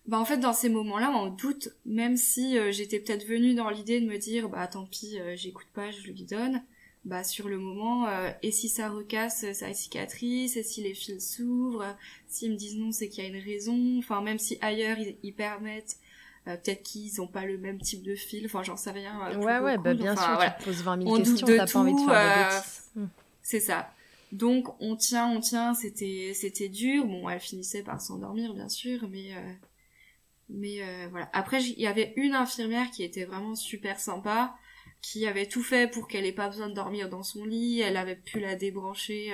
bah 0.07 0.19
en 0.19 0.25
fait, 0.25 0.39
dans 0.39 0.53
ces 0.53 0.69
moments-là, 0.69 1.11
on 1.11 1.27
doute, 1.27 1.69
même 1.85 2.17
si 2.17 2.59
euh, 2.59 2.73
j'étais 2.73 3.01
peut-être 3.01 3.27
venue 3.27 3.55
dans 3.55 3.69
l'idée 3.69 4.01
de 4.01 4.07
me 4.07 4.17
dire, 4.17 4.49
bah 4.49 4.67
tant 4.67 4.87
pis, 4.87 5.19
j'écoute 5.35 5.67
pas, 5.75 5.91
je 5.91 6.11
lui 6.11 6.25
donne. 6.25 6.63
Bah 7.05 7.23
sur 7.23 7.51
le 7.51 7.59
moment, 7.59 8.09
et 8.43 8.51
si 8.51 8.71
ça 8.71 8.89
recasse 8.89 9.53
sa 9.53 9.75
cicatrice, 9.75 10.57
et 10.57 10.63
si 10.63 10.83
les 10.83 10.95
fils 10.95 11.35
s'ouvrent, 11.37 11.85
s'ils 12.29 12.53
me 12.53 12.57
disent 12.57 12.79
non, 12.79 12.93
c'est 12.93 13.11
qu'il 13.11 13.23
y 13.23 13.27
a 13.27 13.29
une 13.29 13.45
raison. 13.45 13.99
Enfin, 13.99 14.23
même 14.23 14.39
si 14.39 14.57
ailleurs 14.63 14.97
ils 15.23 15.35
permettent 15.35 15.99
euh, 16.47 16.57
peut-être 16.57 16.83
qu'ils 16.83 17.23
ont 17.23 17.27
pas 17.27 17.47
le 17.47 17.57
même 17.57 17.81
type 17.81 18.03
de 18.03 18.15
fil, 18.15 18.45
enfin 18.45 18.63
j'en 18.63 18.77
sais 18.77 18.91
rien. 18.91 19.19
Euh, 19.31 19.37
ouais, 19.37 19.61
ouais, 19.61 19.79
bah, 19.79 19.95
bien 19.95 20.15
sûr, 20.15 20.39
tu 20.39 20.63
te 20.63 20.65
poses 20.65 20.83
20 20.83 21.03
000 21.03 21.17
questions, 21.17 21.47
t'as 21.47 21.67
pas 21.67 21.79
envie 21.79 21.95
de 21.95 22.01
faire 22.01 22.51
de 22.97 23.01
euh, 23.01 23.05
hmm. 23.05 23.09
C'est 23.41 23.61
ça. 23.61 23.91
Donc 24.33 24.69
on 24.81 24.95
tient, 24.97 25.29
on 25.29 25.41
tient, 25.41 25.73
c'était 25.75 26.33
c'était 26.35 26.69
dur. 26.69 27.07
Bon, 27.07 27.29
elle 27.29 27.41
finissait 27.41 27.83
par 27.83 28.01
s'endormir 28.01 28.53
bien 28.53 28.69
sûr, 28.69 29.09
mais 29.09 29.31
mais 30.51 31.07
voilà. 31.09 31.31
Après 31.33 31.63
il 31.63 31.81
y 31.81 31.87
avait 31.87 32.13
une 32.17 32.35
infirmière 32.35 32.91
qui 32.91 33.05
était 33.05 33.25
vraiment 33.25 33.55
super 33.55 33.99
sympa, 33.99 34.55
qui 35.01 35.27
avait 35.27 35.47
tout 35.47 35.63
fait 35.63 35.91
pour 35.91 36.09
qu'elle 36.09 36.27
ait 36.27 36.33
pas 36.33 36.49
besoin 36.49 36.69
de 36.69 36.75
dormir 36.75 37.09
dans 37.09 37.23
son 37.23 37.45
lit. 37.45 37.81
Elle 37.81 37.97
avait 37.97 38.17
pu 38.17 38.41
la 38.41 38.57
débrancher 38.57 39.33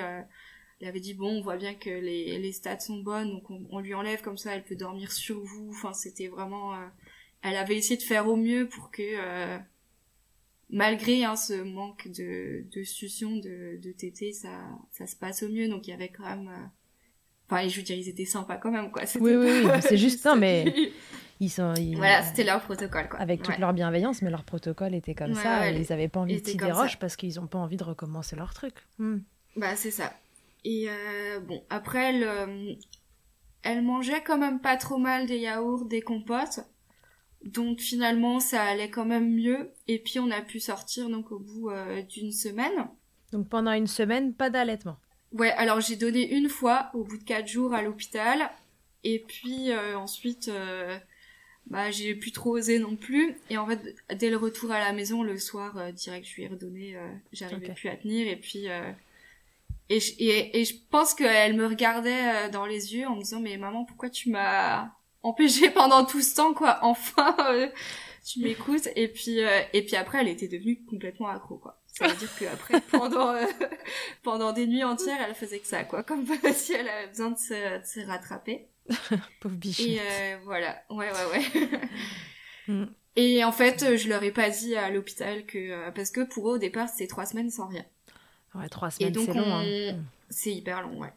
il 0.81 0.87
avait 0.87 0.99
dit 0.99 1.13
bon, 1.13 1.37
on 1.37 1.41
voit 1.41 1.57
bien 1.57 1.75
que 1.75 1.89
les, 1.89 2.37
les 2.39 2.51
stats 2.51 2.79
sont 2.79 2.97
bonnes, 2.97 3.29
donc 3.31 3.43
on, 3.69 3.79
lui 3.79 3.93
enlève 3.93 4.21
comme 4.21 4.37
ça, 4.37 4.55
elle 4.55 4.63
peut 4.63 4.75
dormir 4.75 5.11
sur 5.11 5.39
vous. 5.39 5.69
Enfin, 5.69 5.93
c'était 5.93 6.27
vraiment, 6.27 6.75
elle 7.43 7.55
avait 7.55 7.77
essayé 7.77 7.97
de 7.97 8.03
faire 8.03 8.27
au 8.27 8.35
mieux 8.35 8.67
pour 8.67 8.91
que 8.91 9.59
malgré 10.71 11.23
hein, 11.23 11.35
ce 11.35 11.53
manque 11.61 12.07
de, 12.07 12.65
de 12.73 12.83
succion 12.83 13.37
de, 13.37 13.79
de 13.81 13.91
tété, 13.91 14.33
ça, 14.33 14.49
ça 14.91 15.05
se 15.05 15.15
passe 15.15 15.43
au 15.43 15.49
mieux. 15.49 15.67
Donc 15.67 15.87
il 15.87 15.91
y 15.91 15.93
avait 15.93 16.09
quand 16.09 16.23
même. 16.23 16.47
Euh, 16.47 16.65
enfin, 17.49 17.67
je 17.67 17.77
veux 17.77 17.83
dire, 17.83 17.97
ils 17.97 18.09
étaient 18.09 18.25
sympas 18.25 18.57
quand 18.57 18.71
même, 18.71 18.91
quoi. 18.91 19.03
Oui, 19.19 19.35
oui, 19.35 19.63
c'est 19.81 19.97
juste 19.97 20.19
ça, 20.19 20.35
mais. 20.35 20.73
Ils 21.43 21.49
sont, 21.49 21.73
Voilà, 21.95 22.21
c'était 22.21 22.43
leur 22.43 22.61
protocole, 22.61 23.09
quoi. 23.09 23.19
Avec 23.19 23.41
toute 23.41 23.57
leur 23.57 23.73
bienveillance, 23.73 24.21
mais 24.21 24.29
leur 24.29 24.43
protocole 24.43 24.93
était 24.93 25.15
comme 25.15 25.33
ça. 25.33 25.71
ils 25.71 25.87
n'avaient 25.89 26.07
pas 26.07 26.19
envie 26.19 26.39
de 26.39 26.51
des 26.51 26.71
roches 26.71 26.99
parce 26.99 27.15
qu'ils 27.15 27.37
n'ont 27.37 27.47
pas 27.47 27.57
envie 27.57 27.77
de 27.77 27.83
recommencer 27.83 28.35
leur 28.35 28.53
truc. 28.53 28.75
Hmm. 28.99 29.21
Bah, 29.55 29.75
c'est 29.75 29.89
ça. 29.89 30.13
Et 30.63 30.89
euh, 30.89 31.39
bon, 31.39 31.63
après, 31.69 32.09
elle, 32.09 32.77
elle 33.63 33.81
mangeait 33.81 34.23
quand 34.23 34.37
même 34.37 34.59
pas 34.59 34.77
trop 34.77 34.97
mal 34.97 35.27
des 35.27 35.37
yaourts, 35.37 35.85
des 35.85 36.01
compotes. 36.01 36.61
Donc 37.43 37.79
finalement, 37.79 38.39
ça 38.39 38.63
allait 38.63 38.89
quand 38.89 39.05
même 39.05 39.33
mieux. 39.33 39.71
Et 39.87 39.99
puis 39.99 40.19
on 40.19 40.29
a 40.31 40.41
pu 40.41 40.59
sortir 40.59 41.09
donc 41.09 41.31
au 41.31 41.39
bout 41.39 41.69
euh, 41.69 42.01
d'une 42.03 42.31
semaine. 42.31 42.87
Donc 43.31 43.49
pendant 43.49 43.73
une 43.73 43.87
semaine, 43.87 44.33
pas 44.33 44.49
d'allaitement. 44.49 44.97
Ouais, 45.31 45.51
alors 45.51 45.79
j'ai 45.79 45.95
donné 45.95 46.35
une 46.35 46.49
fois 46.49 46.91
au 46.93 47.03
bout 47.03 47.17
de 47.17 47.23
quatre 47.23 47.47
jours 47.47 47.73
à 47.73 47.81
l'hôpital. 47.81 48.49
Et 49.03 49.19
puis 49.19 49.71
euh, 49.71 49.97
ensuite, 49.97 50.49
euh, 50.49 50.97
bah 51.67 51.89
j'ai 51.89 52.13
plus 52.13 52.31
trop 52.31 52.57
osé 52.57 52.77
non 52.77 52.95
plus. 52.95 53.35
Et 53.49 53.57
en 53.57 53.65
fait, 53.65 53.95
dès 54.15 54.29
le 54.29 54.37
retour 54.37 54.71
à 54.71 54.79
la 54.79 54.93
maison, 54.93 55.23
le 55.23 55.37
soir, 55.37 55.91
direct, 55.93 56.27
je 56.27 56.35
lui 56.35 56.43
ai 56.43 56.47
redonné. 56.47 56.95
J'arrivais 57.31 57.73
plus 57.73 57.89
à 57.89 57.95
tenir. 57.95 58.27
Et 58.27 58.35
puis 58.35 58.67
et 59.91 59.99
je, 59.99 60.13
et 60.19 60.65
je 60.65 60.73
pense 60.89 61.13
qu'elle 61.13 61.55
me 61.55 61.67
regardait 61.67 62.49
dans 62.49 62.65
les 62.65 62.95
yeux 62.95 63.07
en 63.07 63.15
me 63.15 63.21
disant 63.21 63.39
mais 63.39 63.57
maman 63.57 63.85
pourquoi 63.85 64.09
tu 64.09 64.29
m'as 64.29 64.91
empêché 65.23 65.69
pendant 65.71 66.05
tout 66.05 66.21
ce 66.21 66.35
temps 66.35 66.53
quoi? 66.53 66.79
Enfin 66.81 67.35
euh, 67.39 67.69
tu 68.25 68.41
m'écoutes. 68.41 68.89
Et 68.95 69.07
puis 69.07 69.43
euh, 69.43 69.61
et 69.73 69.83
puis 69.83 69.95
après 69.95 70.19
elle 70.19 70.27
était 70.27 70.47
devenue 70.47 70.83
complètement 70.89 71.27
accro 71.27 71.57
quoi. 71.57 71.81
Ça 71.87 72.07
veut 72.07 72.15
dire 72.15 72.35
que 72.37 72.45
après 72.45 72.81
pendant 72.91 73.29
euh, 73.33 73.45
pendant 74.23 74.53
des 74.53 74.67
nuits 74.67 74.83
entières 74.83 75.19
elle 75.27 75.35
faisait 75.35 75.59
que 75.59 75.67
ça 75.67 75.83
quoi. 75.83 76.03
Comme 76.03 76.25
si 76.53 76.73
elle 76.73 76.89
avait 76.89 77.07
besoin 77.07 77.31
de 77.31 77.37
se, 77.37 77.79
de 77.79 77.85
se 77.85 78.05
rattraper. 78.05 78.67
Pauvre 79.39 79.55
bichette. 79.55 79.87
Et 79.87 80.35
voilà. 80.43 80.83
Ouais 80.89 81.09
ouais 81.11 81.31
ouais. 81.31 81.79
Mm. 82.67 82.85
et 83.15 83.43
en 83.43 83.51
fait 83.51 83.97
je 83.97 84.07
leur 84.07 84.21
ai 84.23 84.31
pas 84.31 84.49
dit 84.51 84.75
à 84.75 84.91
l'hôpital 84.91 85.45
que 85.47 85.89
parce 85.91 86.11
que 86.11 86.21
pour 86.21 86.49
eux 86.49 86.55
au 86.55 86.57
départ 86.59 86.89
c'était 86.89 87.07
trois 87.07 87.25
semaines 87.25 87.49
sans 87.49 87.67
rien 87.67 87.83
ouais 88.55 88.69
trois 88.69 88.91
semaines 88.91 89.13
c'est 89.13 89.33
long 89.33 89.55
hein. 89.55 89.95
C'est 90.29 90.53
hyper 90.53 90.81
long 90.81 90.99
ouais 90.99 91.13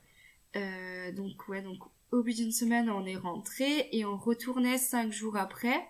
donc 1.12 1.48
ouais 1.48 1.62
donc 1.62 1.78
au 2.14 2.22
bout 2.22 2.32
d'une 2.32 2.52
semaine, 2.52 2.88
on 2.90 3.04
est 3.06 3.16
rentré 3.16 3.88
et 3.90 4.04
on 4.04 4.16
retournait 4.16 4.78
cinq 4.78 5.12
jours 5.12 5.36
après 5.36 5.80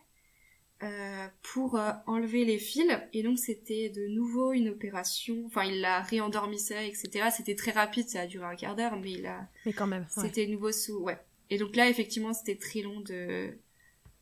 euh, 0.82 1.26
pour 1.42 1.78
euh, 1.78 1.92
enlever 2.06 2.46
les 2.46 2.58
fils. 2.58 2.90
Et 3.12 3.22
donc 3.22 3.38
c'était 3.38 3.90
de 3.90 4.06
nouveau 4.08 4.52
une 4.52 4.70
opération. 4.70 5.44
Enfin, 5.44 5.64
il 5.64 5.82
la 5.82 6.00
réendormissait, 6.00 6.88
etc. 6.88 7.28
C'était 7.30 7.54
très 7.54 7.72
rapide, 7.72 8.08
ça 8.08 8.20
a 8.20 8.26
duré 8.26 8.46
un 8.46 8.56
quart 8.56 8.74
d'heure, 8.74 8.96
mais 8.98 9.12
il 9.12 9.26
a. 9.26 9.46
Mais 9.66 9.74
quand 9.74 9.86
même. 9.86 10.06
C'était 10.08 10.46
nouveau 10.46 10.72
sous. 10.72 10.98
Ouais. 10.98 11.18
Et 11.50 11.58
donc 11.58 11.76
là, 11.76 11.90
effectivement, 11.90 12.32
c'était 12.32 12.56
très 12.56 12.80
long 12.80 13.00
de 13.00 13.50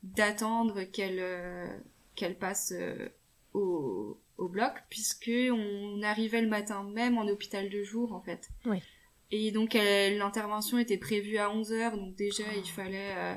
d'attendre 0.02 0.82
qu'elle 0.82 1.20
euh, 1.20 1.68
qu'elle 2.16 2.36
passe 2.36 2.74
au 3.54 4.18
au 4.38 4.48
bloc 4.48 4.72
puisque 4.90 5.30
on 5.50 6.02
arrivait 6.02 6.40
le 6.40 6.48
matin 6.48 6.84
même 6.84 7.18
en 7.18 7.26
hôpital 7.28 7.68
de 7.68 7.82
jour 7.82 8.12
en 8.12 8.20
fait. 8.20 8.48
Oui. 8.66 8.78
Et 9.32 9.50
donc 9.50 9.72
l'intervention 9.74 10.78
était 10.78 10.98
prévue 10.98 11.38
à 11.38 11.48
11h, 11.48 11.96
donc 11.96 12.14
déjà 12.14 12.44
il 12.54 12.68
fallait... 12.68 13.14
Euh, 13.16 13.34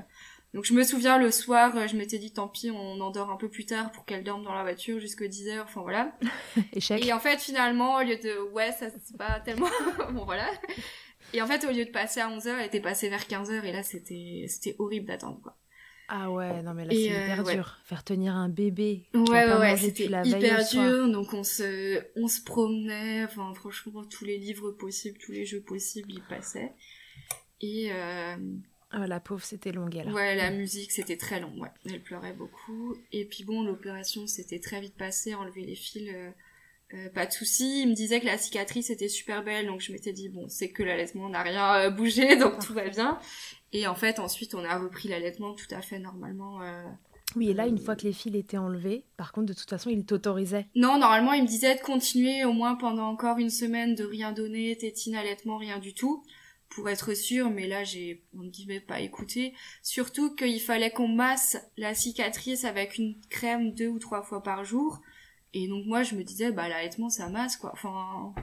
donc 0.53 0.65
je 0.65 0.73
me 0.73 0.83
souviens 0.83 1.17
le 1.17 1.31
soir, 1.31 1.75
euh, 1.75 1.87
je 1.87 1.95
m'étais 1.95 2.17
dit 2.17 2.33
tant 2.33 2.49
pis, 2.49 2.69
on 2.69 2.99
endort 2.99 3.29
un 3.29 3.37
peu 3.37 3.49
plus 3.49 3.65
tard 3.65 3.91
pour 3.93 4.05
qu'elle 4.05 4.23
dorme 4.23 4.43
dans 4.43 4.53
la 4.53 4.63
voiture 4.63 4.99
jusqu'à 4.99 5.25
10h, 5.25 5.61
enfin 5.63 5.81
voilà. 5.81 6.17
Échec. 6.73 7.05
Et 7.05 7.13
en 7.13 7.19
fait 7.19 7.39
finalement, 7.39 7.95
au 7.95 8.03
lieu 8.03 8.17
de... 8.17 8.51
Ouais, 8.51 8.73
ça 8.73 8.87
c'est 8.89 9.17
pas 9.17 9.39
tellement... 9.39 9.69
bon 10.11 10.25
voilà. 10.25 10.51
Et 11.33 11.41
en 11.41 11.47
fait 11.47 11.65
au 11.65 11.71
lieu 11.71 11.85
de 11.85 11.91
passer 11.91 12.19
à 12.19 12.29
11h, 12.29 12.55
elle 12.59 12.65
était 12.65 12.81
passée 12.81 13.07
vers 13.07 13.23
15h 13.23 13.63
et 13.63 13.71
là 13.71 13.81
c'était 13.81 14.45
c'était 14.49 14.75
horrible 14.79 15.05
d'attendre 15.05 15.39
quoi. 15.41 15.55
Ah 16.07 16.31
ouais, 16.31 16.61
non 16.61 16.73
mais 16.73 16.85
là 16.85 16.91
c'est 16.91 17.01
hyper 17.01 17.47
euh, 17.47 17.53
dur. 17.53 17.77
Faire 17.83 18.03
tenir 18.03 18.35
un 18.35 18.49
bébé. 18.49 19.07
Ouais, 19.13 19.23
ouais, 19.23 19.57
ouais, 19.57 19.77
c'était 19.77 20.05
hyper 20.05 20.69
dur. 20.69 21.09
Donc 21.09 21.33
on 21.33 21.43
se, 21.43 22.01
on 22.15 22.27
se 22.27 22.41
promenait, 22.41 23.23
enfin 23.23 23.53
franchement, 23.53 24.03
tous 24.03 24.25
les 24.25 24.37
livres 24.37 24.71
possibles, 24.71 25.17
tous 25.17 25.31
les 25.31 25.45
jeux 25.45 25.61
possibles, 25.61 26.11
ils 26.11 26.23
passaient. 26.23 26.73
Et... 27.61 27.91
Euh... 27.91 28.37
Ah, 28.91 29.07
la 29.07 29.19
pauvre, 29.19 29.43
c'était 29.43 29.71
long, 29.71 29.89
elle. 29.89 30.13
Ouais, 30.13 30.35
la 30.35 30.51
musique, 30.51 30.91
c'était 30.91 31.17
très 31.17 31.39
long, 31.39 31.51
ouais. 31.59 31.69
Elle 31.85 32.01
pleurait 32.01 32.33
beaucoup. 32.33 32.95
Et 33.11 33.25
puis 33.25 33.43
bon, 33.43 33.63
l'opération, 33.63 34.27
c'était 34.27 34.59
très 34.59 34.79
vite 34.79 34.95
passé, 34.95 35.33
enlever 35.33 35.65
les 35.65 35.75
fils... 35.75 36.09
Euh, 36.93 37.09
pas 37.09 37.25
de 37.25 37.31
souci, 37.31 37.81
il 37.81 37.89
me 37.89 37.95
disait 37.95 38.19
que 38.19 38.27
la 38.27 38.37
cicatrice 38.37 38.91
était 38.91 39.07
super 39.07 39.43
belle, 39.43 39.65
donc 39.65 39.81
je 39.81 39.91
m'étais 39.91 40.13
dit 40.13 40.29
bon, 40.29 40.47
c'est 40.47 40.69
que 40.69 40.83
l'allaitement 40.83 41.29
n'a 41.29 41.41
rien 41.41 41.89
bougé, 41.89 42.35
donc 42.39 42.63
tout 42.63 42.73
va 42.73 42.87
bien. 42.89 43.19
Et 43.75 43.87
en 43.87 43.95
fait, 43.95 44.19
ensuite, 44.19 44.55
on 44.55 44.63
a 44.63 44.79
repris 44.79 45.09
l'allaitement 45.09 45.53
tout 45.53 45.67
à 45.71 45.81
fait 45.81 45.99
normalement. 45.99 46.61
Euh, 46.61 46.85
oui, 47.35 47.49
et 47.49 47.53
là, 47.53 47.67
une 47.67 47.77
fois 47.77 47.97
que 47.97 48.03
les 48.03 48.13
fils 48.13 48.33
étaient 48.33 48.55
enlevés, 48.55 49.03
par 49.17 49.33
contre, 49.33 49.47
de 49.47 49.53
toute 49.53 49.69
façon, 49.69 49.89
il 49.89 50.05
t'autorisait. 50.05 50.67
Non, 50.75 50.97
normalement, 50.97 51.33
il 51.33 51.43
me 51.43 51.47
disait 51.47 51.75
de 51.75 51.81
continuer 51.81 52.45
au 52.45 52.53
moins 52.53 52.75
pendant 52.75 53.09
encore 53.09 53.37
une 53.37 53.49
semaine, 53.49 53.93
de 53.93 54.05
rien 54.05 54.31
donner, 54.31 54.77
tétine, 54.77 55.17
allaitement, 55.17 55.57
rien 55.57 55.79
du 55.79 55.93
tout, 55.93 56.23
pour 56.69 56.87
être 56.87 57.13
sûr, 57.15 57.49
mais 57.49 57.67
là, 57.67 57.83
j'ai, 57.83 58.23
on 58.33 58.43
ne 58.43 58.49
dit 58.49 58.65
pas 58.87 59.01
écouté. 59.01 59.53
Surtout 59.83 60.33
qu'il 60.35 60.61
fallait 60.61 60.91
qu'on 60.91 61.09
masse 61.09 61.57
la 61.75 61.93
cicatrice 61.93 62.63
avec 62.63 62.97
une 62.97 63.19
crème 63.29 63.73
deux 63.73 63.89
ou 63.89 63.99
trois 63.99 64.21
fois 64.21 64.41
par 64.41 64.63
jour. 64.63 65.01
Et 65.53 65.67
donc, 65.67 65.85
moi, 65.85 66.03
je 66.03 66.15
me 66.15 66.23
disais, 66.23 66.53
bah, 66.53 66.69
l'allaitement, 66.69 67.09
ça 67.09 67.27
masse, 67.27 67.57
quoi. 67.57 67.71
Enfin, 67.73 68.33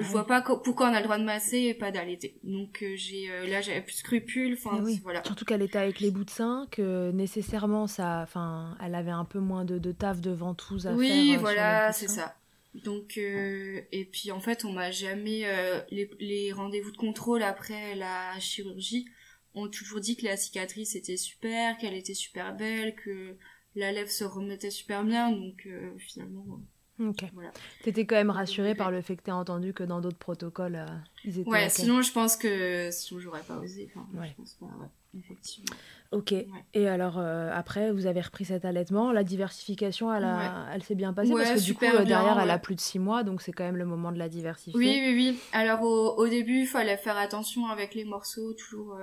je 0.00 0.08
vois 0.08 0.26
pas 0.26 0.42
pourquoi 0.42 0.90
on 0.90 0.92
a 0.92 0.98
le 0.98 1.04
droit 1.04 1.18
de 1.18 1.24
masser 1.24 1.58
et 1.58 1.74
pas 1.74 1.90
d'allaiter. 1.90 2.38
Donc 2.42 2.82
euh, 2.82 2.94
j'ai 2.96 3.30
euh, 3.30 3.46
là 3.46 3.60
j'avais 3.60 3.82
plus 3.82 3.94
de 3.94 3.98
scrupules. 3.98 4.54
Enfin 4.54 4.82
voilà. 5.02 5.22
Surtout 5.24 5.44
qu'elle 5.44 5.62
était 5.62 5.78
avec 5.78 6.00
les 6.00 6.10
bouts 6.10 6.24
de 6.24 6.30
sein, 6.30 6.66
que 6.70 7.10
nécessairement 7.12 7.86
ça, 7.86 8.20
enfin, 8.22 8.76
elle 8.82 8.94
avait 8.94 9.10
un 9.10 9.24
peu 9.24 9.38
moins 9.38 9.64
de, 9.64 9.78
de 9.78 9.92
taf 9.92 10.20
de 10.20 10.30
ventouse 10.30 10.86
à 10.86 10.90
faire. 10.90 10.98
Oui, 10.98 11.34
euh, 11.34 11.38
voilà, 11.38 11.92
c'est 11.92 12.08
ça. 12.08 12.36
Donc 12.74 13.16
et 13.16 14.08
puis 14.12 14.30
en 14.30 14.40
fait 14.40 14.64
on 14.64 14.72
m'a 14.72 14.90
jamais 14.90 15.44
les, 15.90 16.08
les 16.20 16.52
rendez-vous 16.52 16.92
de 16.92 16.96
contrôle 16.96 17.42
après 17.42 17.96
la 17.96 18.38
chirurgie 18.38 19.06
ont 19.54 19.68
toujours 19.68 19.98
dit 19.98 20.16
que 20.16 20.24
la 20.24 20.36
cicatrice 20.36 20.94
était 20.94 21.16
super, 21.16 21.76
qu'elle 21.78 21.94
était 21.94 22.14
super 22.14 22.54
belle, 22.54 22.94
que 22.94 23.36
la 23.74 23.90
lèvre 23.90 24.10
se 24.10 24.22
remettait 24.22 24.70
super 24.70 25.02
bien. 25.02 25.32
Donc 25.32 25.66
finalement 25.98 26.60
Ok. 27.00 27.24
Voilà. 27.32 27.50
T'étais 27.82 28.04
quand 28.04 28.16
même 28.16 28.30
rassurée 28.30 28.74
par 28.74 28.90
le 28.90 29.00
fait 29.00 29.16
que 29.16 29.22
t'aies 29.22 29.32
entendu 29.32 29.72
que 29.72 29.82
dans 29.82 30.00
d'autres 30.00 30.18
protocoles, 30.18 30.76
euh, 30.76 30.86
ils 31.24 31.38
étaient. 31.38 31.48
Ouais, 31.48 31.68
sinon 31.70 32.02
je 32.02 32.12
pense 32.12 32.36
que 32.36 32.90
sinon 32.90 33.20
j'aurais 33.20 33.42
pas 33.42 33.56
osé. 33.56 33.90
Enfin, 33.94 34.06
ouais. 34.20 34.28
Je 34.28 34.34
pense 34.34 34.54
pas, 34.54 34.66
ouais, 34.66 35.18
effectivement. 35.18 35.76
Ok. 36.12 36.34
Et 36.74 36.88
alors 36.88 37.18
euh, 37.18 37.50
après, 37.54 37.90
vous 37.90 38.06
avez 38.06 38.20
repris 38.20 38.44
cet 38.44 38.64
allaitement. 38.66 39.12
La 39.12 39.24
diversification, 39.24 40.12
elle, 40.12 40.28
elle 40.74 40.82
s'est 40.82 40.94
bien 40.94 41.14
passée 41.14 41.32
parce 41.32 41.52
que 41.52 41.64
du 41.64 41.74
coup 41.74 41.84
euh, 41.86 42.04
derrière, 42.04 42.38
elle 42.38 42.50
a 42.50 42.58
plus 42.58 42.74
de 42.74 42.80
6 42.80 42.98
mois, 42.98 43.22
donc 43.22 43.40
c'est 43.40 43.52
quand 43.52 43.64
même 43.64 43.78
le 43.78 43.86
moment 43.86 44.12
de 44.12 44.18
la 44.18 44.28
diversifier. 44.28 44.78
Oui, 44.78 45.00
oui, 45.02 45.14
oui. 45.14 45.38
Alors 45.52 45.82
au, 45.82 46.16
au 46.16 46.28
début, 46.28 46.60
il 46.60 46.66
fallait 46.66 46.98
faire 46.98 47.16
attention 47.16 47.66
avec 47.68 47.94
les 47.94 48.04
morceaux, 48.04 48.52
toujours 48.52 48.98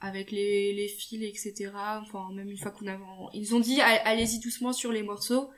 avec 0.00 0.30
les, 0.30 0.74
les 0.74 0.88
fils, 0.88 1.22
etc. 1.24 1.72
Enfin, 2.02 2.28
même 2.34 2.50
une 2.50 2.58
fois 2.58 2.70
qu'on 2.70 2.86
avait, 2.86 3.02
ils 3.32 3.54
ont 3.54 3.60
dit 3.60 3.80
allez-y 3.80 4.40
doucement 4.40 4.74
sur 4.74 4.92
les 4.92 5.02
morceaux. 5.02 5.50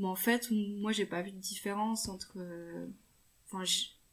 Mais 0.00 0.06
en 0.06 0.16
fait, 0.16 0.50
moi, 0.50 0.92
j'ai 0.92 1.04
pas 1.04 1.20
vu 1.20 1.30
de 1.30 1.36
différence 1.36 2.08
entre. 2.08 2.32
Euh, 2.38 2.86
enfin, 3.46 3.64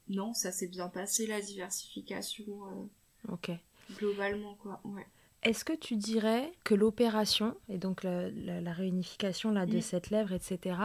non, 0.09 0.33
ça 0.33 0.51
s'est 0.51 0.67
bien 0.67 0.89
passé 0.89 1.25
la 1.25 1.39
diversification. 1.39 2.43
Euh, 2.43 3.31
ok. 3.31 3.51
Globalement, 3.95 4.55
quoi. 4.55 4.81
Ouais. 4.83 5.07
Est-ce 5.43 5.63
que 5.63 5.71
tu 5.71 5.95
dirais 5.95 6.51
que 6.65 6.75
l'opération 6.75 7.55
et 7.69 7.77
donc 7.77 8.03
la, 8.03 8.73
réunification 8.73 9.51
là 9.51 9.65
de 9.65 9.77
mm. 9.77 9.81
cette 9.81 10.09
lèvre, 10.09 10.33
etc., 10.33 10.77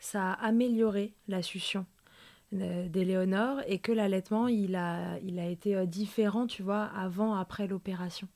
ça 0.00 0.32
a 0.32 0.44
amélioré 0.44 1.14
la 1.28 1.40
succion 1.40 1.86
euh, 2.54 2.88
d'Éléonore 2.88 3.60
et 3.68 3.78
que 3.78 3.92
l'allaitement 3.92 4.48
il 4.48 4.74
a, 4.74 5.20
il 5.20 5.38
a 5.38 5.46
été 5.46 5.86
différent, 5.86 6.48
tu 6.48 6.64
vois, 6.64 6.86
avant, 6.86 7.34
après 7.34 7.68
l'opération? 7.68 8.26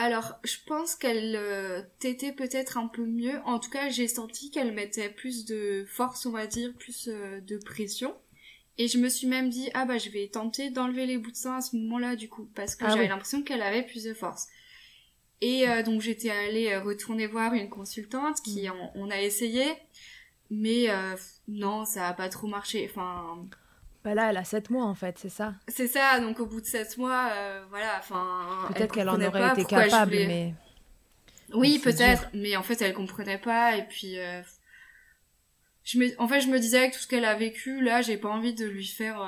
Alors, 0.00 0.38
je 0.44 0.54
pense 0.64 0.94
qu'elle 0.94 1.34
euh, 1.34 1.82
t'était 1.98 2.30
peut-être 2.30 2.78
un 2.78 2.86
peu 2.86 3.04
mieux. 3.04 3.40
En 3.44 3.58
tout 3.58 3.68
cas, 3.68 3.88
j'ai 3.88 4.06
senti 4.06 4.52
qu'elle 4.52 4.72
mettait 4.72 5.08
plus 5.10 5.44
de 5.44 5.84
force, 5.88 6.24
on 6.24 6.30
va 6.30 6.46
dire, 6.46 6.72
plus 6.78 7.08
euh, 7.08 7.40
de 7.40 7.58
pression. 7.58 8.14
Et 8.78 8.86
je 8.86 8.96
me 8.98 9.08
suis 9.08 9.26
même 9.26 9.50
dit, 9.50 9.68
ah 9.74 9.86
bah 9.86 9.98
je 9.98 10.08
vais 10.10 10.28
tenter 10.28 10.70
d'enlever 10.70 11.04
les 11.04 11.18
bouts 11.18 11.32
de 11.32 11.36
sein 11.36 11.56
à 11.56 11.60
ce 11.60 11.74
moment-là, 11.74 12.14
du 12.14 12.28
coup, 12.28 12.48
parce 12.54 12.76
que 12.76 12.84
ah 12.84 12.90
j'avais 12.90 13.08
l'impression 13.08 13.42
qu'elle 13.42 13.60
avait 13.60 13.82
plus 13.82 14.04
de 14.04 14.14
force. 14.14 14.46
Et 15.40 15.68
euh, 15.68 15.82
donc 15.82 16.00
j'étais 16.00 16.30
allée 16.30 16.76
retourner 16.76 17.26
voir 17.26 17.54
une 17.54 17.68
consultante 17.68 18.40
qui, 18.40 18.68
on, 18.94 19.06
mm. 19.06 19.10
a 19.10 19.20
essayé, 19.20 19.64
mais 20.48 20.86
non, 21.48 21.84
ça 21.84 22.06
a 22.06 22.12
pas 22.12 22.28
trop 22.28 22.46
marché. 22.46 22.88
Enfin, 22.88 23.48
Bah 24.08 24.14
là, 24.14 24.30
elle 24.30 24.38
a 24.38 24.44
7 24.44 24.70
mois 24.70 24.86
en 24.86 24.94
fait, 24.94 25.18
c'est 25.18 25.28
ça? 25.28 25.52
C'est 25.68 25.86
ça, 25.86 26.18
donc 26.18 26.40
au 26.40 26.46
bout 26.46 26.62
de 26.62 26.66
7 26.66 26.96
mois, 26.96 27.30
voilà, 27.68 27.96
enfin. 27.98 28.66
Peut-être 28.74 28.94
qu'elle 28.94 29.10
en 29.10 29.20
aurait 29.20 29.50
été 29.50 29.66
capable, 29.66 30.12
mais. 30.12 30.54
Oui, 31.52 31.78
peut-être, 31.78 32.26
mais 32.32 32.56
en 32.56 32.62
fait, 32.62 32.80
elle 32.80 32.94
comprenait 32.94 33.36
pas, 33.36 33.76
et 33.76 33.82
puis. 33.82 34.16
Je 35.84 35.98
me... 35.98 36.06
En 36.18 36.26
fait, 36.26 36.40
je 36.40 36.48
me 36.48 36.58
disais 36.58 36.78
avec 36.78 36.92
tout 36.92 37.00
ce 37.00 37.06
qu'elle 37.06 37.26
a 37.26 37.34
vécu, 37.34 37.82
là, 37.82 38.00
j'ai 38.00 38.16
pas 38.16 38.30
envie 38.30 38.54
de 38.54 38.64
lui 38.64 38.86
faire 38.86 39.18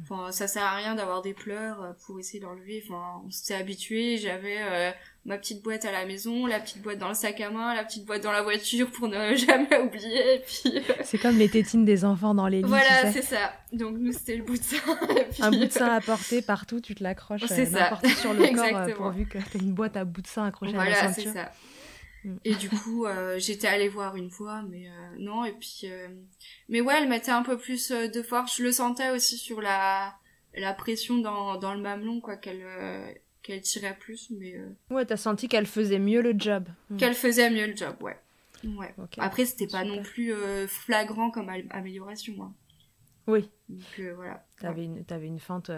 Enfin, 0.00 0.32
ça 0.32 0.46
sert 0.46 0.62
à 0.64 0.76
rien 0.76 0.94
d'avoir 0.94 1.20
des 1.20 1.34
pleurs 1.34 1.82
euh, 1.82 1.92
pour 2.06 2.18
essayer 2.18 2.40
d'enlever. 2.40 2.82
Enfin, 2.84 3.22
on 3.26 3.30
s'était 3.30 3.54
habitué. 3.54 4.16
J'avais 4.16 4.56
euh, 4.60 4.90
ma 5.26 5.36
petite 5.36 5.62
boîte 5.62 5.84
à 5.84 5.92
la 5.92 6.06
maison, 6.06 6.46
la 6.46 6.60
petite 6.60 6.80
boîte 6.80 6.98
dans 6.98 7.08
le 7.08 7.14
sac 7.14 7.40
à 7.42 7.50
main, 7.50 7.74
la 7.74 7.84
petite 7.84 8.06
boîte 8.06 8.22
dans 8.22 8.32
la 8.32 8.40
voiture 8.40 8.90
pour 8.90 9.08
ne 9.08 9.34
jamais 9.36 9.78
oublier. 9.78 10.42
puis 10.46 10.78
euh, 10.78 10.94
c'est 11.04 11.18
comme 11.18 11.36
les 11.36 11.50
tétines 11.50 11.84
des 11.84 12.06
enfants 12.06 12.34
dans 12.34 12.48
les 12.48 12.62
lits. 12.62 12.68
Voilà, 12.68 13.12
c'est 13.12 13.22
ça. 13.22 13.52
Donc 13.72 13.98
nous 13.98 14.12
c'était 14.12 14.36
le 14.36 14.44
bout 14.44 14.56
de 14.56 14.62
sein. 14.62 14.76
Un 15.40 15.50
bout 15.50 15.66
de 15.66 15.70
sein 15.70 15.94
à 15.94 16.00
porter 16.00 16.40
partout, 16.40 16.80
tu 16.80 16.94
te 16.94 17.02
l'accroches 17.02 17.42
n'importe 17.42 18.06
sur 18.06 18.32
le 18.32 18.46
corps 18.54 18.96
pourvu 18.96 19.26
que 19.26 19.38
t'aies 19.38 19.58
une 19.58 19.72
boîte 19.72 19.98
à 19.98 20.04
bout 20.04 20.22
de 20.22 20.26
sein 20.26 20.46
accrochée 20.46 20.76
à 20.76 20.88
la 20.88 20.94
ceinture. 20.94 21.32
Voilà, 21.32 21.50
c'est 21.52 21.52
ça. 21.52 21.52
Mm. 22.24 22.36
Et 22.44 22.54
du 22.54 22.68
coup, 22.68 23.06
euh, 23.06 23.38
j'étais 23.38 23.66
allée 23.66 23.88
voir 23.88 24.16
une 24.16 24.30
fois, 24.30 24.62
mais 24.68 24.88
euh, 24.88 25.16
non. 25.18 25.44
Et 25.44 25.52
puis, 25.52 25.82
euh, 25.84 26.08
mais 26.68 26.80
ouais, 26.80 26.94
elle 27.00 27.08
mettait 27.08 27.30
un 27.30 27.42
peu 27.42 27.58
plus 27.58 27.90
de 27.90 28.22
force. 28.22 28.56
Je 28.56 28.62
le 28.62 28.72
sentais 28.72 29.10
aussi 29.10 29.36
sur 29.38 29.60
la 29.60 30.14
la 30.54 30.74
pression 30.74 31.18
dans 31.18 31.56
dans 31.56 31.74
le 31.74 31.80
mamelon, 31.80 32.20
quoi, 32.20 32.36
qu'elle 32.36 32.64
qu'elle 33.42 33.60
tirait 33.60 33.96
plus. 33.98 34.30
Mais 34.30 34.54
ouais, 34.90 35.04
t'as 35.04 35.16
senti 35.16 35.48
qu'elle 35.48 35.66
faisait 35.66 35.98
mieux 35.98 36.22
le 36.22 36.34
job. 36.36 36.68
Mm. 36.90 36.96
Qu'elle 36.96 37.14
faisait 37.14 37.50
mieux 37.50 37.66
le 37.66 37.76
job, 37.76 37.96
ouais. 38.00 38.18
Ouais. 38.64 38.94
Après, 39.18 39.44
c'était 39.44 39.66
pas 39.66 39.84
non 39.84 40.02
plus 40.02 40.32
flagrant 40.68 41.30
comme 41.30 41.48
amélioration. 41.70 42.34
Hein. 42.40 42.54
Oui. 43.26 43.50
Donc 43.68 44.14
voilà. 44.14 44.46
T'avais 44.60 44.84
une 44.84 45.04
t'avais 45.04 45.26
une 45.26 45.40
fente, 45.40 45.70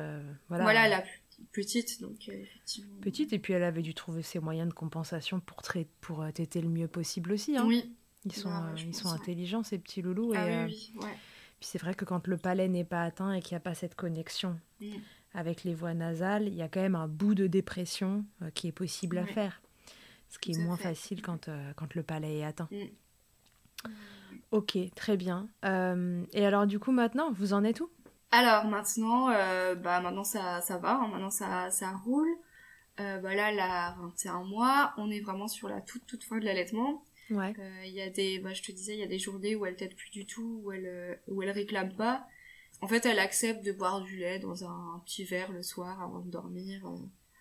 voilà. 0.48 0.64
Voilà, 0.64 0.88
la 0.88 1.04
petite, 1.52 2.00
donc 2.00 2.28
euh, 2.28 2.32
effectivement. 2.32 2.96
Petite, 3.00 3.32
et 3.32 3.38
puis 3.38 3.52
elle 3.52 3.62
avait 3.62 3.82
dû 3.82 3.94
trouver 3.94 4.22
ses 4.22 4.38
moyens 4.38 4.68
de 4.68 4.74
compensation 4.74 5.40
pour, 5.40 5.62
pour 6.00 6.22
euh, 6.22 6.30
t'aider 6.30 6.60
le 6.60 6.68
mieux 6.68 6.88
possible 6.88 7.32
aussi. 7.32 7.56
Hein. 7.56 7.64
Oui. 7.66 7.94
Ils 8.24 8.32
sont, 8.32 8.50
euh, 8.50 8.74
ils 8.78 8.94
sont 8.94 9.08
intelligents, 9.08 9.62
ces 9.62 9.78
petits 9.78 10.02
loulous. 10.02 10.32
Ah, 10.34 10.48
et, 10.48 10.64
oui, 10.64 10.92
oui. 10.94 11.04
Ouais. 11.04 11.14
Puis 11.60 11.68
c'est 11.70 11.78
vrai 11.78 11.94
que 11.94 12.04
quand 12.04 12.26
le 12.26 12.36
palais 12.36 12.68
n'est 12.68 12.84
pas 12.84 13.02
atteint 13.02 13.32
et 13.32 13.40
qu'il 13.40 13.54
n'y 13.54 13.58
a 13.58 13.60
pas 13.60 13.74
cette 13.74 13.94
connexion 13.94 14.58
mm. 14.80 14.86
avec 15.34 15.64
les 15.64 15.74
voies 15.74 15.94
nasales, 15.94 16.48
il 16.48 16.54
y 16.54 16.62
a 16.62 16.68
quand 16.68 16.80
même 16.80 16.94
un 16.94 17.08
bout 17.08 17.34
de 17.34 17.46
dépression 17.46 18.24
qui 18.54 18.68
est 18.68 18.72
possible 18.72 19.18
à 19.18 19.26
faire. 19.26 19.60
Ce 20.30 20.38
qui 20.38 20.52
est 20.52 20.58
moins 20.58 20.76
facile 20.76 21.22
quand, 21.22 21.48
quand 21.76 21.94
le 21.94 22.02
palais 22.02 22.38
est 22.38 22.44
atteint. 22.44 22.68
Mm. 22.70 23.88
Ok, 24.52 24.78
très 24.94 25.16
bien. 25.16 25.48
et 25.62 26.46
alors 26.46 26.66
du 26.66 26.78
coup 26.78 26.92
maintenant, 26.92 27.30
vous 27.30 27.52
en 27.52 27.62
êtes 27.62 27.80
où? 27.80 27.90
Alors 28.38 28.64
maintenant, 28.64 29.30
euh, 29.30 29.74
bah 29.74 30.00
maintenant 30.00 30.24
ça, 30.24 30.60
ça 30.60 30.78
va, 30.78 30.96
hein, 30.96 31.08
maintenant 31.08 31.30
ça, 31.30 31.70
ça 31.70 31.90
roule. 32.04 32.28
Euh, 33.00 33.18
bah 33.18 33.34
là, 33.34 33.50
là, 33.50 33.96
21 34.00 34.44
mois, 34.44 34.94
on 34.98 35.10
est 35.10 35.20
vraiment 35.20 35.48
sur 35.48 35.68
la 35.68 35.80
toute 35.80 36.06
toute 36.06 36.22
fin 36.24 36.38
de 36.38 36.44
l'allaitement. 36.44 37.04
Ouais. 37.30 37.54
Euh, 37.58 37.84
il 37.84 37.92
y 37.92 38.02
a 38.02 38.10
des, 38.10 38.38
bah, 38.38 38.52
je 38.52 38.62
te 38.62 38.70
disais, 38.70 38.94
il 38.94 39.00
y 39.00 39.02
a 39.02 39.08
des 39.08 39.18
journées 39.18 39.56
où 39.56 39.66
elle 39.66 39.76
tète 39.76 39.96
plus 39.96 40.10
du 40.10 40.26
tout, 40.26 40.60
où 40.62 40.72
elle, 40.72 40.86
euh, 40.86 41.14
où 41.28 41.42
elle 41.42 41.50
réclame 41.50 41.94
pas. 41.96 42.26
En 42.80 42.88
fait, 42.88 43.06
elle 43.06 43.18
accepte 43.18 43.64
de 43.64 43.72
boire 43.72 44.02
du 44.02 44.16
lait 44.18 44.38
dans 44.38 44.64
un, 44.64 45.02
petit 45.04 45.24
verre 45.24 45.50
le 45.50 45.62
soir 45.62 46.00
avant 46.02 46.20
de 46.20 46.30
dormir. 46.30 46.82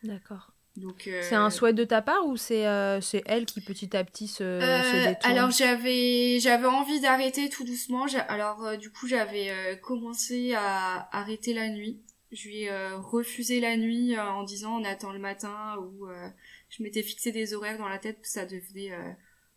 D'accord. 0.04 0.54
Donc 0.76 1.08
c'est 1.22 1.36
un 1.36 1.50
souhait 1.52 1.74
de 1.74 1.84
ta 1.84 2.02
part 2.02 2.26
ou 2.26 2.36
c'est 2.36 2.66
c'est 3.02 3.22
elle 3.28 3.46
qui 3.46 3.62
petit 3.62 3.96
à 3.96 4.04
petit 4.04 4.28
se, 4.28 4.44
se 4.44 5.08
détourne? 5.08 5.32
Alors 5.32 5.52
j'avais 5.52 6.40
j'avais 6.40 6.66
envie 6.66 7.00
d'arrêter 7.00 7.50
tout 7.50 7.64
doucement. 7.64 8.06
Alors 8.28 8.78
du 8.78 8.90
coup 8.92 9.08
j'avais 9.08 9.80
commencé 9.84 10.54
à 10.56 11.08
arrêter 11.12 11.54
la 11.54 11.70
nuit. 11.70 12.02
Je 12.32 12.48
lui 12.48 12.62
ai 12.64 12.72
refusé 12.96 13.60
la 13.60 13.78
nuit 13.78 14.18
en 14.18 14.44
disant 14.44 14.80
on 14.80 14.84
attend 14.84 15.14
le 15.14 15.20
matin 15.20 15.76
ou 15.80 16.08
je 16.70 16.82
m'étais 16.82 17.04
fixé 17.04 17.32
des 17.32 17.54
horaires 17.54 17.78
dans 17.78 17.90
la 17.90 18.00
tête 18.00 18.20
que 18.20 18.28
ça 18.28 18.46
devenait 18.46 18.92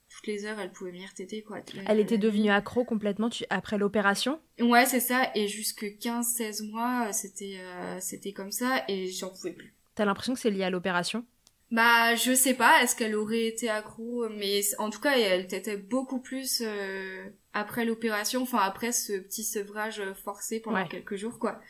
toutes 0.09 0.27
les 0.27 0.45
heures 0.45 0.61
elle 0.61 0.71
pouvait 0.71 0.91
venir 0.91 1.14
téter 1.14 1.43
quoi. 1.43 1.61
Elle 1.87 1.99
était 1.99 2.19
devenue 2.19 2.51
accro 2.51 2.85
complètement 2.85 3.31
après 3.49 3.79
l'opération? 3.79 4.39
Ouais 4.61 4.85
c'est 4.85 5.01
ça 5.01 5.31
et 5.35 5.49
jusque 5.49 5.97
15 5.99 6.27
16 6.27 6.62
mois 6.64 7.11
c'était 7.14 7.59
c'était 8.01 8.35
comme 8.35 8.53
ça 8.53 8.85
et 8.89 9.07
j'en 9.11 9.31
pouvais 9.31 9.53
plus. 9.53 9.73
T'as 9.97 10.05
l'impression 10.05 10.34
que 10.34 10.40
c'est 10.40 10.51
lié 10.51 10.62
à 10.62 10.70
l'opération? 10.70 11.24
Bah, 11.72 12.14
je 12.14 12.32
sais 12.32 12.55
pas, 12.55 12.82
est-ce 12.82 12.94
qu'elle 12.94 13.16
aurait 13.16 13.47
été 13.47 13.68
accro, 13.68 14.28
mais 14.28 14.61
en 14.78 14.90
tout 14.90 15.01
cas, 15.01 15.18
elle 15.18 15.53
était 15.53 15.76
beaucoup 15.76 16.20
plus 16.20 16.62
euh, 16.64 17.24
après 17.55 17.84
l'opération, 17.84 18.42
enfin 18.42 18.59
après 18.59 18.92
ce 18.92 19.14
petit 19.14 19.42
sevrage 19.42 20.01
forcé 20.22 20.61
pendant 20.61 20.86
quelques 20.86 21.16
jours, 21.16 21.40
quoi. 21.40 21.61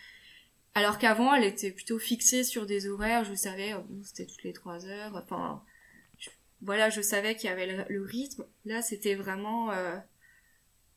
Alors 0.75 0.99
qu'avant, 0.99 1.33
elle 1.35 1.45
était 1.45 1.71
plutôt 1.71 1.99
fixée 1.99 2.45
sur 2.45 2.67
des 2.67 2.89
horaires, 2.89 3.25
je 3.25 3.33
savais, 3.33 3.73
oh, 3.73 3.87
c'était 4.03 4.27
toutes 4.27 4.43
les 4.43 4.53
trois 4.53 4.85
heures, 4.85 5.17
enfin, 5.17 5.63
voilà, 6.61 6.91
je 6.91 7.01
savais 7.01 7.35
qu'il 7.37 7.49
y 7.49 7.53
avait 7.53 7.87
le, 7.89 8.03
rythme. 8.03 8.45
Là, 8.67 8.83
c'était 8.83 9.15
vraiment... 9.15 9.71
Euh, 9.71 9.97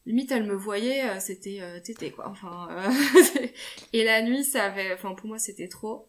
limite 0.05 0.32
elle 0.32 0.45
me 0.45 0.55
voyait 0.55 1.07
euh, 1.07 1.19
c'était 1.19 1.59
euh, 1.61 1.80
tété 1.80 2.09
quoi 2.09 2.27
enfin 2.30 2.67
et 3.93 4.03
la 4.03 4.23
nuit 4.23 4.43
ça 4.43 4.63
avait 4.63 4.93
enfin 4.93 5.13
pour 5.13 5.27
moi 5.27 5.38
c'était 5.38 5.67
trop 5.67 6.07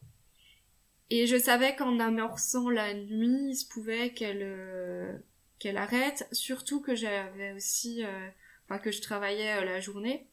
et 1.11 1.27
je 1.27 1.37
savais 1.37 1.75
qu'en 1.75 1.99
amorçant 1.99 2.71
la 2.71 2.95
nuit, 2.95 3.51
il 3.51 3.57
se 3.57 3.67
pouvait 3.67 4.11
qu'elle 4.11 4.43
euh, 4.43 5.13
qu'elle 5.59 5.77
arrête, 5.77 6.27
surtout 6.31 6.81
que 6.81 6.95
j'avais 6.95 7.53
aussi, 7.53 8.05
euh, 8.05 8.29
enfin 8.65 8.79
que 8.79 8.93
je 8.93 9.03
travaillais 9.03 9.59
euh, 9.59 9.65
la 9.65 9.81
journée. 9.81 10.29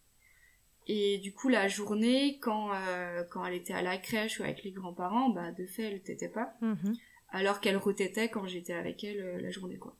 Et 0.85 1.17
du 1.17 1.33
coup, 1.33 1.49
la 1.49 1.67
journée, 1.67 2.39
quand 2.39 2.71
quand 3.29 3.45
elle 3.45 3.55
était 3.55 3.73
à 3.73 3.81
la 3.81 3.97
crèche 3.97 4.39
ou 4.39 4.43
avec 4.43 4.63
les 4.63 4.71
grands-parents, 4.71 5.29
bah 5.29 5.51
de 5.51 5.65
fait, 5.65 5.83
elle 5.83 6.01
t'était 6.01 6.29
pas. 6.29 6.53
Mhm. 6.61 6.95
Alors 7.29 7.59
qu'elle 7.59 7.75
retétait 7.75 8.29
quand 8.29 8.47
j'étais 8.47 8.73
avec 8.73 9.03
elle 9.03 9.41
la 9.41 9.51
journée, 9.51 9.77
quoi. 9.77 9.97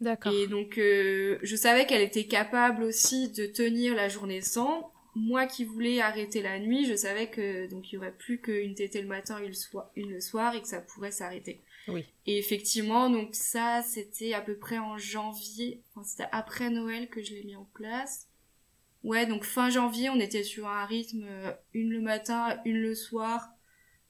D'accord. 0.00 0.32
Et 0.32 0.46
donc, 0.46 0.76
je 0.76 1.56
savais 1.56 1.84
qu'elle 1.84 2.00
était 2.00 2.26
capable 2.26 2.82
aussi 2.82 3.30
de 3.30 3.44
tenir 3.44 3.94
la 3.94 4.08
journée 4.08 4.40
sans, 4.40 4.90
moi 5.14 5.46
qui 5.46 5.64
voulais 5.64 6.00
arrêter 6.00 6.42
la 6.42 6.58
nuit, 6.58 6.86
je 6.86 6.94
savais 6.94 7.28
que 7.28 7.68
donc 7.68 7.90
il 7.90 7.96
y 7.96 7.98
aurait 7.98 8.16
plus 8.16 8.40
qu'une 8.40 8.74
tétée 8.74 9.02
le 9.02 9.08
matin 9.08 9.38
et 9.38 9.50
une 9.96 10.10
le 10.10 10.20
soir 10.20 10.54
et 10.54 10.62
que 10.62 10.68
ça 10.68 10.80
pourrait 10.80 11.10
s'arrêter. 11.10 11.60
Oui. 11.88 12.04
Et 12.26 12.38
effectivement, 12.38 13.10
donc 13.10 13.34
ça 13.34 13.82
c'était 13.82 14.34
à 14.34 14.40
peu 14.40 14.56
près 14.56 14.78
en 14.78 14.96
janvier, 14.98 15.82
enfin, 15.90 16.04
c'était 16.04 16.28
après 16.32 16.70
Noël 16.70 17.08
que 17.08 17.22
je 17.22 17.34
l'ai 17.34 17.44
mis 17.44 17.56
en 17.56 17.68
place. 17.74 18.28
Ouais, 19.04 19.26
donc 19.26 19.44
fin 19.44 19.68
janvier, 19.68 20.10
on 20.10 20.20
était 20.20 20.44
sur 20.44 20.68
un 20.68 20.84
rythme 20.84 21.24
euh, 21.24 21.52
une 21.74 21.90
le 21.90 22.00
matin, 22.00 22.60
une 22.64 22.80
le 22.80 22.94
soir, 22.94 23.50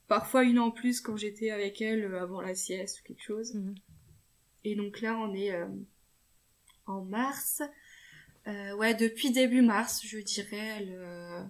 parfois 0.07 0.43
une 0.43 0.59
en 0.59 0.69
plus 0.69 1.01
quand 1.01 1.17
j'étais 1.17 1.49
avec 1.49 1.81
elle 1.81 2.05
euh, 2.05 2.21
avant 2.21 2.41
la 2.41 2.53
sieste 2.53 2.99
ou 2.99 3.07
quelque 3.07 3.23
chose. 3.23 3.55
Mhm. 3.55 3.75
Et 4.63 4.75
donc 4.75 5.01
là, 5.01 5.17
on 5.17 5.33
est 5.33 5.51
euh, 5.51 5.65
en 6.85 7.01
mars. 7.01 7.63
Euh, 8.47 8.75
ouais, 8.75 8.93
depuis 8.93 9.31
début 9.31 9.61
mars, 9.61 10.01
je 10.05 10.19
dirais, 10.19 10.75
elle, 10.77 10.93
euh, 10.97 11.43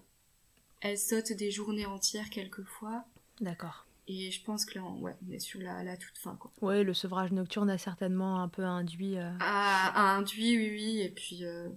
elle 0.81 0.97
saute 0.97 1.31
des 1.33 1.51
journées 1.51 1.85
entières 1.85 2.29
quelquefois. 2.29 3.05
D'accord. 3.41 3.87
Et 4.07 4.31
je 4.31 4.43
pense 4.43 4.65
que 4.65 4.77
là, 4.77 4.85
on, 4.85 4.99
ouais, 5.01 5.15
on 5.27 5.31
est 5.31 5.39
sur 5.39 5.59
la, 5.59 5.83
la 5.83 5.97
toute 5.97 6.17
fin, 6.17 6.35
quoi. 6.35 6.51
Ouais, 6.61 6.83
le 6.83 6.93
sevrage 6.93 7.31
nocturne 7.31 7.69
a 7.69 7.77
certainement 7.77 8.41
un 8.41 8.49
peu 8.49 8.63
induit. 8.63 9.17
Euh... 9.17 9.31
A, 9.39 10.15
induit, 10.15 10.57
oui, 10.57 10.69
oui. 10.71 11.01
Et 11.01 11.09
puis, 11.09 11.45
euh... 11.45 11.69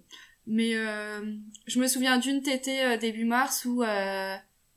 mais 0.46 0.72
je 1.66 1.80
me 1.80 1.86
souviens 1.86 2.18
d'une 2.18 2.42
tétée 2.42 2.98
début 2.98 3.24
mars 3.24 3.64
où, 3.64 3.84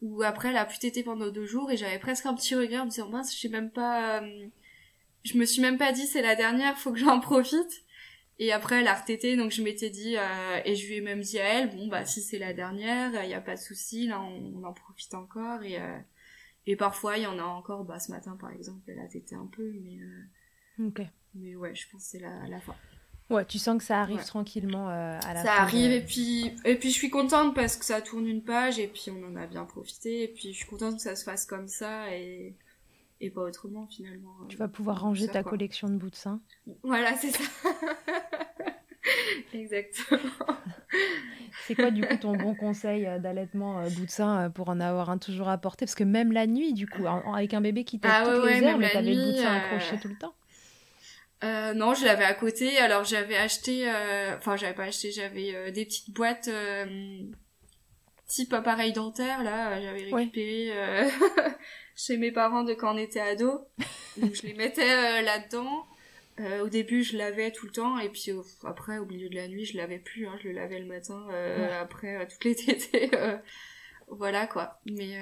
où 0.02 0.24
après, 0.24 0.50
elle 0.50 0.58
a 0.58 0.66
pu 0.66 0.80
téter 0.80 1.04
pendant 1.04 1.30
deux 1.30 1.46
jours 1.46 1.72
et 1.72 1.78
j'avais 1.78 2.00
presque 2.00 2.26
un 2.28 2.34
petit 2.34 2.56
regret 2.56 2.80
en 2.80 2.86
me 2.86 2.92
disant 2.92 3.10
mince, 3.10 3.36
je 3.36 3.42
sais 3.42 3.50
même 3.50 3.72
pas, 3.72 4.22
je 5.24 5.38
me 5.38 5.46
suis 5.46 5.62
même 5.62 5.78
pas 5.78 5.92
dit 5.92 6.06
c'est 6.06 6.22
la 6.22 6.36
dernière, 6.36 6.78
faut 6.78 6.94
que 6.94 7.00
j'en 7.00 7.20
profite. 7.20 7.84
Et 8.42 8.54
après, 8.54 8.80
elle 8.80 8.88
a 8.88 8.96
retété, 8.96 9.36
donc 9.36 9.52
je 9.52 9.62
m'étais 9.62 9.90
dit, 9.90 10.16
euh, 10.18 10.62
et 10.64 10.74
je 10.76 10.88
lui 10.88 10.96
ai 10.96 11.02
même 11.02 11.20
dit 11.20 11.40
à 11.40 11.44
elle, 11.44 11.76
bon, 11.76 11.88
bah, 11.88 12.06
si 12.06 12.22
c'est 12.22 12.40
la 12.40 12.54
dernière, 12.54 13.22
il 13.22 13.28
n'y 13.28 13.34
a 13.34 13.42
pas 13.42 13.56
de 13.56 13.60
souci, 13.60 14.08
là, 14.08 14.22
on, 14.22 14.64
en 14.64 14.72
profite 14.72 15.14
encore, 15.14 15.62
et, 15.62 15.78
euh, 15.78 16.00
et 16.66 16.78
parfois, 16.78 17.18
il 17.18 17.24
y 17.24 17.28
en 17.28 17.38
a 17.38 17.44
encore, 17.44 17.84
bah, 17.84 18.00
ce 18.00 18.12
matin, 18.12 18.38
par 18.40 18.52
exemple, 18.52 18.80
elle 18.88 19.00
a 19.00 19.08
tété 19.08 19.36
un 19.36 19.46
peu, 19.46 19.74
mais, 19.84 20.00
euh, 20.00 20.88
ok. 20.88 21.02
mais 21.36 21.58
ouais, 21.58 21.76
je 21.76 21.90
pense 21.92 22.02
que 22.02 22.10
c'est 22.12 22.20
la, 22.20 22.48
la 22.48 22.62
fin. 22.62 22.76
Ouais, 23.30 23.44
tu 23.44 23.60
sens 23.60 23.78
que 23.78 23.84
ça 23.84 24.00
arrive 24.00 24.24
tranquillement 24.24 24.88
à 24.88 25.20
la 25.34 25.42
fin. 25.42 25.44
Ça 25.44 25.54
arrive, 25.62 25.92
et 25.92 26.02
puis, 26.02 26.54
et 26.64 26.76
puis 26.76 26.90
je 26.90 26.96
suis 26.96 27.10
contente 27.10 27.54
parce 27.54 27.76
que 27.76 27.84
ça 27.84 28.02
tourne 28.02 28.26
une 28.26 28.42
page, 28.42 28.80
et 28.80 28.88
puis 28.88 29.12
on 29.12 29.22
en 29.28 29.36
a 29.36 29.48
bien 29.48 29.66
profité, 29.66 30.24
et 30.24 30.28
puis 30.30 30.54
je 30.54 30.60
suis 30.60 30.66
contente 30.66 30.96
que 30.96 31.02
ça 31.02 31.18
se 31.18 31.26
fasse 31.26 31.46
comme 31.46 31.68
ça, 31.68 32.16
et, 32.16 32.56
et 33.22 33.30
pas 33.30 33.42
autrement 33.42 33.88
finalement. 33.88 34.36
Tu 34.48 34.58
vas 34.58 34.68
pouvoir 34.68 35.02
ranger 35.02 35.28
ta 35.28 35.44
collection 35.44 35.90
de 35.90 35.96
bouts 35.96 36.10
de 36.10 36.16
sein. 36.16 36.42
Voilà, 36.84 37.16
c'est 37.16 37.32
ça. 37.32 37.44
Exactement. 39.54 40.20
c'est 41.66 41.76
quoi 41.76 41.92
du 41.92 42.06
coup 42.06 42.18
ton 42.18 42.36
bon 42.36 42.56
conseil 42.56 43.06
euh, 43.06 43.20
d'allaitement 43.20 43.80
euh, 43.80 43.90
bout 43.90 44.06
de 44.06 44.12
sein 44.12 44.46
euh, 44.46 44.50
pour 44.50 44.70
en 44.70 44.80
avoir 44.80 45.10
un 45.10 45.18
toujours 45.18 45.50
à 45.50 45.58
porter? 45.58 45.86
Parce 45.86 45.96
que 45.96 46.04
même 46.04 46.32
la 46.32 46.48
nuit, 46.48 46.74
du 46.74 46.88
coup, 46.88 47.06
avec 47.08 47.54
un 47.54 47.62
bébé 47.62 47.84
qui 47.84 48.00
t'a 48.00 48.22
ah, 48.22 48.26
toutes 48.26 48.46
les 48.46 48.64
heures, 48.64 48.78
mais 48.78 48.92
t'avais 48.92 49.14
le 49.14 49.26
bout 49.26 49.32
de 49.32 49.38
sein 49.38 49.56
accroché 49.56 50.00
tout 50.00 50.10
le 50.10 50.18
temps 50.18 50.34
non, 51.42 51.94
je 51.94 52.04
l'avais 52.04 52.26
à 52.26 52.34
côté. 52.34 52.80
Alors 52.80 53.06
j'avais 53.06 53.38
acheté, 53.38 53.90
enfin 54.38 54.58
j'avais 54.58 54.74
pas 54.74 54.84
acheté, 54.84 55.12
j'avais 55.12 55.72
des 55.72 55.86
petites 55.86 56.14
boîtes 56.14 56.50
type 58.30 58.54
appareil 58.54 58.94
dentaire 58.94 59.44
là, 59.44 59.82
j'avais 59.82 60.10
récupéré 60.10 60.72
chez 61.96 62.16
mes 62.16 62.32
parents 62.32 62.64
de 62.64 62.74
quand 62.74 62.96
on 62.96 62.98
était 62.98 63.20
ado. 63.20 63.68
Donc 64.18 64.34
je 64.36 64.44
les 64.44 64.54
mettais 64.54 65.22
là-dedans. 65.22 65.86
Euh, 66.40 66.64
au 66.64 66.70
début, 66.70 67.04
je 67.04 67.18
lavais 67.18 67.52
tout 67.52 67.66
le 67.66 67.72
temps, 67.72 68.00
et 68.00 68.10
puis 68.10 68.32
après, 68.64 68.98
au 68.98 69.06
milieu 69.06 69.30
de 69.30 69.36
la 69.36 69.48
nuit, 69.48 69.66
je 69.66 69.76
lavais 69.76 70.00
plus. 70.00 70.26
Hein, 70.26 70.38
je 70.42 70.48
le 70.48 70.54
lavais 70.54 70.80
le 70.80 70.86
matin, 70.86 71.28
euh, 71.32 71.82
après 71.82 72.16
euh, 72.16 72.26
toutes 72.30 72.46
les 72.46 72.56
tétées. 72.66 73.12
voilà 74.08 74.48
quoi. 74.48 74.80
Mais 74.86 75.18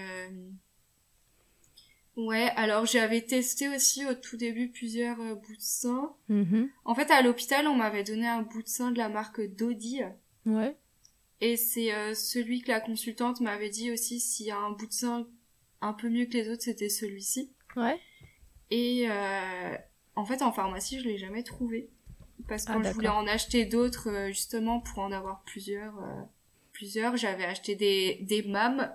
ouais, 2.16 2.50
alors 2.56 2.86
j'avais 2.86 3.22
testé 3.22 3.68
aussi 3.68 4.06
au 4.06 4.14
tout 4.14 4.38
début 4.38 4.70
plusieurs 4.70 5.18
bouts 5.18 5.56
de 5.56 5.62
sein. 5.62 6.14
Mm-hmm. 6.30 6.70
En 6.86 6.94
fait, 6.94 7.10
à 7.10 7.24
l'hôpital, 7.24 7.68
on 7.68 7.76
m'avait 7.76 8.04
donné 8.04 8.28
un 8.28 8.44
bout 8.44 8.62
de 8.62 8.68
sein 8.68 8.92
de 8.92 9.00
la 9.00 9.10
marque 9.10 9.42
Dodi. 9.42 10.02
Ouais. 10.46 10.78
Et 11.42 11.56
c'est 11.56 11.92
celui 12.16 12.62
que 12.62 12.70
la 12.70 12.80
consultante 12.80 13.42
m'avait 13.42 13.70
dit 13.70 13.92
aussi 13.92 14.20
s'il 14.20 14.48
y 14.48 14.52
a 14.52 14.58
un 14.58 14.72
bout 14.72 14.88
de 14.88 14.94
sein 14.94 15.28
un 15.82 15.94
peu 15.94 16.10
mieux 16.10 16.26
que 16.26 16.34
les 16.34 16.50
autres, 16.50 16.64
c'était 16.64 16.90
celui-ci. 16.90 17.52
Ouais. 17.76 18.00
Et 18.72 19.08
en 20.18 20.26
fait, 20.26 20.42
en 20.42 20.52
pharmacie, 20.52 21.00
je 21.00 21.06
l'ai 21.06 21.18
jamais 21.18 21.44
trouvé. 21.44 21.92
Parce 22.48 22.66
que 22.66 22.72
ah, 22.74 22.82
je 22.84 22.90
voulais 22.92 23.08
en 23.08 23.28
acheter 23.28 23.66
d'autres, 23.66 24.10
euh, 24.10 24.28
justement, 24.28 24.80
pour 24.80 25.00
en 25.00 25.12
avoir 25.12 25.44
plusieurs. 25.44 25.98
Euh, 25.98 26.22
plusieurs. 26.72 27.18
J'avais 27.18 27.46
acheté 27.46 27.76
des, 27.76 28.20
des 28.22 28.42
MAM, 28.44 28.92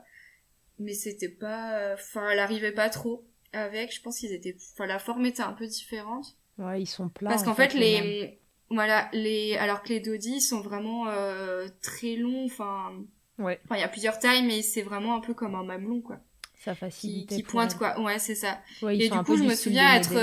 mais 0.79 0.95
c'était 0.95 1.29
pas... 1.29 1.95
Enfin, 1.95 2.31
elle 2.31 2.39
arrivait 2.39 2.73
pas 2.73 2.89
trop 2.89 3.25
avec. 3.53 3.95
Je 3.95 4.01
pense 4.01 4.19
qu'ils 4.19 4.33
étaient... 4.33 4.57
Enfin, 4.73 4.87
la 4.87 4.99
forme 4.99 5.27
était 5.27 5.43
un 5.43 5.53
peu 5.53 5.67
différente. 5.67 6.37
Ouais, 6.59 6.83
ils 6.83 6.87
sont 6.87 7.09
plats. 7.09 7.31
Parce 7.31 7.43
qu'en 7.43 7.55
fait, 7.55 7.75
les... 7.75 8.41
Voilà, 8.73 9.09
les... 9.13 9.57
Alors 9.57 9.83
que 9.83 9.91
les 9.91 10.01
Dodi 10.01 10.41
sont 10.41 10.61
vraiment 10.61 11.09
euh, 11.09 11.69
très 11.83 12.17
longs, 12.17 12.45
enfin... 12.45 12.93
Ouais. 13.39 13.61
Enfin, 13.65 13.77
il 13.77 13.81
y 13.81 13.85
a 13.85 13.89
plusieurs 13.89 14.19
tailles, 14.19 14.45
mais 14.45 14.63
c'est 14.63 14.83
vraiment 14.83 15.17
un 15.17 15.21
peu 15.21 15.35
comme 15.35 15.55
un 15.55 15.65
mamelon, 15.65 16.01
quoi. 16.01 16.19
Ça 16.59 16.75
facilite. 16.75 17.31
Qui, 17.31 17.43
pointe, 17.43 17.77
quoi. 17.77 17.99
Ouais, 18.01 18.19
c'est 18.19 18.35
ça. 18.35 18.61
et 18.89 19.09
du 19.09 19.19
coup, 19.23 19.37
je 19.37 19.45
me 19.45 19.55
souviens 19.55 19.95
être... 19.95 20.15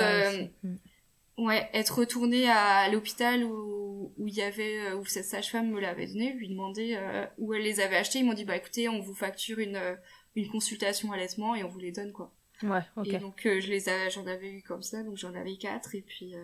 Ouais, 1.37 1.69
être 1.73 1.99
retournée 1.99 2.49
à 2.49 2.89
l'hôpital 2.89 3.45
où 3.45 3.79
où 4.17 4.27
il 4.27 4.33
y 4.33 4.41
avait 4.41 4.79
euh, 4.79 4.97
où 4.97 5.05
cette 5.05 5.25
sage-femme 5.25 5.69
me 5.69 5.79
l'avait 5.79 6.07
donné, 6.07 6.33
lui 6.33 6.49
demander 6.49 6.95
euh, 6.97 7.25
où 7.37 7.53
elle 7.53 7.63
les 7.63 7.79
avait 7.79 7.95
achetés, 7.95 8.19
ils 8.19 8.25
m'ont 8.25 8.33
dit 8.33 8.45
bah 8.45 8.55
écoutez, 8.55 8.89
on 8.89 8.99
vous 8.99 9.13
facture 9.13 9.59
une 9.59 9.77
euh, 9.77 9.95
une 10.35 10.47
consultation 10.49 11.11
allaitement 11.11 11.55
et 11.55 11.63
on 11.63 11.69
vous 11.69 11.79
les 11.79 11.91
donne 11.91 12.11
quoi. 12.11 12.31
Ouais, 12.63 12.81
ok. 12.97 13.07
Et 13.07 13.17
donc 13.19 13.41
je 13.43 13.69
les 13.69 13.83
j'en 14.11 14.27
avais 14.27 14.51
eu 14.51 14.61
comme 14.61 14.83
ça, 14.83 15.01
donc 15.03 15.15
j'en 15.17 15.33
avais 15.33 15.55
quatre 15.55 15.95
et 15.95 16.01
puis 16.01 16.35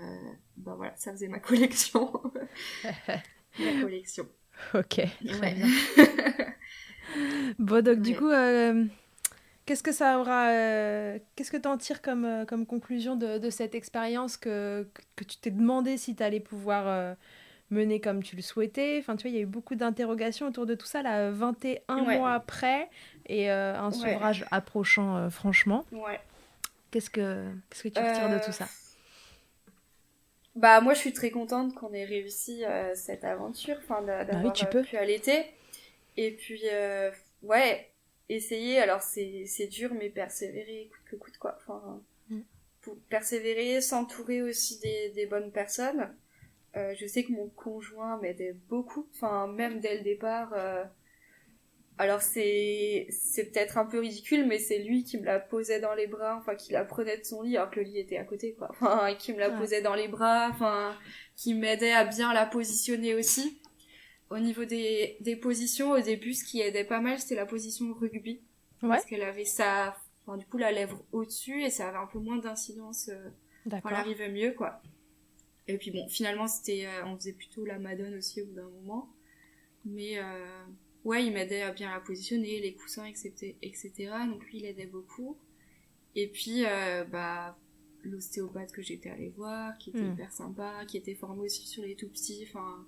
bah 0.58 0.76
voilà, 0.76 0.96
ça 0.96 1.12
faisait 1.12 1.28
ma 1.28 1.40
collection. 1.42 2.12
ma 3.60 3.82
collection. 3.82 4.28
Ok. 4.74 5.02
Très 5.28 5.54
bien. 5.54 5.68
bon 7.60 7.84
donc 7.84 8.00
du 8.02 8.16
coup 8.16 8.32
Qu'est-ce 9.66 9.82
que 9.82 9.92
ça 9.92 10.20
aura. 10.20 10.50
Euh, 10.50 11.18
qu'est-ce 11.36 11.50
que 11.50 11.58
tu 11.58 11.68
en 11.68 11.78
tires 11.78 12.04
comme, 12.04 12.26
euh, 12.26 12.46
comme 12.46 12.68
conclusion 12.68 13.16
de, 13.16 13.40
de 13.40 13.50
cette 13.50 13.74
expérience 13.74 14.38
que, 14.38 14.88
que, 15.16 15.24
tu 15.24 15.38
t'es 15.38 15.50
demandé 15.50 15.98
si 15.98 16.16
tu 16.16 16.22
allais 16.22 16.40
pouvoir 16.40 17.16
euh, 17.76 17.80
mener 17.80 18.00
comme 18.00 18.24
tu 18.24 18.36
le 18.36 18.42
souhaitais 18.42 18.98
Enfin, 19.00 19.16
tu 19.16 19.24
vois, 19.24 19.32
il 19.32 19.36
y 19.36 19.40
a 19.40 19.42
eu 19.42 19.48
beaucoup 19.48 19.76
d'interrogations 19.76 20.48
autour 20.48 20.66
de 20.66 20.76
tout 20.76 20.86
ça, 20.86 21.02
là, 21.02 21.32
21 21.32 22.02
mois 22.02 22.34
après, 22.34 22.90
et 23.28 23.50
un 23.50 23.92
sevrage 23.92 24.46
approchant, 24.52 25.30
franchement. 25.30 25.86
Ouais. 25.92 26.20
Qu'est-ce 26.92 27.10
que, 27.10 27.46
qu'est-ce 27.70 27.84
que 27.84 27.90
tu 27.90 28.00
retires 28.00 28.30
de 28.30 28.44
tout 28.44 28.52
ça? 28.52 28.68
Bah, 30.56 30.80
moi, 30.80 30.94
je 30.94 31.00
suis 31.00 31.14
très 31.14 31.32
contente 31.32 31.76
qu'on 31.76 31.94
ait 31.94 32.06
réussi 32.06 32.64
cette 32.94 33.24
aventure, 33.24 33.78
enfin, 33.84 34.02
bah 34.02 34.24
d'avoir 34.24 34.54
pu 34.54 34.98
allaiter. 34.98 35.46
Et 36.18 36.32
puis, 36.32 36.62
ouais 37.44 37.90
essayer, 38.30 38.80
alors 38.80 39.02
c'est, 39.02 39.46
c'est 39.48 39.68
dur, 39.68 39.94
mais 39.94 40.10
persévérer 40.10 40.90
coûte 40.92 41.06
que 41.06 41.16
coûte, 41.16 41.38
quoi. 41.38 41.58
Enfin, 41.62 42.02
mm. 42.30 42.42
pour 42.82 42.98
persévérer, 43.10 43.82
s'entourer 43.82 44.42
aussi 44.42 44.80
des, 44.80 45.10
des 45.10 45.26
bonnes 45.26 45.52
personnes. 45.52 46.14
Euh, 46.76 46.94
je 46.98 47.06
sais 47.06 47.24
que 47.24 47.32
mon 47.32 47.48
conjoint 47.50 48.20
m'aidait 48.22 48.56
beaucoup, 48.70 49.08
enfin, 49.14 49.48
même 49.48 49.80
dès 49.80 49.98
le 49.98 50.04
départ. 50.04 50.52
Euh, 50.54 50.84
alors 51.98 52.22
c'est, 52.22 53.08
c'est 53.10 53.46
peut-être 53.46 53.78
un 53.78 53.86
peu 53.86 54.00
ridicule, 54.00 54.46
mais 54.46 54.60
c'est 54.60 54.80
lui 54.80 55.06
qui 55.06 55.18
me 55.18 55.24
la 55.24 55.40
posait 55.40 55.80
dans 55.80 55.94
les 55.94 56.08
bras, 56.08 56.36
enfin, 56.38 56.56
qui 56.56 56.74
la 56.74 56.84
prenait 56.84 57.18
de 57.18 57.24
son 57.24 57.44
lit, 57.44 57.56
alors 57.56 57.72
que 57.72 57.80
le 57.80 57.86
lit 57.86 58.00
était 58.00 58.18
à 58.18 58.26
côté, 58.26 58.54
quoi. 58.54 58.68
Enfin, 58.72 59.16
qui 59.16 59.32
me 59.32 59.40
la 59.40 59.50
posait 59.50 59.82
dans 59.82 59.96
les 59.96 60.10
bras, 60.10 60.50
enfin, 60.50 60.94
qui 61.38 61.54
m'aidait 61.54 61.94
à 61.94 62.04
bien 62.04 62.34
la 62.34 62.46
positionner 62.46 63.16
aussi. 63.16 63.62
Au 64.30 64.40
niveau 64.40 64.66
des, 64.66 65.16
des 65.22 65.38
positions, 65.38 65.92
au 65.92 66.02
début, 66.02 66.34
ce 66.34 66.44
qui 66.44 66.60
aidait 66.60 66.84
pas 66.84 67.00
mal, 67.00 67.20
c'était 67.20 67.36
la 67.36 67.46
position 67.46 67.94
rugby. 67.94 68.42
Ouais. 68.82 68.90
Parce 68.90 69.06
qu'elle 69.06 69.22
avait 69.22 69.46
sa, 69.46 69.96
enfin, 70.26 70.36
du 70.36 70.46
coup, 70.46 70.58
la 70.58 70.74
lèvre 70.74 71.02
au-dessus 71.14 71.64
et 71.64 71.70
ça 71.70 71.88
avait 71.88 71.98
un 72.00 72.08
peu 72.08 72.20
moins 72.20 72.38
d'incidence. 72.38 73.08
Euh, 73.08 73.30
D'accord. 73.66 73.92
elle 73.92 73.98
arrivait 73.98 74.30
mieux, 74.30 74.52
quoi. 74.52 74.82
Et 75.68 75.78
puis 75.78 75.92
bon, 75.92 76.08
finalement, 76.08 76.48
c'était, 76.48 76.86
euh, 76.86 77.06
on 77.06 77.16
faisait 77.18 77.34
plutôt 77.34 77.66
la 77.66 77.80
madone 77.80 78.16
aussi 78.16 78.42
au 78.42 78.46
bout 78.46 78.56
d'un 78.56 78.70
moment. 78.70 79.14
Mais, 79.84 80.18
euh, 80.18 80.66
ouais, 81.04 81.26
il 81.26 81.34
m'aidait 81.34 81.64
à 81.64 81.72
bien 81.72 81.92
la 81.92 82.00
positionner, 82.00 82.60
les 82.60 82.74
coussins, 82.74 83.06
etc., 83.06 83.56
etc. 83.62 83.92
Donc 84.28 84.46
lui, 84.46 84.60
il 84.60 84.66
aidait 84.66 84.86
beaucoup. 84.86 85.38
Et 86.16 86.28
puis, 86.28 86.66
euh, 86.66 87.04
bah, 87.06 87.58
l'ostéopathe 88.04 88.72
que 88.72 88.82
j'étais 88.82 89.10
allée 89.10 89.30
voir, 89.30 89.78
qui 89.78 89.90
était 89.90 90.02
hmm. 90.02 90.14
hyper 90.14 90.32
sympa, 90.32 90.86
qui 90.86 90.98
était 90.98 91.16
formé 91.16 91.42
aussi 91.42 91.68
sur 91.68 91.84
les 91.84 91.96
tout 91.96 92.10
petits, 92.10 92.46
enfin, 92.48 92.86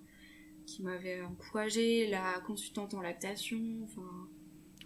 qui 0.66 0.84
m'avait 0.84 1.22
encouragée, 1.22 2.08
la 2.08 2.40
consultante 2.46 2.94
en 2.94 3.02
lactation, 3.02 3.60
enfin... 3.84 4.30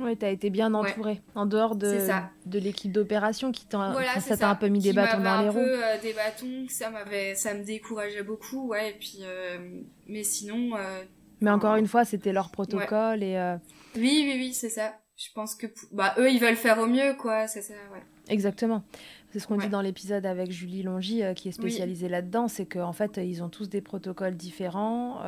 Ouais, 0.02 0.16
t'as 0.16 0.32
été 0.32 0.50
bien 0.50 0.74
entourée, 0.74 1.22
en 1.36 1.46
dehors 1.46 1.76
de, 1.76 1.98
de 2.46 2.60
l'équipe 2.60 2.92
d'opération 2.92 3.52
qui 3.52 3.66
t'a 3.66 3.94
ça 4.20 4.36
t'a 4.36 4.50
un 4.50 4.56
peu 4.56 4.68
mis 4.68 4.80
des 4.80 4.94
bâtons 4.94 5.22
dans 5.22 5.42
les 5.42 5.50
roues. 5.50 5.60
un 5.60 5.64
peu 5.64 5.84
euh, 5.84 6.02
des 6.02 6.14
bâtons, 6.14 6.66
ça 6.70 6.90
m'avait, 6.90 7.36
ça 7.36 7.54
me 7.54 7.64
décourageait 7.64 8.24
beaucoup, 8.24 8.70
ouais, 8.70 8.92
et 8.92 8.94
puis, 8.94 9.20
euh, 9.22 9.82
mais 10.08 10.24
sinon... 10.24 10.76
Euh, 10.76 11.04
mais 11.40 11.52
encore 11.52 11.76
une 11.76 11.88
fois, 11.88 12.06
c'était 12.06 12.34
leur 12.34 12.52
protocole 12.52 13.24
et... 13.24 13.56
Oui, 13.96 14.24
oui, 14.26 14.34
oui, 14.38 14.54
c'est 14.54 14.70
ça. 14.70 14.94
Je 15.18 15.28
pense 15.36 15.56
que, 15.56 15.68
bah, 15.92 16.16
eux, 16.18 16.32
ils 16.32 16.40
veulent 16.40 16.56
faire 16.56 16.80
au 16.80 16.88
mieux, 16.88 17.14
quoi, 17.16 17.48
c'est 17.48 17.62
ça, 17.62 17.74
ouais. 17.94 18.02
Exactement. 18.28 18.84
C'est 19.32 19.40
ce 19.40 19.48
qu'on 19.48 19.58
dit 19.58 19.70
dans 19.70 19.82
l'épisode 19.82 20.26
avec 20.26 20.52
Julie 20.52 20.84
Longy, 20.84 21.24
euh, 21.24 21.34
qui 21.34 21.50
est 21.50 21.54
spécialisée 21.54 22.10
là-dedans, 22.10 22.48
c'est 22.48 22.66
qu'en 22.66 22.92
fait, 22.92 23.18
ils 23.18 23.42
ont 23.44 23.50
tous 23.50 23.70
des 23.70 23.82
protocoles 23.82 24.36
différents. 24.36 25.22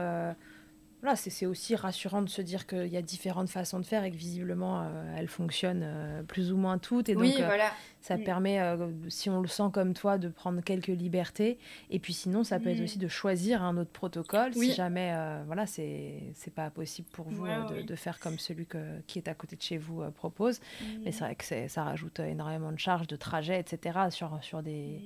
Euh, 1.04 1.08
voilà, 1.08 1.16
c'est 1.16 1.46
aussi 1.46 1.76
rassurant 1.76 2.22
de 2.22 2.30
se 2.30 2.42
dire 2.42 2.66
qu'il 2.66 2.88
y 2.88 2.98
a 2.98 3.02
différentes 3.02 3.50
façons 3.50 3.80
de 3.80 3.86
faire 3.86 4.04
et 4.04 4.12
que 4.12 4.16
visiblement 4.16 4.82
euh, 4.82 5.16
elles 5.18 5.28
fonctionnent 5.28 5.84
euh, 5.84 6.24
plus 6.24 6.52
ou 6.52 6.58
moins 6.58 6.78
toutes. 6.78 7.10
Et 7.10 7.14
donc, 7.14 7.24
oui, 7.24 7.36
voilà. 7.38 7.72
Ça 8.04 8.18
permet, 8.18 8.60
euh, 8.60 8.90
si 9.08 9.30
on 9.30 9.42
le 9.42 9.48
sent 9.48 9.70
comme 9.74 9.94
toi, 9.94 10.20
de 10.20 10.28
prendre 10.28 10.62
quelques 10.62 10.88
libertés. 10.88 11.58
Et 11.90 11.98
puis 11.98 12.14
sinon, 12.14 12.44
ça 12.44 12.60
peut 12.60 12.70
être 12.70 12.82
aussi 12.82 13.00
de 13.00 13.08
choisir 13.08 13.64
un 13.64 13.78
autre 13.78 13.92
protocole 13.92 14.54
si 14.54 14.74
jamais, 14.74 15.16
voilà, 15.48 15.66
c'est 15.66 16.34
pas 16.54 16.70
possible 16.70 17.08
pour 17.12 17.30
vous 17.30 17.48
de, 17.48 17.82
de, 17.82 17.96
faire 17.96 18.20
comme 18.20 18.38
celui 18.38 18.66
que, 18.66 19.00
qui 19.08 19.18
est 19.20 19.28
à 19.28 19.34
côté 19.34 19.56
de 19.56 19.62
chez 19.62 19.78
vous 19.78 20.04
propose. 20.12 20.60
Mais 21.04 21.12
c'est 21.12 21.24
vrai 21.24 21.36
que 21.36 21.68
ça 21.68 21.84
rajoute 21.84 22.20
énormément 22.20 22.72
de 22.72 22.80
charges, 22.80 23.08
de 23.08 23.16
trajets, 23.16 23.60
etc. 23.60 24.00
sur, 24.12 24.38
sur 24.44 24.62
des 24.62 25.02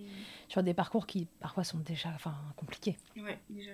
sur 0.48 0.64
des 0.64 0.74
parcours 0.74 1.08
qui 1.08 1.28
parfois 1.40 1.64
sont 1.64 1.80
déjà 1.80 2.10
enfin 2.16 2.34
compliqués. 2.56 2.96
Ouais, 3.18 3.38
déjà. 3.50 3.72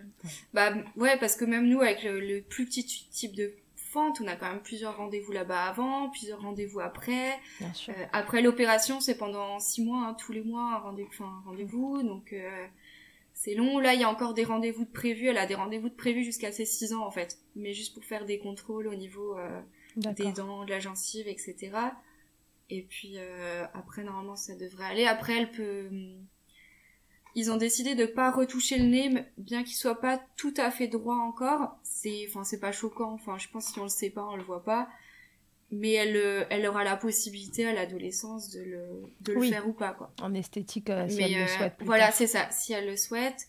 Bah 0.54 0.74
ouais, 0.96 1.18
parce 1.20 1.36
que 1.36 1.46
même 1.46 1.68
nous 1.68 1.82
avec 1.82 2.04
le, 2.04 2.42
plus 2.42 2.66
petit 2.66 2.84
type 2.86 3.36
de 3.36 3.54
on 3.96 4.28
a 4.28 4.36
quand 4.36 4.50
même 4.50 4.62
plusieurs 4.62 4.98
rendez-vous 4.98 5.32
là-bas 5.32 5.66
avant, 5.66 6.10
plusieurs 6.10 6.42
rendez-vous 6.42 6.80
après. 6.80 7.40
Bien 7.60 7.74
sûr. 7.74 7.94
Euh, 7.98 8.06
après 8.12 8.42
l'opération, 8.42 9.00
c'est 9.00 9.18
pendant 9.18 9.60
six 9.60 9.84
mois, 9.84 10.06
hein, 10.08 10.14
tous 10.14 10.32
les 10.32 10.42
mois 10.42 10.76
un 10.76 10.80
rendez-vous, 10.80 11.10
enfin, 11.10 12.04
donc 12.04 12.34
euh, 12.34 12.68
c'est 13.34 13.56
long. 13.56 13.80
Là, 13.80 13.94
il 13.94 14.02
y 14.02 14.04
a 14.04 14.10
encore 14.10 14.34
des 14.34 14.44
rendez-vous 14.44 14.86
de 14.86 14.92
prévus. 14.92 15.28
Elle 15.28 15.38
a 15.38 15.46
des 15.46 15.56
rendez-vous 15.56 15.90
de 15.90 15.96
prévus 15.96 16.24
jusqu'à 16.24 16.52
ses 16.52 16.66
6 16.66 16.94
ans 16.94 17.06
en 17.06 17.12
fait, 17.12 17.38
mais 17.56 17.74
juste 17.74 17.94
pour 17.94 18.04
faire 18.04 18.26
des 18.26 18.40
contrôles 18.40 18.88
au 18.88 18.96
niveau 18.96 19.38
euh, 19.38 19.62
des 19.96 20.32
dents, 20.32 20.66
de 20.66 20.70
la 20.70 20.80
gencive, 20.80 21.28
etc. 21.28 21.72
Et 22.70 22.82
puis 22.82 23.18
après, 23.74 24.04
normalement, 24.04 24.36
ça 24.36 24.56
devrait 24.56 24.86
aller. 24.86 25.06
Après, 25.06 25.34
elle 25.38 25.52
peut 25.52 25.90
ils 27.36 27.52
ont 27.52 27.58
décidé 27.58 27.96
de 27.96 28.06
pas 28.06 28.32
retoucher 28.32 28.78
le 28.78 28.86
nez, 28.86 29.26
bien 29.38 29.64
qu'il 29.64 29.76
soit 29.76 30.00
pas 30.00 30.22
tout 30.38 30.54
à 30.58 30.72
fait 30.72 30.88
droit 30.88 31.16
encore. 31.16 31.78
C'est, 31.84 32.26
enfin, 32.30 32.44
c'est 32.44 32.60
pas 32.60 32.72
choquant. 32.72 33.12
Enfin, 33.14 33.38
je 33.38 33.48
pense 33.50 33.68
que 33.68 33.74
si 33.74 33.80
on 33.80 33.84
le 33.84 33.90
sait 33.90 34.10
pas, 34.10 34.26
on 34.26 34.36
le 34.36 34.44
voit 34.44 34.64
pas. 34.64 34.88
Mais 35.72 35.94
elle, 35.94 36.16
euh, 36.16 36.46
elle 36.52 36.68
aura 36.68 36.84
la 36.84 36.96
possibilité 36.96 37.66
à 37.66 37.74
l'adolescence 37.74 38.52
de 38.52 38.62
le, 38.62 38.86
de 39.22 39.34
le 39.34 39.42
faire 39.42 39.68
ou 39.68 39.74
pas, 39.74 39.94
quoi. 39.94 40.14
En 40.22 40.34
esthétique, 40.36 40.92
euh, 40.92 41.08
si 41.10 41.22
elle 41.22 41.34
le 41.34 41.44
euh, 41.44 41.48
souhaite. 41.48 41.74
voilà, 41.80 42.12
c'est 42.12 42.28
ça. 42.28 42.50
Si 42.52 42.74
elle 42.74 42.86
le 42.86 42.98
souhaite. 42.98 43.48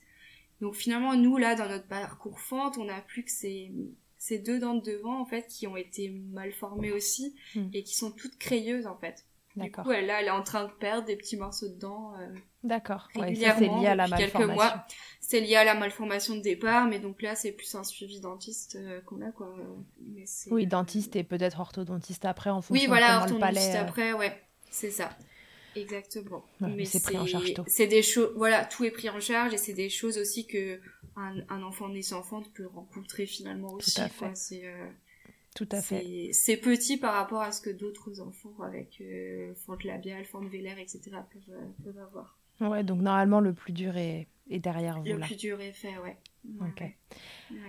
Donc 0.63 0.75
finalement, 0.75 1.15
nous 1.17 1.37
là, 1.37 1.55
dans 1.55 1.69
notre 1.69 1.87
parcours 1.87 2.41
fente, 2.41 2.79
on 2.79 2.89
a 2.89 3.01
plus 3.03 3.25
que 3.25 3.31
ces, 3.31 3.73
ces 4.17 4.39
deux 4.39 4.59
dents 4.59 4.75
de 4.75 4.81
devant 4.81 5.21
en 5.21 5.27
fait 5.27 5.47
qui 5.49 5.67
ont 5.67 5.77
été 5.77 6.09
mal 6.09 6.53
formées 6.53 6.93
aussi 6.93 7.35
hmm. 7.55 7.69
et 7.75 7.83
qui 7.83 7.95
sont 7.95 8.11
toutes 8.11 8.39
crayeuses 8.39 8.87
en 8.87 8.97
fait. 8.97 9.27
Du 9.57 9.71
coup, 9.71 9.93
elle, 9.93 10.07
là, 10.07 10.21
elle 10.21 10.27
est 10.27 10.31
en 10.31 10.43
train 10.43 10.65
de 10.65 10.73
perdre 10.73 11.07
des 11.07 11.17
petits 11.17 11.37
morceaux 11.37 11.69
de 11.69 11.79
dents. 11.79 12.13
D'accord. 12.63 13.09
Ouais, 13.15 13.35
c'est 13.35 13.61
lié 13.61 13.87
à 13.87 13.95
la 13.95 14.09
malformation. 14.09 14.39
Quelques 14.39 14.55
mois. 14.55 14.85
C'est 15.21 15.41
lié 15.41 15.57
à 15.57 15.65
la 15.65 15.75
malformation 15.75 16.37
de 16.37 16.41
départ, 16.41 16.87
mais 16.89 16.99
donc 16.99 17.23
là, 17.23 17.35
c'est 17.35 17.53
plus 17.53 17.75
un 17.75 17.85
suivi 17.85 18.21
dentiste 18.21 18.79
qu'on 19.07 19.21
a, 19.23 19.31
quoi. 19.31 19.55
oui, 20.51 20.67
dentiste 20.67 21.17
et 21.17 21.25
peut-être 21.25 21.61
orthodontiste 21.61 22.25
après, 22.25 22.51
en 22.51 22.63
fonction 22.63 22.83
oui, 22.83 22.89
voilà, 22.89 23.21
de 23.21 23.25
comment 23.27 23.35
le 23.35 23.41
palais. 23.41 23.77
après, 23.77 24.13
ouais, 24.13 24.43
c'est 24.71 24.91
ça. 24.91 25.11
Exactement. 25.77 26.45
mais 26.61 26.85
c'est 26.85 27.03
pris 27.03 27.19
en 27.19 27.27
charge 27.27 27.53
C'est 27.67 27.87
des 27.87 28.03
choses, 28.03 28.33
voilà, 28.37 28.65
tout 28.65 28.85
est 28.85 28.91
pris 28.91 29.11
en 29.11 29.21
charge 29.21 29.55
et 29.55 29.57
c'est 29.59 29.73
des 29.73 29.89
choses 29.89 30.19
aussi 30.19 30.47
que 30.47 30.81
un, 31.17 31.37
un 31.49 31.63
enfant 31.63 31.89
né 31.89 32.03
sans 32.03 32.23
fente 32.23 32.53
peut 32.53 32.67
rencontrer 32.67 33.27
finalement 33.27 33.73
aussi. 33.73 33.95
Tout 33.95 34.03
à 34.03 34.09
fait. 34.09 34.31
C'est, 34.35 34.67
euh, 34.67 34.87
tout 35.55 35.69
à 35.71 35.81
fait. 35.81 36.31
C'est 36.33 36.57
petit 36.57 36.97
par 36.97 37.15
rapport 37.15 37.41
à 37.41 37.53
ce 37.53 37.61
que 37.61 37.71
d'autres 37.71 38.21
enfants 38.21 38.57
avec 38.63 39.01
euh, 39.01 39.55
fente 39.55 39.85
labiale, 39.85 40.25
fente 40.25 40.49
vélaire, 40.49 40.79
etc. 40.79 41.01
peuvent, 41.05 41.57
euh, 41.57 41.85
peuvent 41.85 41.99
avoir. 41.99 42.37
Ouais, 42.61 42.83
donc 42.83 43.01
normalement 43.01 43.41
le 43.41 43.53
plus 43.53 43.73
dur 43.73 43.97
est, 43.97 44.27
est 44.51 44.59
derrière 44.59 45.01
vous. 45.01 45.05
Le 45.05 45.21
plus 45.21 45.37
dur 45.37 45.61
est 45.61 45.73
fait, 45.73 45.97
ouais. 45.99 46.17
Ok. 46.61 46.83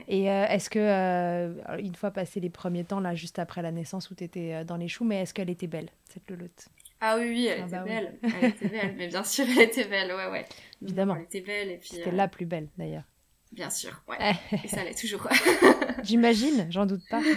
Et 0.08 0.30
euh, 0.30 0.48
est-ce 0.48 0.70
que, 0.70 1.80
une 1.80 1.96
fois 1.96 2.12
passé 2.12 2.40
les 2.40 2.50
premiers 2.50 2.84
temps, 2.84 3.00
là, 3.00 3.14
juste 3.14 3.40
après 3.40 3.62
la 3.62 3.72
naissance 3.72 4.10
où 4.10 4.16
tu 4.16 4.24
étais 4.24 4.66
dans 4.66 4.78
les 4.78 4.88
choux, 4.88 5.06
mais 5.06 5.22
est-ce 5.22 5.34
qu'elle 5.34 5.50
était 5.50 5.68
belle, 5.68 5.90
cette 6.06 6.30
lolotte? 6.30 6.68
Ah 7.02 7.18
oui, 7.20 7.30
oui, 7.30 7.46
elle 7.46 7.62
ah 7.62 7.68
était 7.68 7.78
bah 7.78 7.84
belle. 7.84 8.20
Elle 8.24 8.50
était 8.50 8.68
belle, 8.68 8.96
mais 8.98 9.08
bien 9.08 9.24
sûr, 9.24 9.46
elle 9.48 9.64
était 9.64 9.88
belle, 9.88 10.12
ouais, 10.12 10.28
ouais. 10.32 10.46
Évidemment. 10.82 11.16
Elle 11.16 11.24
était 11.24 11.42
belle 11.42 11.70
et 11.70 11.78
puis. 11.78 11.90
C'était 11.90 12.12
la 12.12 12.28
plus 12.28 12.46
belle, 12.46 12.68
d'ailleurs. 12.78 13.04
Bien 13.52 13.70
sûr, 13.70 14.02
ouais. 14.08 14.18
et 14.64 14.68
ça 14.68 14.84
l'est 14.84 15.00
toujours. 15.00 15.28
J'imagine, 16.06 16.68
j'en 16.70 16.86
doute 16.86 17.04
pas. 17.10 17.22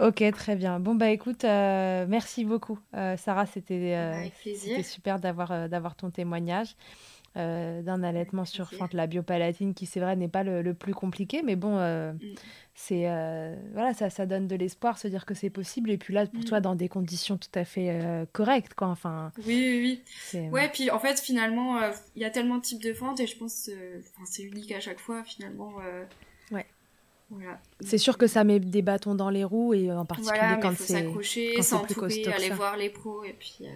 Ok, 0.00 0.22
très 0.32 0.54
bien. 0.54 0.78
Bon, 0.78 0.94
bah 0.94 1.10
écoute, 1.10 1.42
euh, 1.42 2.06
merci 2.08 2.44
beaucoup. 2.44 2.78
Euh, 2.94 3.16
Sarah, 3.16 3.46
c'était 3.46 3.96
euh, 3.96 4.82
super 4.84 5.18
d'avoir 5.18 5.68
d'avoir 5.68 5.96
ton 5.96 6.10
témoignage. 6.10 6.76
d'un 7.34 8.02
allaitement 8.04 8.44
sur 8.44 8.70
fente 8.70 8.94
la 8.94 9.08
biopalatine 9.08 9.74
qui 9.74 9.86
c'est 9.86 9.98
vrai 9.98 10.14
n'est 10.14 10.28
pas 10.28 10.44
le, 10.44 10.72
plus 10.72 10.94
compliqué 10.94 11.42
mais 11.44 11.56
bon 11.56 11.76
mm. 11.76 12.18
C'est 12.80 13.06
voilà 13.72 13.92
ça 13.92 14.08
ça 14.08 14.24
donne 14.24 14.46
de 14.46 14.54
l'espoir 14.54 14.98
se 14.98 15.08
dire 15.08 15.26
que 15.26 15.34
c'est 15.34 15.50
possible. 15.50 15.90
Et 15.90 15.98
puis 15.98 16.14
là 16.14 16.26
pour 16.26 16.40
mm. 16.40 16.44
toi 16.44 16.60
dans 16.60 16.76
des 16.76 16.88
conditions 16.88 17.36
tout 17.36 17.50
à 17.54 17.64
fait 17.64 18.26
correctes 18.32 18.74
quoi 18.74 18.86
enfin. 18.88 19.32
Oui 19.38 19.44
oui 19.46 20.02
oui. 20.32 20.48
Ouais 20.50 20.68
puis 20.68 20.90
en 20.90 21.00
fait 21.00 21.18
finalement 21.18 21.80
il 22.14 22.22
y 22.22 22.24
a 22.24 22.30
tellement 22.30 22.58
de 22.58 22.62
types 22.62 22.82
de 22.82 22.92
fentes 22.92 23.20
et 23.20 23.26
je 23.26 23.36
pense 23.36 23.70
c'est 24.24 24.42
unique 24.42 24.72
à 24.72 24.80
chaque 24.80 25.00
fois 25.00 25.24
finalement 25.24 25.72
ouais. 26.52 26.66
c'est 27.80 27.98
sûr 27.98 28.16
que 28.16 28.26
ça 28.26 28.44
met 28.44 28.60
des 28.60 28.82
bâtons 28.82 29.16
dans 29.16 29.30
les 29.30 29.44
roues 29.44 29.74
et 29.74 29.90
en 29.90 30.04
particulier 30.04 30.58
quand 30.62 30.76
c'est 30.76 30.92
s'accrocher, 30.92 31.60
s'entourer, 31.62 32.24
aller 32.32 32.50
voir 32.50 32.76
les 32.76 32.90
pros 32.90 33.24
et 33.24 33.32
puis. 33.32 33.66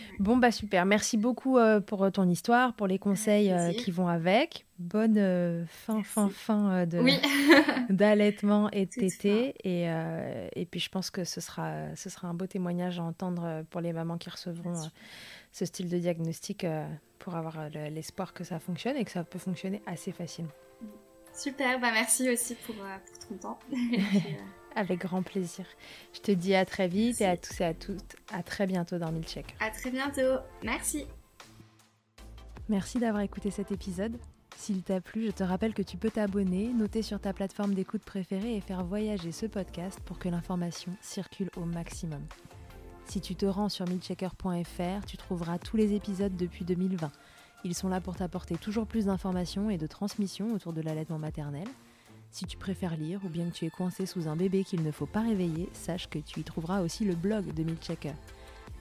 Euh, 0.00 0.16
bon 0.18 0.36
bah 0.36 0.50
super, 0.50 0.84
merci 0.86 1.16
beaucoup 1.16 1.58
euh, 1.58 1.80
pour 1.80 2.10
ton 2.12 2.28
histoire, 2.28 2.74
pour 2.74 2.86
les 2.86 2.98
conseils 2.98 3.52
euh, 3.52 3.72
qui 3.72 3.90
vont 3.90 4.08
avec. 4.08 4.66
Bonne 4.78 5.66
fin 5.66 6.02
fin 6.02 6.30
fin 6.30 6.86
de 6.86 7.02
d'allaitement 7.92 8.70
et 8.70 8.86
de 8.86 8.90
tété. 8.90 9.54
et, 9.62 9.84
et 10.58 10.64
puis 10.64 10.80
je 10.80 10.88
pense 10.88 11.10
que 11.10 11.24
ce 11.24 11.42
sera 11.42 11.94
ce 11.96 12.08
sera 12.08 12.28
un 12.28 12.34
beau 12.34 12.46
témoignage 12.46 12.98
à 12.98 13.02
entendre 13.02 13.62
pour 13.68 13.82
les 13.82 13.92
mamans 13.92 14.16
qui 14.16 14.30
recevront 14.30 14.72
ce 15.52 15.64
style 15.66 15.90
de 15.90 15.98
diagnostic 15.98 16.64
pour 17.18 17.34
avoir 17.34 17.68
l'espoir 17.90 18.32
que 18.32 18.42
ça 18.42 18.58
fonctionne 18.58 18.96
et 18.96 19.04
que 19.04 19.10
ça 19.10 19.22
peut 19.22 19.38
fonctionner 19.38 19.82
assez 19.86 20.12
facilement. 20.12 20.52
Super, 21.32 21.80
bah 21.80 21.90
merci 21.92 22.28
aussi 22.28 22.54
pour, 22.54 22.74
euh, 22.74 22.96
pour 23.06 23.28
ton 23.28 23.36
temps. 23.36 23.58
Avec 24.76 25.00
grand 25.00 25.22
plaisir. 25.22 25.64
Je 26.12 26.20
te 26.20 26.30
dis 26.32 26.54
à 26.54 26.64
très 26.64 26.88
vite 26.88 27.20
et 27.20 27.26
à 27.26 27.36
tous 27.36 27.60
et 27.60 27.64
à 27.64 27.74
toutes, 27.74 28.16
à 28.32 28.42
très 28.42 28.66
bientôt 28.66 28.98
dans 28.98 29.12
Milcheck. 29.12 29.54
À 29.60 29.70
très 29.70 29.90
bientôt. 29.90 30.40
Merci. 30.62 31.06
Merci 32.68 32.98
d'avoir 32.98 33.22
écouté 33.22 33.50
cet 33.50 33.72
épisode. 33.72 34.16
S'il 34.56 34.82
t'a 34.82 35.00
plu, 35.00 35.26
je 35.26 35.30
te 35.32 35.42
rappelle 35.42 35.74
que 35.74 35.82
tu 35.82 35.96
peux 35.96 36.10
t'abonner, 36.10 36.68
noter 36.68 37.02
sur 37.02 37.18
ta 37.18 37.32
plateforme 37.32 37.74
d'écoute 37.74 38.02
préférée 38.04 38.56
et 38.56 38.60
faire 38.60 38.84
voyager 38.84 39.32
ce 39.32 39.46
podcast 39.46 39.98
pour 40.04 40.18
que 40.18 40.28
l'information 40.28 40.92
circule 41.00 41.50
au 41.56 41.64
maximum. 41.64 42.22
Si 43.06 43.20
tu 43.20 43.34
te 43.34 43.46
rends 43.46 43.68
sur 43.68 43.88
milchecker.fr, 43.88 45.06
tu 45.06 45.16
trouveras 45.16 45.58
tous 45.58 45.76
les 45.76 45.94
épisodes 45.94 46.36
depuis 46.36 46.64
2020 46.64 47.10
ils 47.64 47.74
sont 47.74 47.88
là 47.88 48.00
pour 48.00 48.16
t'apporter 48.16 48.56
toujours 48.56 48.86
plus 48.86 49.06
d'informations 49.06 49.70
et 49.70 49.76
de 49.76 49.86
transmissions 49.86 50.52
autour 50.54 50.72
de 50.72 50.80
l'allaitement 50.80 51.18
maternel. 51.18 51.66
Si 52.30 52.44
tu 52.44 52.56
préfères 52.56 52.96
lire 52.96 53.20
ou 53.24 53.28
bien 53.28 53.50
que 53.50 53.54
tu 53.54 53.66
es 53.66 53.70
coincé 53.70 54.06
sous 54.06 54.28
un 54.28 54.36
bébé 54.36 54.62
qu'il 54.62 54.82
ne 54.82 54.92
faut 54.92 55.06
pas 55.06 55.22
réveiller, 55.22 55.68
sache 55.72 56.08
que 56.08 56.18
tu 56.18 56.40
y 56.40 56.44
trouveras 56.44 56.80
aussi 56.80 57.04
le 57.04 57.16
blog 57.16 57.52
de 57.52 57.64
Milchecker. 57.64 58.14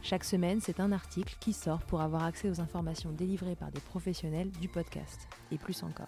Chaque 0.01 0.23
semaine, 0.23 0.61
c'est 0.61 0.79
un 0.79 0.91
article 0.91 1.35
qui 1.39 1.51
sort 1.51 1.81
pour 1.81 2.01
avoir 2.01 2.23
accès 2.23 2.49
aux 2.49 2.61
informations 2.61 3.11
délivrées 3.11 3.55
par 3.55 3.71
des 3.71 3.81
professionnels 3.81 4.51
du 4.61 4.69
podcast, 4.69 5.27
et 5.51 5.57
plus 5.57 5.83
encore. 5.83 6.07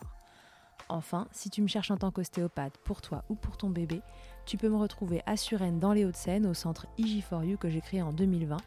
Enfin, 0.87 1.27
si 1.31 1.49
tu 1.49 1.61
me 1.61 1.67
cherches 1.67 1.91
en 1.91 1.97
tant 1.97 2.11
qu'ostéopathe 2.11 2.77
pour 2.83 3.01
toi 3.01 3.23
ou 3.29 3.35
pour 3.35 3.57
ton 3.57 3.69
bébé, 3.69 4.01
tu 4.45 4.57
peux 4.57 4.69
me 4.69 4.77
retrouver 4.77 5.21
à 5.25 5.35
Suresnes 5.35 5.79
dans 5.79 5.93
les 5.93 6.05
Hauts-de-Seine 6.05 6.45
au 6.45 6.53
centre 6.53 6.85
IG4U 6.99 7.57
que 7.57 7.69
j'ai 7.69 7.81
créé 7.81 8.01
en 8.01 8.13
2020, 8.13 8.57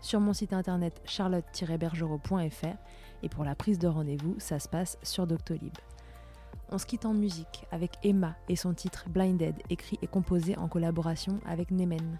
sur 0.00 0.20
mon 0.20 0.32
site 0.32 0.52
internet 0.52 1.00
charlotte-bergerot.fr 1.04 2.76
et 3.22 3.28
pour 3.28 3.44
la 3.44 3.54
prise 3.54 3.78
de 3.78 3.88
rendez-vous, 3.88 4.34
ça 4.38 4.58
se 4.58 4.68
passe 4.68 4.98
sur 5.02 5.26
Doctolib. 5.26 5.72
On 6.70 6.78
se 6.78 6.86
quitte 6.86 7.04
en 7.04 7.14
musique 7.14 7.66
avec 7.70 7.92
Emma 8.02 8.36
et 8.48 8.56
son 8.56 8.74
titre 8.74 9.04
Blinded, 9.08 9.54
écrit 9.70 9.98
et 10.02 10.06
composé 10.06 10.56
en 10.56 10.68
collaboration 10.68 11.40
avec 11.44 11.70
Nemen. 11.70 12.18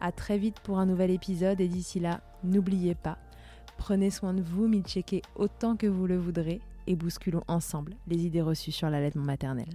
A 0.00 0.12
très 0.12 0.38
vite 0.38 0.60
pour 0.60 0.78
un 0.78 0.86
nouvel 0.86 1.10
épisode 1.10 1.60
et 1.60 1.68
d'ici 1.68 2.00
là, 2.00 2.20
n'oubliez 2.44 2.94
pas, 2.94 3.18
prenez 3.78 4.10
soin 4.10 4.34
de 4.34 4.42
vous, 4.42 4.72
checker 4.82 5.22
autant 5.34 5.76
que 5.76 5.86
vous 5.86 6.06
le 6.06 6.18
voudrez 6.18 6.60
et 6.86 6.96
bousculons 6.96 7.44
ensemble 7.48 7.94
les 8.06 8.26
idées 8.26 8.42
reçues 8.42 8.72
sur 8.72 8.88
l'allaitement 8.90 9.24
maternel. 9.24 9.68